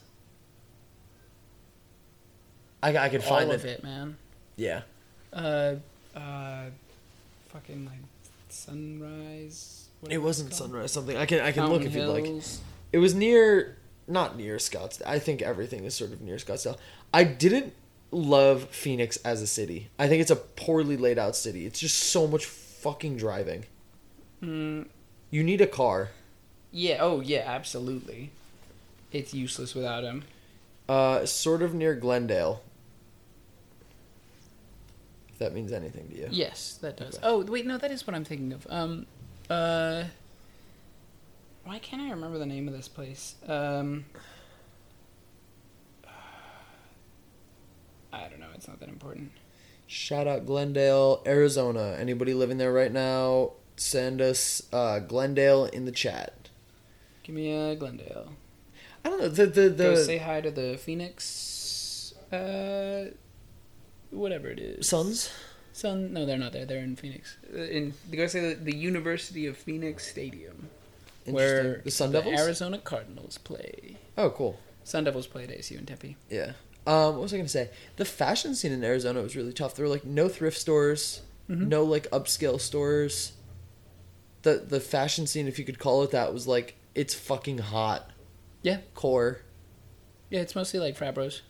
[2.84, 3.56] I I could find All it.
[3.56, 4.18] of it, man.
[4.58, 4.82] Yeah.
[5.32, 5.76] Uh,
[6.16, 6.66] uh,
[7.50, 8.00] fucking like
[8.50, 9.88] sunrise.
[10.10, 10.92] It wasn't sunrise.
[10.92, 12.44] Something I can I can Mountain look if you'd like.
[12.92, 13.78] It was near,
[14.08, 15.06] not near Scottsdale.
[15.06, 16.78] I think everything is sort of near Scottsdale.
[17.14, 17.74] I didn't
[18.12, 19.90] love Phoenix as a city.
[20.00, 21.66] I think it's a poorly laid out city.
[21.66, 23.66] It's just so much fucking driving.
[24.42, 24.88] Mm,
[25.30, 26.10] You need a car.
[26.72, 26.98] yeah.
[27.02, 27.44] Oh, yeah.
[27.46, 28.32] Absolutely.
[29.12, 30.24] It's useless without him.
[30.88, 32.62] Uh, sort of near Glendale.
[35.40, 36.28] That means anything to you.
[36.30, 37.16] Yes, that does.
[37.16, 37.26] Okay.
[37.26, 38.68] Oh, wait, no, that is what I'm thinking of.
[38.70, 39.06] Um,
[39.50, 40.04] uh,
[41.64, 43.36] why can't I remember the name of this place?
[43.48, 44.06] Um,
[48.14, 48.48] I don't know.
[48.54, 49.32] It's not that important.
[49.88, 51.96] Shout out Glendale, Arizona.
[51.98, 53.54] Anybody living there right now?
[53.78, 56.50] Send us uh, Glendale in the chat.
[57.24, 58.34] Give me a Glendale.
[59.06, 62.14] I don't know the the Go the say hi to the Phoenix.
[62.32, 63.06] Uh,
[64.12, 64.88] whatever it is.
[64.88, 65.32] Suns.
[65.74, 66.14] Sun.
[66.14, 66.66] No, they're not there.
[66.66, 67.38] They're in Phoenix.
[67.54, 70.70] Uh, In they go say the, the University of Phoenix Stadium,
[71.26, 71.84] where Interesting.
[71.86, 72.40] the Sun Devils.
[72.40, 73.98] Arizona Cardinals play.
[74.18, 74.60] oh, cool.
[74.84, 76.18] Sun Devils play at ASU in Tempe.
[76.30, 76.54] Yeah.
[76.88, 77.70] Um, what was I gonna say?
[77.98, 79.76] The fashion scene in Arizona was really tough.
[79.76, 81.68] There were like no thrift stores, Mhm.
[81.68, 83.34] no like upscale stores.
[84.42, 88.10] The the fashion scene, if you could call it that, was like it's fucking hot.
[88.64, 88.80] Yeah.
[88.96, 89.42] Core.
[90.32, 91.42] Yeah, it's mostly like frat bros.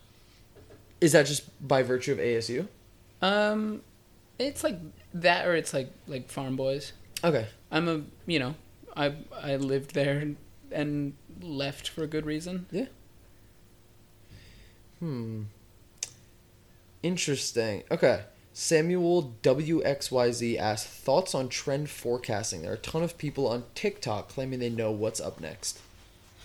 [1.00, 2.68] Is that just by virtue of ASU?
[3.22, 3.82] Um,
[4.38, 4.78] it's like
[5.14, 6.92] that, or it's like like farm boys.
[7.22, 7.46] Okay.
[7.70, 8.54] I'm a you know,
[8.96, 10.34] I I lived there
[10.72, 12.66] and left for a good reason.
[12.70, 12.86] Yeah.
[14.98, 15.42] Hmm.
[17.02, 17.82] Interesting.
[17.90, 18.24] Okay.
[18.52, 22.62] Samuel WXYZ asks thoughts on trend forecasting.
[22.62, 25.80] There are a ton of people on TikTok claiming they know what's up next.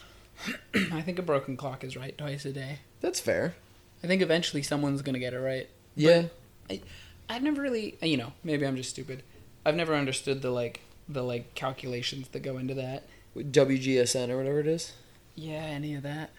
[0.74, 2.80] I think a broken clock is right twice a day.
[3.02, 3.56] That's fair.
[4.04, 5.68] I think eventually someone's gonna get it right.
[5.96, 6.24] Yeah.
[6.70, 6.82] I,
[7.30, 9.24] I've never really, uh, you know, maybe I'm just stupid.
[9.66, 13.04] I've never understood the like the like calculations that go into that.
[13.36, 14.94] WGSN or whatever it is.
[15.36, 16.30] Yeah, any of that.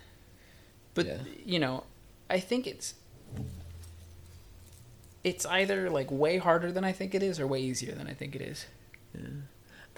[0.95, 1.19] But Yeah.
[1.45, 1.85] you know,
[2.31, 2.95] I think it's
[5.25, 8.13] it's either like way harder than I think it is or way easier than I
[8.15, 8.67] think it is.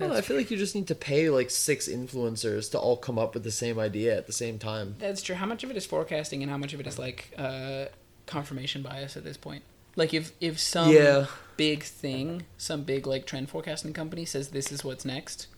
[0.01, 3.19] Well, I feel like you just need to pay like six influencers to all come
[3.19, 4.97] up with the same idea at the same time.
[4.99, 5.35] That's true.
[5.37, 7.87] How much of it is forecasting and how much of it is like uh,
[8.27, 9.63] confirmation bias at this point?
[9.97, 11.27] Like if if some Yeah.
[11.57, 15.49] big thing, some big like trend forecasting company says this is what's next,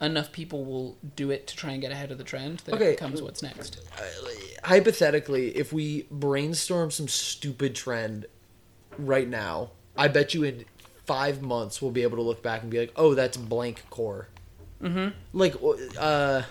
[0.00, 2.90] enough people will do it to try and get ahead of the trend that Okay.
[2.92, 3.78] it becomes what's next.
[4.64, 8.26] Hypothetically, if we brainstorm some stupid trend
[8.96, 10.64] right now, I bet you in
[11.06, 14.28] five months we'll be able to look back and be like, "Oh, that's blank core."
[14.82, 15.08] Mm-hmm.
[15.32, 15.54] Like,
[15.98, 16.42] uh,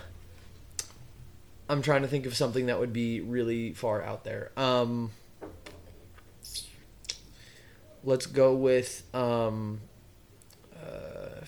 [1.68, 4.50] I'm trying to think of something that would be really far out there.
[4.56, 5.10] Um,
[8.02, 9.80] let's go with um,
[10.76, 11.44] uh,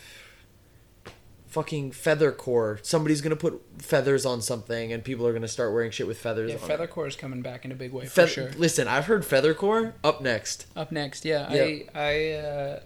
[1.48, 2.78] fucking feather core.
[2.82, 6.50] Somebody's gonna put feathers on something, and people are gonna start wearing shit with feathers.
[6.52, 6.78] Yeah, on it.
[6.78, 8.50] feathercore is coming back in a big way for Feather- sure.
[8.56, 9.94] Listen, I've heard feathercore.
[10.04, 10.66] Up next.
[10.76, 11.62] Up next, yeah, Yeah.
[11.62, 12.80] I I, uh,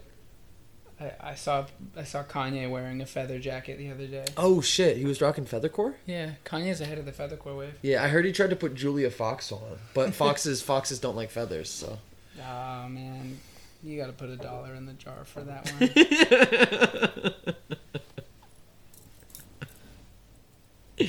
[1.01, 1.67] I I saw
[1.97, 4.27] I saw Kanye wearing a feather jacket the other day.
[4.37, 5.95] Oh shit, he was rocking feathercore.
[6.07, 7.79] Yeah, Kanye's ahead of the feathercore wave.
[7.83, 11.31] Yeah, I heard he tried to put Julia Fox on, but foxes foxes don't like
[11.31, 11.71] feathers.
[11.71, 11.99] So
[12.39, 13.39] Oh man,
[13.83, 17.35] you got to put a dollar in the jar for that one.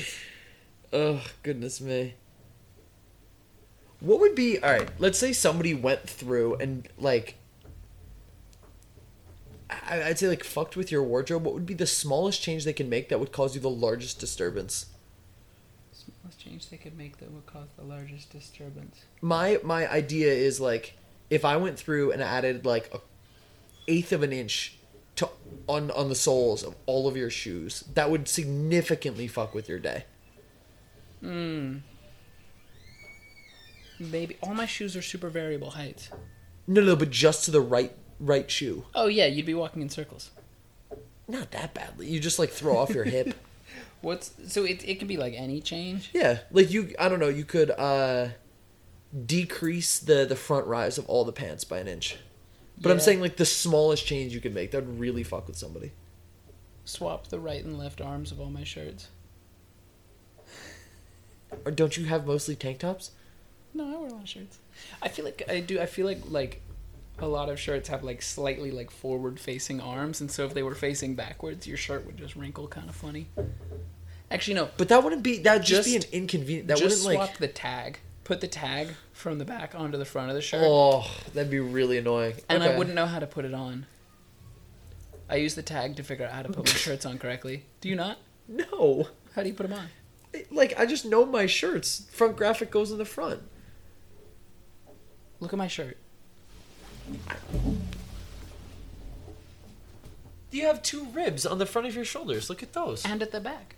[0.94, 2.16] Oh, goodness me.
[4.02, 4.90] What would be all right?
[5.00, 7.36] Let's say somebody went through and like,
[9.90, 11.44] I'd say like fucked with your wardrobe.
[11.44, 14.20] What would be the smallest change they can make that would cause you the largest
[14.20, 14.88] disturbance?
[15.92, 19.02] Smallest change they could make that would cause the largest disturbance.
[19.22, 20.94] My my idea is like,
[21.30, 23.00] if I went through and added like a
[23.88, 24.78] eighth of an inch
[25.16, 25.30] to
[25.68, 29.80] on on the soles of all of your shoes, that would significantly fuck with your
[29.80, 30.06] day.
[31.22, 31.78] Hmm.
[34.00, 36.10] Maybe all my shoes are super variable heights.
[36.66, 38.86] No, no, but just to the right right shoe.
[38.96, 40.32] Oh yeah, you'd be walking in circles.
[41.28, 42.08] Not that badly.
[42.08, 43.34] You just like throw off your hip.
[44.02, 44.88] What's so it?
[44.88, 46.10] It could be like any change.
[46.14, 46.94] Yeah, like you.
[47.00, 47.30] I don't know.
[47.30, 48.30] You could uh
[49.26, 52.18] decrease the the front rise of all the pants by an inch.
[52.80, 55.56] But I'm saying like the smallest change you could make that would really fuck with
[55.56, 55.92] somebody.
[56.84, 59.10] Swap the right and left arms of all my shirts.
[61.64, 63.12] Or don't you have mostly tank tops?
[63.74, 64.58] No, I wear a lot of shirts.
[65.02, 65.80] I feel like I do.
[65.80, 66.62] I feel like like
[67.22, 70.64] a lot of shirts have like slightly like forward facing arms, and so if they
[70.64, 73.28] were facing backwards, your shirt would just wrinkle kind of funny.
[74.30, 74.70] Actually, no.
[74.78, 75.40] But that wouldn't be.
[75.40, 76.68] That'd just, be an inconvenient.
[76.68, 77.38] That just wouldn't swap like.
[77.40, 78.00] the tag.
[78.24, 81.60] Put the tag from the back onto the front of the shirt, Oh, that'd be
[81.60, 82.36] really annoying.
[82.48, 83.86] and I wouldn't know how to put it on.
[85.30, 87.66] I use the tag to figure out how to put my shirts on correctly.
[87.82, 88.20] Do you not?
[88.48, 89.88] No, How do you put them on?
[90.50, 92.08] like I just know my shirts.
[92.12, 93.42] Front graphic goes in the front.
[95.40, 95.98] Look at my shirt.
[100.52, 102.50] You have two ribs on the front of your shoulders.
[102.50, 103.06] Look at those.
[103.06, 103.76] And at the back.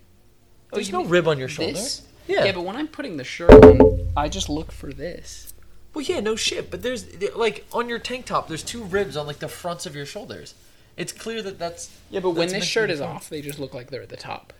[0.72, 1.72] Oh, there's you no mean rib on your shoulder.
[1.74, 2.02] This?
[2.26, 2.44] Yeah.
[2.44, 5.54] Yeah, but when I'm putting the shirt on, I just look for this.
[5.92, 6.70] Well, yeah, no shit.
[6.70, 7.06] But there's
[7.36, 10.54] like on your tank top, there's two ribs on like the fronts of your shoulders.
[10.96, 13.28] It's clear that that's Yeah, but when that's this meant to shirt be is off,
[13.28, 14.52] they just look like they're at the top.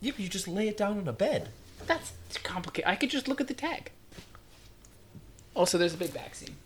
[0.00, 1.50] Yeah, but you just lay it down on a bed.
[1.86, 2.12] That's
[2.42, 2.90] complicated.
[2.90, 3.90] I could just look at the tag.
[5.54, 6.56] Also, there's a big back seam.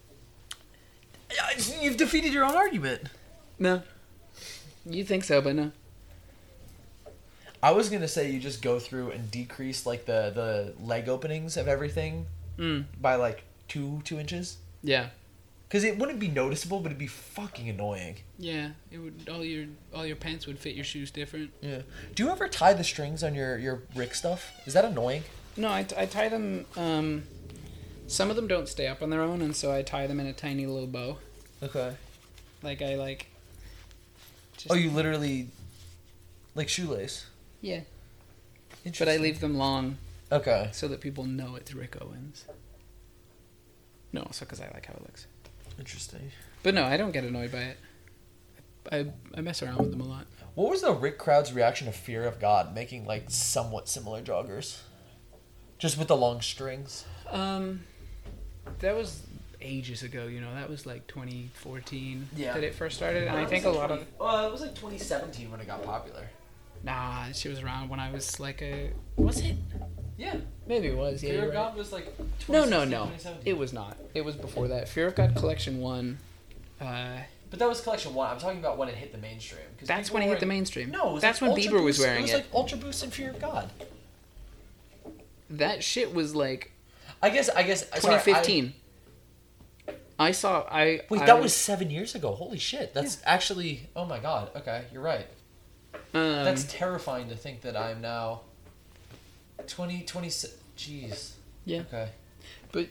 [1.81, 3.03] You've defeated your own argument.
[3.59, 3.83] No.
[4.87, 5.73] You think so, but no.
[7.63, 11.57] I was gonna say you just go through and decrease like the the leg openings
[11.57, 12.27] of everything
[12.59, 12.87] Mm.
[13.01, 14.59] by like two two inches.
[14.83, 15.09] Yeah.
[15.69, 18.17] Because it wouldn't be noticeable, but it'd be fucking annoying.
[18.39, 18.71] Yeah.
[18.91, 21.51] It would all your all your pants would fit your shoes different.
[21.61, 21.83] Yeah.
[22.15, 24.53] Do you ever tie the strings on your your Rick stuff?
[24.67, 25.25] Is that annoying?
[25.57, 26.65] No, I, I tie them.
[26.77, 27.25] Um,
[28.09, 30.27] some of them don't stay up on their own, and so I tie them in
[30.27, 31.19] a tiny little bow.
[31.63, 31.95] Okay.
[32.63, 33.27] Like I like.
[34.57, 35.49] Just, Oh, you literally
[36.55, 37.27] like shoelace.
[37.61, 37.81] Yeah.
[38.99, 39.99] But I leave them long
[40.33, 40.71] Okay.
[40.73, 42.45] so that people know it's Rick Owens.
[44.13, 45.27] No, also because I like how it looks.
[45.79, 46.33] Interesting.
[46.63, 47.77] But no, I don't get annoyed by it.
[48.91, 49.07] I
[49.37, 50.27] I mess around with them a lot.
[50.55, 54.81] What was the Rick crowd's reaction to Fear of God making like somewhat similar joggers?
[55.79, 57.05] Just with the long strings.
[57.31, 57.83] Um,
[58.81, 59.23] that was
[59.61, 60.27] ages ago.
[60.27, 62.55] You know, that was like 2014 Yeah.
[62.55, 65.51] that it first started, and I think a lot of Well, it was like 2017
[65.51, 66.29] when it got popular.
[66.85, 69.57] nah, she was around when I was like a was it?
[70.17, 70.37] Yeah.
[70.67, 71.23] Maybe it was.
[71.23, 71.55] Yeah, Fear of right.
[71.55, 72.13] God was like.
[72.49, 73.11] No, no, no.
[73.45, 73.97] It was not.
[74.15, 74.89] It was before that.
[74.89, 76.19] Fear of God Collection One.
[76.81, 77.19] Uh,
[77.51, 78.29] But that was collection one.
[78.31, 79.63] I'm talking about when it hit the mainstream.
[79.79, 80.91] 'cause that's when it hit the mainstream.
[80.91, 82.31] No, it was that's like when Ultra Bieber was wearing it.
[82.31, 82.33] it.
[82.33, 83.71] was like Ultra Boost and Fear of God.
[85.51, 86.73] that shit was like
[87.23, 87.49] I guess.
[87.49, 87.89] I guess.
[88.01, 88.75] sorry, 2015.
[90.19, 90.63] I, saw.
[90.69, 92.33] I I, wait, I- that was seven years ago.
[92.35, 92.95] Holy shit!
[92.95, 93.89] That's actually.
[93.95, 94.51] Oh my god.
[94.57, 95.27] Okay, you're right.
[96.15, 98.43] Um, That's terrifying to think that I'm now
[99.67, 100.29] 20, 20,
[100.77, 101.33] jeez.
[101.65, 101.81] Yeah.
[101.81, 102.09] Okay.
[102.73, 102.89] But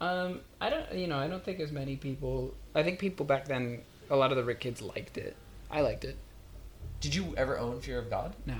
[0.00, 0.92] um, I don't.
[0.92, 2.54] You know, I don't think as many people.
[2.74, 5.36] I think people back then, a lot of the rich kids liked it.
[5.70, 6.16] I liked it.
[7.00, 8.34] Did you ever own Fear of God?
[8.46, 8.56] No,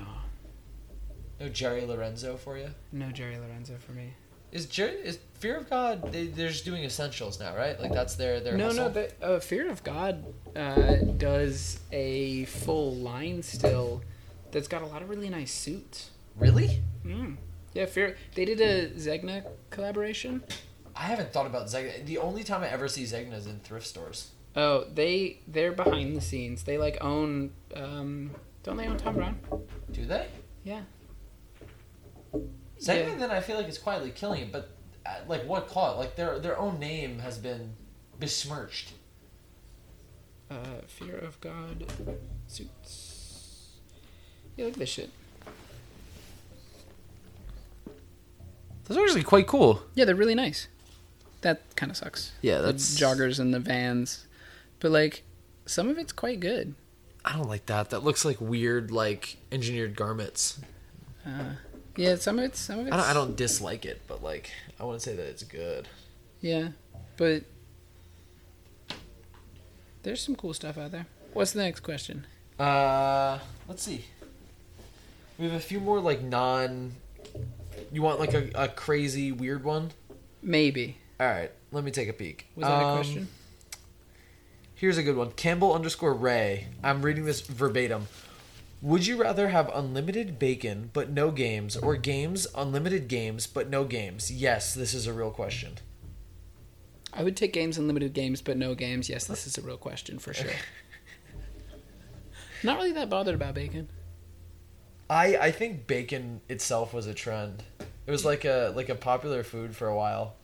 [1.39, 2.69] No Jerry Lorenzo for you?
[2.91, 4.13] no Jerry Lorenzo for me.
[4.51, 6.11] Is Jerry is Fear of God?
[6.11, 7.79] They, they're just doing essentials now, right?
[7.79, 8.85] Like that's their their no, hustle?
[8.85, 8.89] no.
[8.91, 14.01] The, uh, Fear of God uh, does a full line still.
[14.51, 16.09] That's got a lot of really nice suits.
[16.35, 16.81] really?
[17.05, 17.37] Mm.
[17.73, 18.17] Yeah, Fear.
[18.35, 20.43] They did a Zegna collaboration.
[20.95, 22.05] I haven't thought about Zegna.
[22.05, 24.31] The only time I ever see Zegna is in thrift stores.
[24.55, 26.63] Oh, they they're behind the scenes.
[26.63, 27.51] They like own.
[27.75, 28.31] Um,
[28.63, 29.39] don't they own Thom Browne?
[29.91, 30.27] Do they?
[30.63, 30.81] Yeah.
[32.79, 33.15] Zegna Yeah.
[33.15, 34.69] then I feel like it's quietly killing it, but
[35.05, 35.97] at, like what cost?
[35.97, 37.73] Like their their own name has been
[38.19, 38.93] besmirched.
[40.49, 41.85] Uh, Fear of God
[42.47, 43.75] suits.
[44.57, 45.09] Yeah, look at this shit.
[48.85, 49.83] Those are actually quite cool.
[49.93, 50.67] Yeah, they're really nice.
[51.41, 52.31] That kind of sucks.
[52.41, 54.25] Yeah, The that's joggers and the vans,
[54.79, 55.23] but like
[55.65, 56.73] some of it's quite good.
[57.23, 57.91] I don't like that.
[57.91, 60.59] That looks like weird, like engineered garments.
[61.25, 61.51] Uh,
[61.95, 62.93] yeah, some of it's some of it's.
[62.93, 64.49] I don't, I don't dislike it, but like
[64.79, 65.87] I wouldn't say that it's good.
[66.41, 66.69] Yeah,
[67.17, 67.43] but
[70.03, 71.07] there's some cool stuff out there.
[71.33, 72.25] What's the next question?
[72.57, 74.05] Uh, let's see.
[75.37, 76.93] We have a few more like non.
[77.91, 79.91] You want like a, a crazy weird one?
[80.41, 82.47] Maybe All right, let me take a peek.
[82.55, 83.27] was that a Um, question?
[84.75, 85.31] Here's a good one.
[85.31, 86.67] Campbell underscore Ray.
[86.81, 88.07] I'm reading this verbatim.
[88.81, 93.83] Would you rather have unlimited bacon but no games, or games unlimited games but no
[93.83, 94.31] games?
[94.31, 95.79] Yes, this is a real question.
[97.13, 99.09] I would take games unlimited games, but no games.
[99.09, 100.51] Yes, this is a real question for sure.
[102.63, 103.89] Not really that bothered about bacon.
[105.09, 107.63] I I think bacon itself was a trend.
[108.05, 110.35] It was like a like a popular food for a while,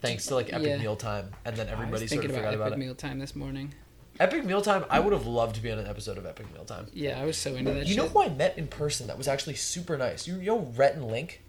[0.00, 0.78] thanks to like Epic Yeah.
[0.78, 2.78] Mealtime, and then everybody sort of about forgot Epic about it.
[2.78, 3.74] Meal Time this morning.
[4.20, 4.84] Epic Mealtime.
[4.90, 6.86] I would have loved to be on an episode of Epic Mealtime.
[6.92, 7.86] Yeah, I was so into that.
[7.86, 10.28] You know who I met in person that was actually super nice?
[10.28, 11.42] You, you know Rhett and Link?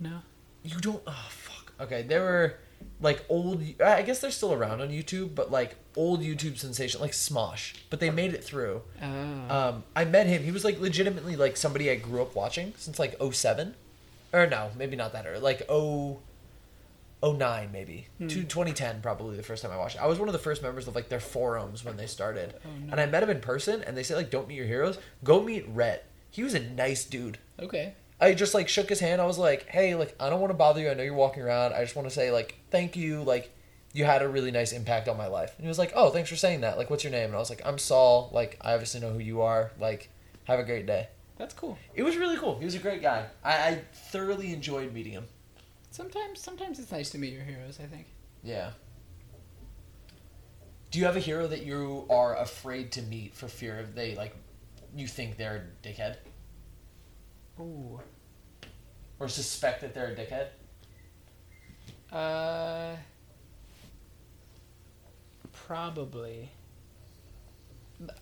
[0.00, 0.18] No.
[0.64, 1.02] You don't.
[1.06, 1.72] Oh fuck.
[1.80, 2.56] Okay, they were
[3.00, 3.62] like old.
[3.82, 7.74] I guess they're still around on YouTube, but like old YouTube sensation, like Smosh.
[7.90, 8.82] But they made it through.
[9.00, 9.06] Oh.
[9.56, 10.42] Um, I met him.
[10.42, 13.74] He was like legitimately like somebody I grew up watching since like 07.
[14.32, 15.40] or no, maybe not that early.
[15.40, 16.20] Like 0,
[17.32, 18.28] 09 maybe Hmm.
[18.28, 20.02] to 2010 probably the first time I watched it.
[20.02, 22.68] I was one of the first members of like their forums when they started, Oh,
[22.84, 22.92] no.
[22.92, 23.82] and I met him in person.
[23.82, 24.98] And they say like, don't meet your heroes.
[25.24, 26.04] Go meet Rhett.
[26.30, 27.38] He was a nice dude.
[27.60, 27.94] okay.
[28.18, 29.20] I just like shook his hand.
[29.20, 30.88] I was like, "Hey, like I don't want to bother you.
[30.88, 31.74] I know you're walking around.
[31.74, 33.22] I just want to say like thank you.
[33.22, 33.50] Like
[33.92, 36.30] you had a really nice impact on my life." And he was like, "Oh, thanks
[36.30, 36.78] for saying that.
[36.78, 38.30] Like what's your name?" And I was like, "I'm Sol.
[38.32, 39.70] Like I obviously know who you are.
[39.78, 40.08] Like
[40.44, 41.76] have a great day." That's cool.
[41.94, 42.58] It was really cool.
[42.58, 43.26] He was a great guy.
[43.44, 45.26] I, I thoroughly enjoyed meeting him.
[45.96, 47.78] Sometimes, sometimes it's nice to meet your heroes.
[47.82, 48.04] I think.
[48.42, 48.72] Yeah.
[50.90, 54.14] Do you have a hero that you are afraid to meet for fear of they
[54.14, 54.36] like
[54.94, 56.16] you think they're a dickhead
[57.58, 57.98] Ooh.
[59.18, 60.48] or suspect that they're a dickhead?
[62.14, 62.96] Uh.
[65.54, 66.50] Probably.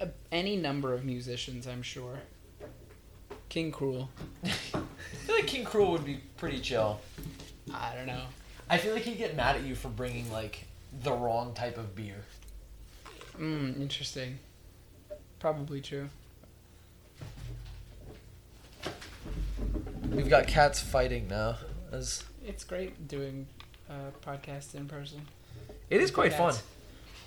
[0.01, 2.21] Uh, Any number of musicians, I'm sure.
[3.49, 4.07] King Krule.
[4.45, 7.01] I feel like King Krule would be pretty chill.
[7.73, 8.25] I don't know.
[8.69, 10.65] I feel like he'd get mad at you for bringing like
[11.03, 12.25] the wrong type of beer.
[13.37, 13.73] Hmm.
[13.81, 14.39] Interesting.
[15.39, 16.09] Probably true.
[20.11, 21.57] We've got cats fighting now.
[21.93, 23.47] As It's great doing
[23.91, 25.23] uh, podcasts in person.
[25.91, 26.53] it is quite fun.
[26.53, 26.63] Cats.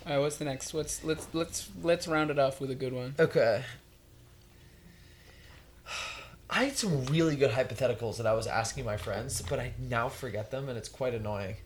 [0.06, 0.72] All right, what's the next?
[0.72, 3.14] What's let's let's let's round it off with a good one.
[3.18, 3.62] Okay.
[6.50, 10.08] I had some really good hypotheticals that I was asking my friends, but I now
[10.08, 11.56] forget them, and it's quite annoying.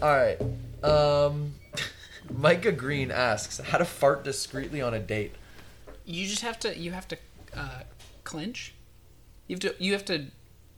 [0.00, 0.40] All right.
[0.82, 1.54] Um,
[2.34, 5.34] Micah Green asks how to fart discreetly on a date.
[6.06, 7.18] You just have to you have to
[7.54, 7.82] uh,
[8.24, 8.74] clench.
[9.46, 10.26] You have to you have to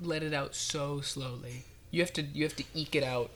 [0.00, 1.64] let it out so slowly.
[1.90, 3.30] You have to you have to eke it out.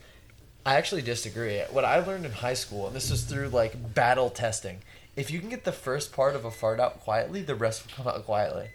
[0.66, 1.60] I actually disagree.
[1.70, 4.80] What I learned in high school, and this was through like battle testing,
[5.16, 7.92] if you can get the first part of a fart out quietly, the rest will
[8.04, 8.68] come out quietly.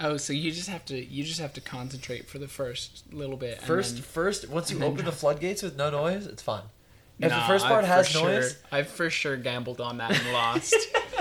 [0.00, 3.36] Oh, so you just have to you just have to concentrate for the first little
[3.36, 3.58] bit.
[3.58, 6.64] and First, then- first, once you open the floodgates with no noise, it's fine.
[7.20, 10.10] If the first part I've has for noise, sure, I've for sure gambled on that
[10.18, 10.74] and lost.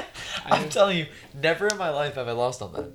[0.46, 1.06] I'm telling you,
[1.40, 2.92] never in my life have I lost on that.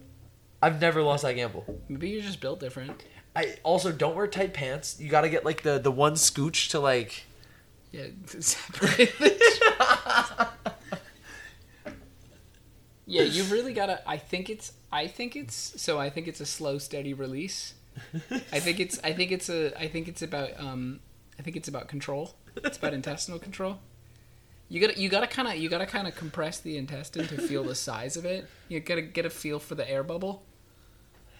[0.60, 1.64] I've never lost that gamble.
[1.88, 3.04] Maybe you're just built different.
[3.36, 4.98] I also don't wear tight pants.
[4.98, 7.22] You got to get like the the one scooch to like.
[7.92, 8.06] Yeah,
[8.40, 10.48] separate the-
[13.08, 14.08] Yeah, you've really got to.
[14.08, 14.72] I think it's.
[14.92, 15.80] I think it's.
[15.80, 17.74] So I think it's a slow, steady release.
[18.52, 19.00] I think it's.
[19.02, 19.78] I think it's a.
[19.80, 20.50] I think it's about.
[20.58, 21.00] Um,
[21.38, 22.34] I think it's about control.
[22.56, 23.78] It's about intestinal control.
[24.68, 25.00] You gotta.
[25.00, 25.56] You gotta kind of.
[25.56, 28.46] You gotta kind of compress the intestine to feel the size of it.
[28.68, 30.42] You gotta get a feel for the air bubble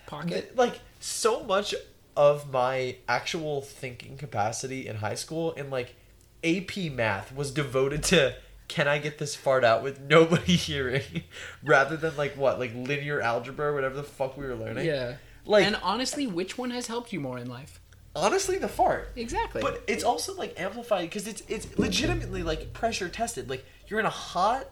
[0.07, 0.57] pocket.
[0.57, 1.75] like so much
[2.17, 5.95] of my actual thinking capacity in high school and like
[6.43, 8.35] AP math was devoted to
[8.69, 11.25] can I get this fart out with nobody hearing
[11.63, 14.87] rather than like what like linear algebra or whatever the fuck we were learning.
[14.87, 15.17] Yeah.
[15.45, 17.81] Like and honestly, which one has helped you more in life?
[18.19, 19.11] honestly the fart.
[19.17, 19.63] Exactly.
[19.63, 23.49] But it's also like amplified because it's it's legitimately like pressure tested.
[23.49, 24.69] Like you're in a hot,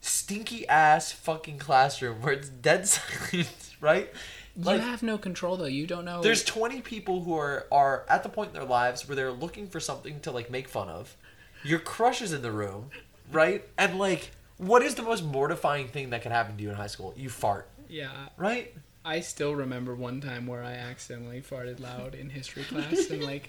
[0.00, 4.10] stinky ass fucking classroom where it's dead silent, right?
[4.54, 5.64] you have no control though.
[5.64, 6.22] You don't know.
[6.22, 9.68] There's 20 people who are are at the point in their lives where they're looking
[9.68, 11.16] for something to like make fun of.
[11.64, 12.90] Your crush is in the room,
[13.32, 13.64] right?
[13.78, 16.86] And like, what is the most mortifying thing that can happen to you in high
[16.86, 17.14] school?
[17.16, 18.10] You fart, yeah.
[18.36, 18.74] right?
[19.04, 23.48] I still remember one time where I accidentally farted loud in history class and like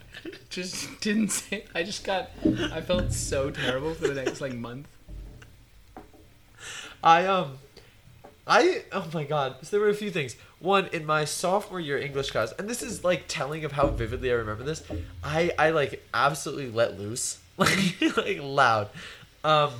[0.50, 1.66] just didn't say.
[1.76, 2.32] I just got.
[2.72, 4.88] I felt so terrible for the next like month.
[7.04, 7.58] I um,
[8.48, 9.58] I oh my god.
[9.62, 10.36] So there were a few things.
[10.60, 14.32] One in my sophomore year English class, and this is like telling of how vividly
[14.32, 14.82] I remember this.
[15.24, 18.90] I I like absolutely let loose, like like loud,
[19.44, 19.72] um,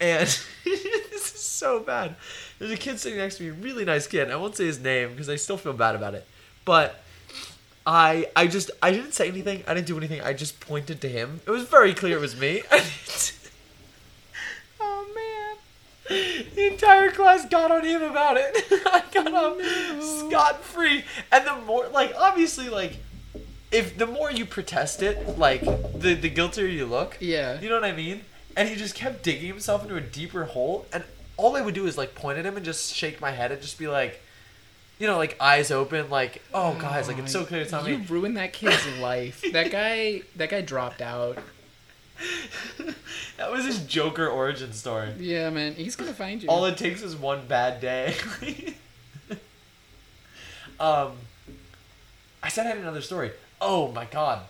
[0.00, 0.26] and
[0.64, 2.16] this is so bad.
[2.58, 4.30] There's a kid sitting next to me, really nice kid.
[4.30, 6.26] I won't say his name because I still feel bad about it,
[6.64, 6.98] but.
[7.84, 9.64] I I just I didn't say anything.
[9.66, 10.20] I didn't do anything.
[10.20, 11.40] I just pointed to him.
[11.44, 12.62] It was very clear it was me.
[14.82, 15.56] Oh man.
[16.54, 18.56] The entire class got on him about it.
[18.86, 19.62] I got off
[20.02, 21.04] scot free.
[21.30, 22.98] And the more, like, obviously, like,
[23.70, 27.16] if the more you protest it, like, the the guiltier you look.
[27.20, 27.60] Yeah.
[27.60, 28.22] You know what I mean?
[28.56, 30.86] And he just kept digging himself into a deeper hole.
[30.92, 31.04] And
[31.36, 33.60] all I would do is like point at him and just shake my head and
[33.62, 34.20] just be like,
[34.98, 37.98] you know, like eyes open, like, oh guys, like it's so clear it's not You
[37.98, 38.06] me.
[38.08, 39.42] ruined that kid's life.
[39.52, 40.22] That guy.
[40.36, 41.38] That guy dropped out.
[43.38, 45.10] That was his Joker origin story.
[45.18, 45.74] Yeah, man.
[45.74, 46.48] He's gonna find you.
[46.48, 48.14] All it takes is one bad day.
[50.78, 51.12] um,
[52.40, 53.32] I said I had another story.
[53.60, 54.42] Oh my god,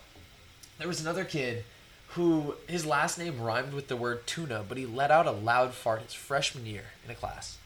[0.78, 1.64] there was another kid
[2.12, 5.74] who his last name rhymed with the word tuna, but he let out a loud
[5.74, 7.58] fart his freshman year in a class,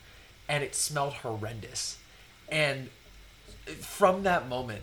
[0.49, 1.99] and it smelled horrendous.
[2.49, 2.91] And
[3.81, 4.83] from that moment,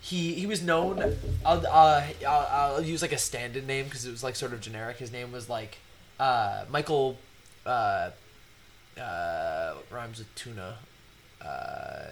[0.00, 1.16] he he was known.
[1.44, 4.60] I'll uh, I'll, I'll use like a stand-in name because it was like sort of
[4.60, 4.96] generic.
[4.98, 5.78] His name was like
[6.18, 7.18] uh, Michael.
[7.66, 8.10] Uh,
[9.00, 10.78] uh, what rhymes with tuna.
[11.40, 12.06] Uh,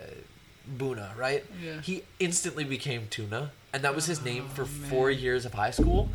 [0.79, 1.45] Buna, right?
[1.63, 1.81] Yeah.
[1.81, 5.19] He instantly became Tuna, and that was his name for Oh, four man.
[5.21, 6.09] years of high school.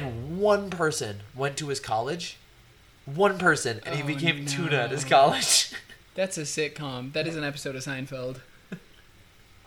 [0.00, 2.36] And one person went to his college.
[3.04, 5.72] One person, and he Oh, became Tuna at his college.
[6.14, 7.12] That's a sitcom.
[7.12, 8.40] That is an episode of Seinfeld.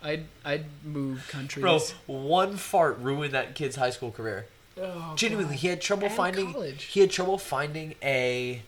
[0.02, 1.62] I'd I'd move countries.
[1.62, 4.46] Bro, one fart ruined that kid's high school career.
[4.80, 5.60] Oh, Genuinely, God.
[5.60, 6.52] he had trouble And finding.
[6.52, 6.84] college.
[6.84, 8.62] He had trouble finding a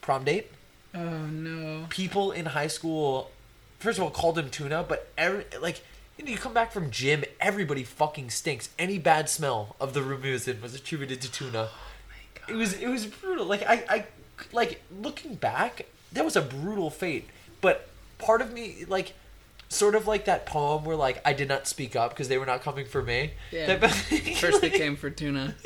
[0.00, 0.50] prom date.
[0.94, 1.86] Oh no.
[1.90, 3.30] People in high school,
[3.78, 5.82] first of all, called him tuna, but every, like
[6.18, 8.68] you know, you come back from gym, everybody fucking stinks.
[8.78, 11.68] Any bad smell of the room he was in was attributed to tuna.
[11.72, 11.78] Oh
[12.48, 13.46] it was it was brutal.
[13.46, 14.06] Like I, I
[14.52, 17.28] like looking back, that was a brutal fate.
[17.60, 19.14] But part of me like
[19.68, 22.46] sort of like that poem where like I did not speak up because they were
[22.46, 23.32] not coming for me.
[23.50, 23.76] Yeah.
[23.76, 23.90] That-
[24.40, 25.54] First they came for tuna.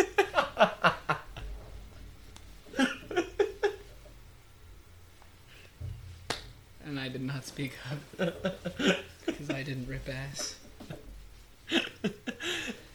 [6.87, 7.99] and I did not speak up
[9.27, 10.57] because I didn't rip ass.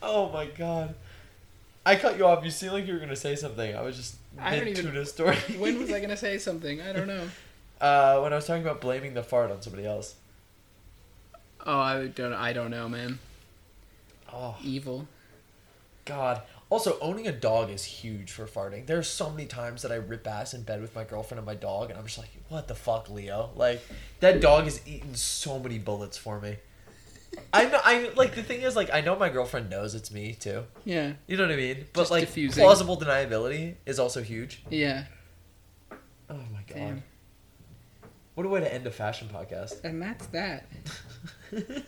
[0.01, 0.95] Oh my god.
[1.85, 2.43] I cut you off.
[2.43, 3.75] You seemed like you were gonna say something.
[3.75, 5.35] I was just I don't mid even- tuna story.
[5.57, 6.81] When was I gonna say something?
[6.81, 7.27] I don't know.
[7.81, 10.13] Uh, when I was talking about blaming the fart on somebody else.
[11.65, 12.31] Oh, I don't.
[12.31, 13.17] I don't know, man.
[14.31, 15.07] Oh Evil.
[16.05, 16.43] God.
[16.71, 18.85] Also, owning a dog is huge for farting.
[18.87, 21.53] There's so many times that I rip ass in bed with my girlfriend and my
[21.53, 23.81] dog, and I'm just like, "What the fuck, Leo?" Like
[24.21, 26.55] that dog has eaten so many bullets for me.
[27.53, 27.79] I know.
[27.83, 30.63] I like the thing is like I know my girlfriend knows it's me too.
[30.85, 31.11] Yeah.
[31.27, 31.85] You know what I mean?
[31.91, 32.63] But Just like diffusing.
[32.63, 34.63] plausible deniability is also huge.
[34.69, 35.03] Yeah.
[36.29, 36.75] Oh my god.
[36.75, 37.03] Damn.
[38.35, 39.83] What a way to end a fashion podcast.
[39.83, 40.65] And that's that.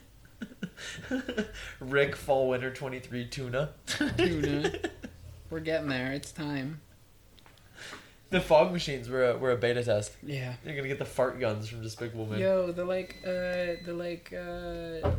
[1.80, 3.69] Rick Fall Winter 23 tuna.
[4.18, 4.72] Tuna.
[5.49, 6.11] We're getting there.
[6.14, 6.81] It's time.
[8.30, 10.14] the fog machines were a, were a beta test.
[10.23, 10.53] Yeah.
[10.65, 12.41] You're gonna get the fart guns from Despicable Me.
[12.41, 15.10] Yo, the like, uh, the like, uh,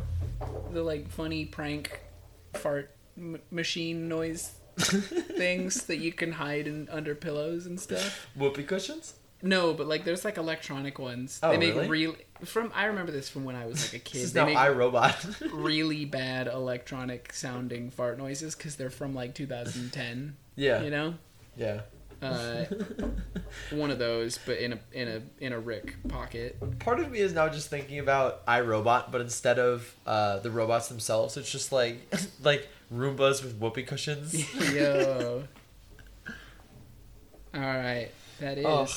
[0.73, 2.01] the like funny prank
[2.53, 8.27] fart m- machine noise things that you can hide in under pillows and stuff.
[8.35, 9.13] Whoopee cushions?
[9.41, 11.39] No, but like there's like electronic ones.
[11.43, 12.15] Oh, they make really?
[12.43, 14.15] from I remember this from when I was like a kid.
[14.19, 15.49] This is They now make iRobot.
[15.53, 20.35] really bad electronic sounding fart noises because they're from like 2010.
[20.55, 20.81] yeah.
[20.81, 21.13] You know,
[21.55, 21.81] Yeah.
[22.21, 22.65] uh,
[23.71, 26.57] one of those, but in a in a in a Rick pocket.
[26.79, 30.87] Part of me is now just thinking about iRobot, but instead of uh, the robots
[30.87, 31.99] themselves, it's just like
[32.43, 34.33] like Roombas with whoopee cushions.
[34.73, 35.43] Yo.
[37.53, 38.09] All right,
[38.39, 38.65] that is.
[38.65, 38.87] Oh.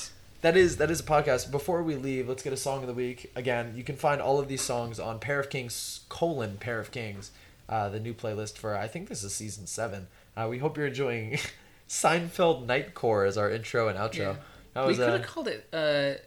[0.41, 1.51] That is that is a podcast.
[1.51, 3.31] Before we leave, let's get a song of the week.
[3.35, 6.93] Again, you can find all of these songs on Pair of Kings colon Pair of
[6.93, 7.33] Kings,
[7.69, 10.07] uh, the new playlist for I think this is season seven.
[10.37, 11.39] Uh, we hope you're enjoying
[11.89, 14.17] Seinfeld Nightcore as our intro and outro.
[14.19, 14.37] Yeah.
[14.75, 16.23] That we was could uh, have called it uh,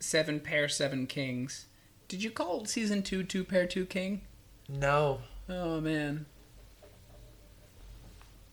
[0.00, 1.66] Seven Pair Seven Kings.
[2.08, 4.22] Did you call season two Two Pair Two King?
[4.68, 5.20] no.
[5.48, 6.26] Oh man.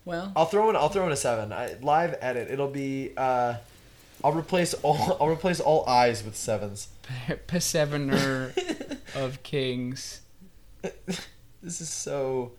[0.04, 1.52] Well, I'll throw in I'll throw in a seven.
[1.52, 2.48] I, live edit.
[2.50, 3.54] It'll be uh,
[4.22, 6.88] I'll replace all I'll replace all eyes with sevens.
[7.46, 8.52] Persevener
[9.14, 10.20] of Kings
[11.62, 12.52] This is so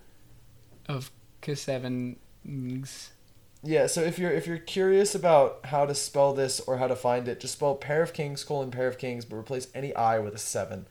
[0.87, 1.11] of
[1.41, 3.09] K7s.
[3.63, 6.95] Yeah, so if you're if you're curious about how to spell this or how to
[6.95, 10.19] find it, just spell pair of kings colon pair of kings, but replace any I
[10.19, 10.85] with a seven.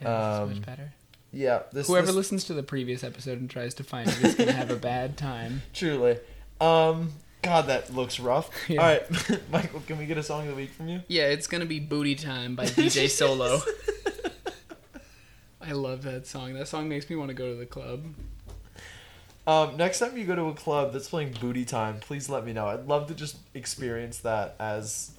[0.00, 0.92] Yeah, Um, much better.
[1.32, 4.34] Yeah, this Whoever this, listens to the previous episode and tries to find it is
[4.34, 5.62] gonna have a bad time.
[5.74, 6.18] truly.
[6.60, 7.12] Um,
[7.42, 8.50] God, that looks rough.
[8.68, 8.80] Yeah.
[8.80, 11.02] All right, Michael, can we get a song of the week from you?
[11.08, 13.60] Yeah, it's gonna be Booty Time by DJ Solo.
[15.60, 16.54] I love that song.
[16.54, 18.04] That song makes me want to go to the club.
[19.46, 22.52] Um, next time you go to a club that's playing Booty Time, please let me
[22.52, 22.66] know.
[22.66, 25.12] I'd love to just experience that as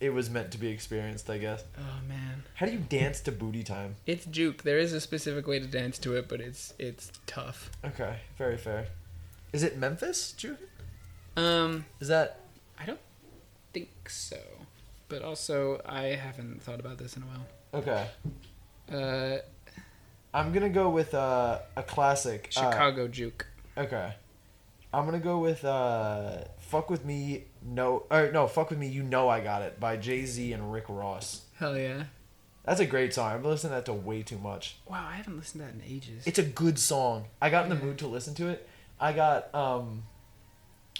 [0.00, 1.30] it was meant to be experienced.
[1.30, 1.64] I guess.
[1.78, 2.42] Oh man.
[2.54, 3.96] How do you dance to Booty Time?
[4.06, 4.62] It's juke.
[4.64, 7.70] There is a specific way to dance to it, but it's it's tough.
[7.84, 8.88] Okay, very fair.
[9.52, 10.32] Is it Memphis?
[10.32, 10.58] Juke?
[11.36, 12.40] Um, Is that
[12.78, 13.00] I don't
[13.72, 14.38] think so.
[15.08, 17.46] But also, I haven't thought about this in a while.
[17.74, 18.08] okay?
[18.92, 19.38] Uh,
[20.34, 22.50] I'm gonna go with uh, a classic.
[22.56, 23.46] uh, Chicago juke.
[23.76, 24.14] okay.
[24.92, 29.02] I'm gonna go with uh, "Fuck with Me." No, or no, "Fuck with Me." You
[29.02, 31.42] know I got it by Jay Z and Rick Ross.
[31.58, 32.04] Hell yeah!
[32.64, 33.32] That's a great song.
[33.32, 34.76] I've been listening to that to way too much.
[34.88, 36.26] Wow, I haven't listened to that in ages.
[36.26, 37.26] It's a good song.
[37.42, 38.66] I got in the mood to listen to it.
[38.98, 40.04] I got um,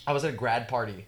[0.07, 1.07] I was at a grad party,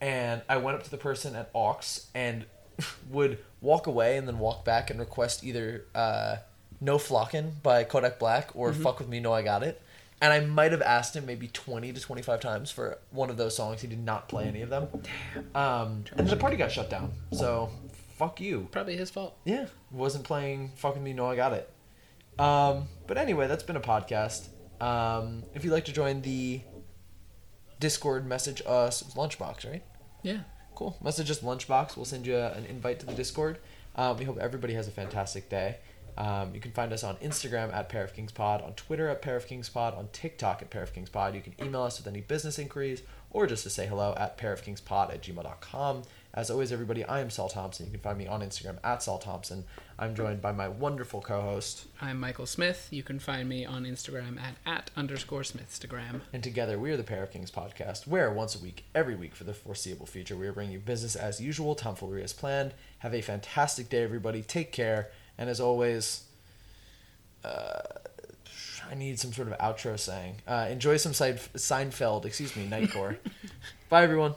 [0.00, 1.80] and I went up to the person at aux
[2.14, 2.44] and
[3.10, 6.36] would walk away and then walk back and request either uh,
[6.80, 8.82] "No Flockin" by Kodak Black or Mm-hmm.
[8.82, 9.80] "Fuck with Me, No I Got It."
[10.22, 13.36] And I might have asked him maybe twenty to twenty five times for one of
[13.38, 13.80] those songs.
[13.80, 14.88] He did not play any of them.
[15.54, 17.12] Um, and the party got shut down.
[17.32, 17.70] So,
[18.18, 18.68] fuck you.
[18.70, 19.36] Probably his fault.
[19.46, 21.12] Yeah, wasn't playing fucking me.
[21.14, 21.70] No, I got it.
[22.38, 24.48] Um, but anyway, that's been a podcast.
[24.80, 26.60] Um, if you'd like to join the
[27.80, 29.82] Discord, message us Lunchbox, right?
[30.22, 30.40] Yeah.
[30.74, 30.96] Cool.
[31.02, 31.96] Message us Lunchbox.
[31.96, 33.58] We'll send you an invite to the Discord.
[33.96, 35.78] Um, we hope everybody has a fantastic day.
[36.16, 39.22] Um, you can find us on Instagram at Pair of Kings Pod, on Twitter at
[39.22, 41.34] Pair of Kings Pod, on TikTok at Pair of Kings Pod.
[41.34, 45.12] You can email us with any business inquiries or just to say hello at pairofkingspod
[45.12, 46.02] at gmail.com.
[46.32, 47.86] As always, everybody, I am Sol Thompson.
[47.86, 49.64] You can find me on Instagram at Sol Thompson.
[49.98, 52.86] I'm joined by my wonderful co-host, I'm Michael Smith.
[52.92, 56.20] You can find me on Instagram at at underscore Smithstagram.
[56.32, 59.34] and together we are the Pair of Kings podcast, where once a week, every week
[59.34, 62.74] for the foreseeable future, we are bringing you business as usual, tomfoolery as planned.
[63.00, 64.42] Have a fantastic day, everybody.
[64.42, 66.26] Take care, and as always,
[67.44, 67.80] uh,
[68.88, 70.36] I need some sort of outro saying.
[70.46, 73.16] Uh, enjoy some Seinfeld, excuse me, Nightcore.
[73.88, 74.36] Bye, everyone.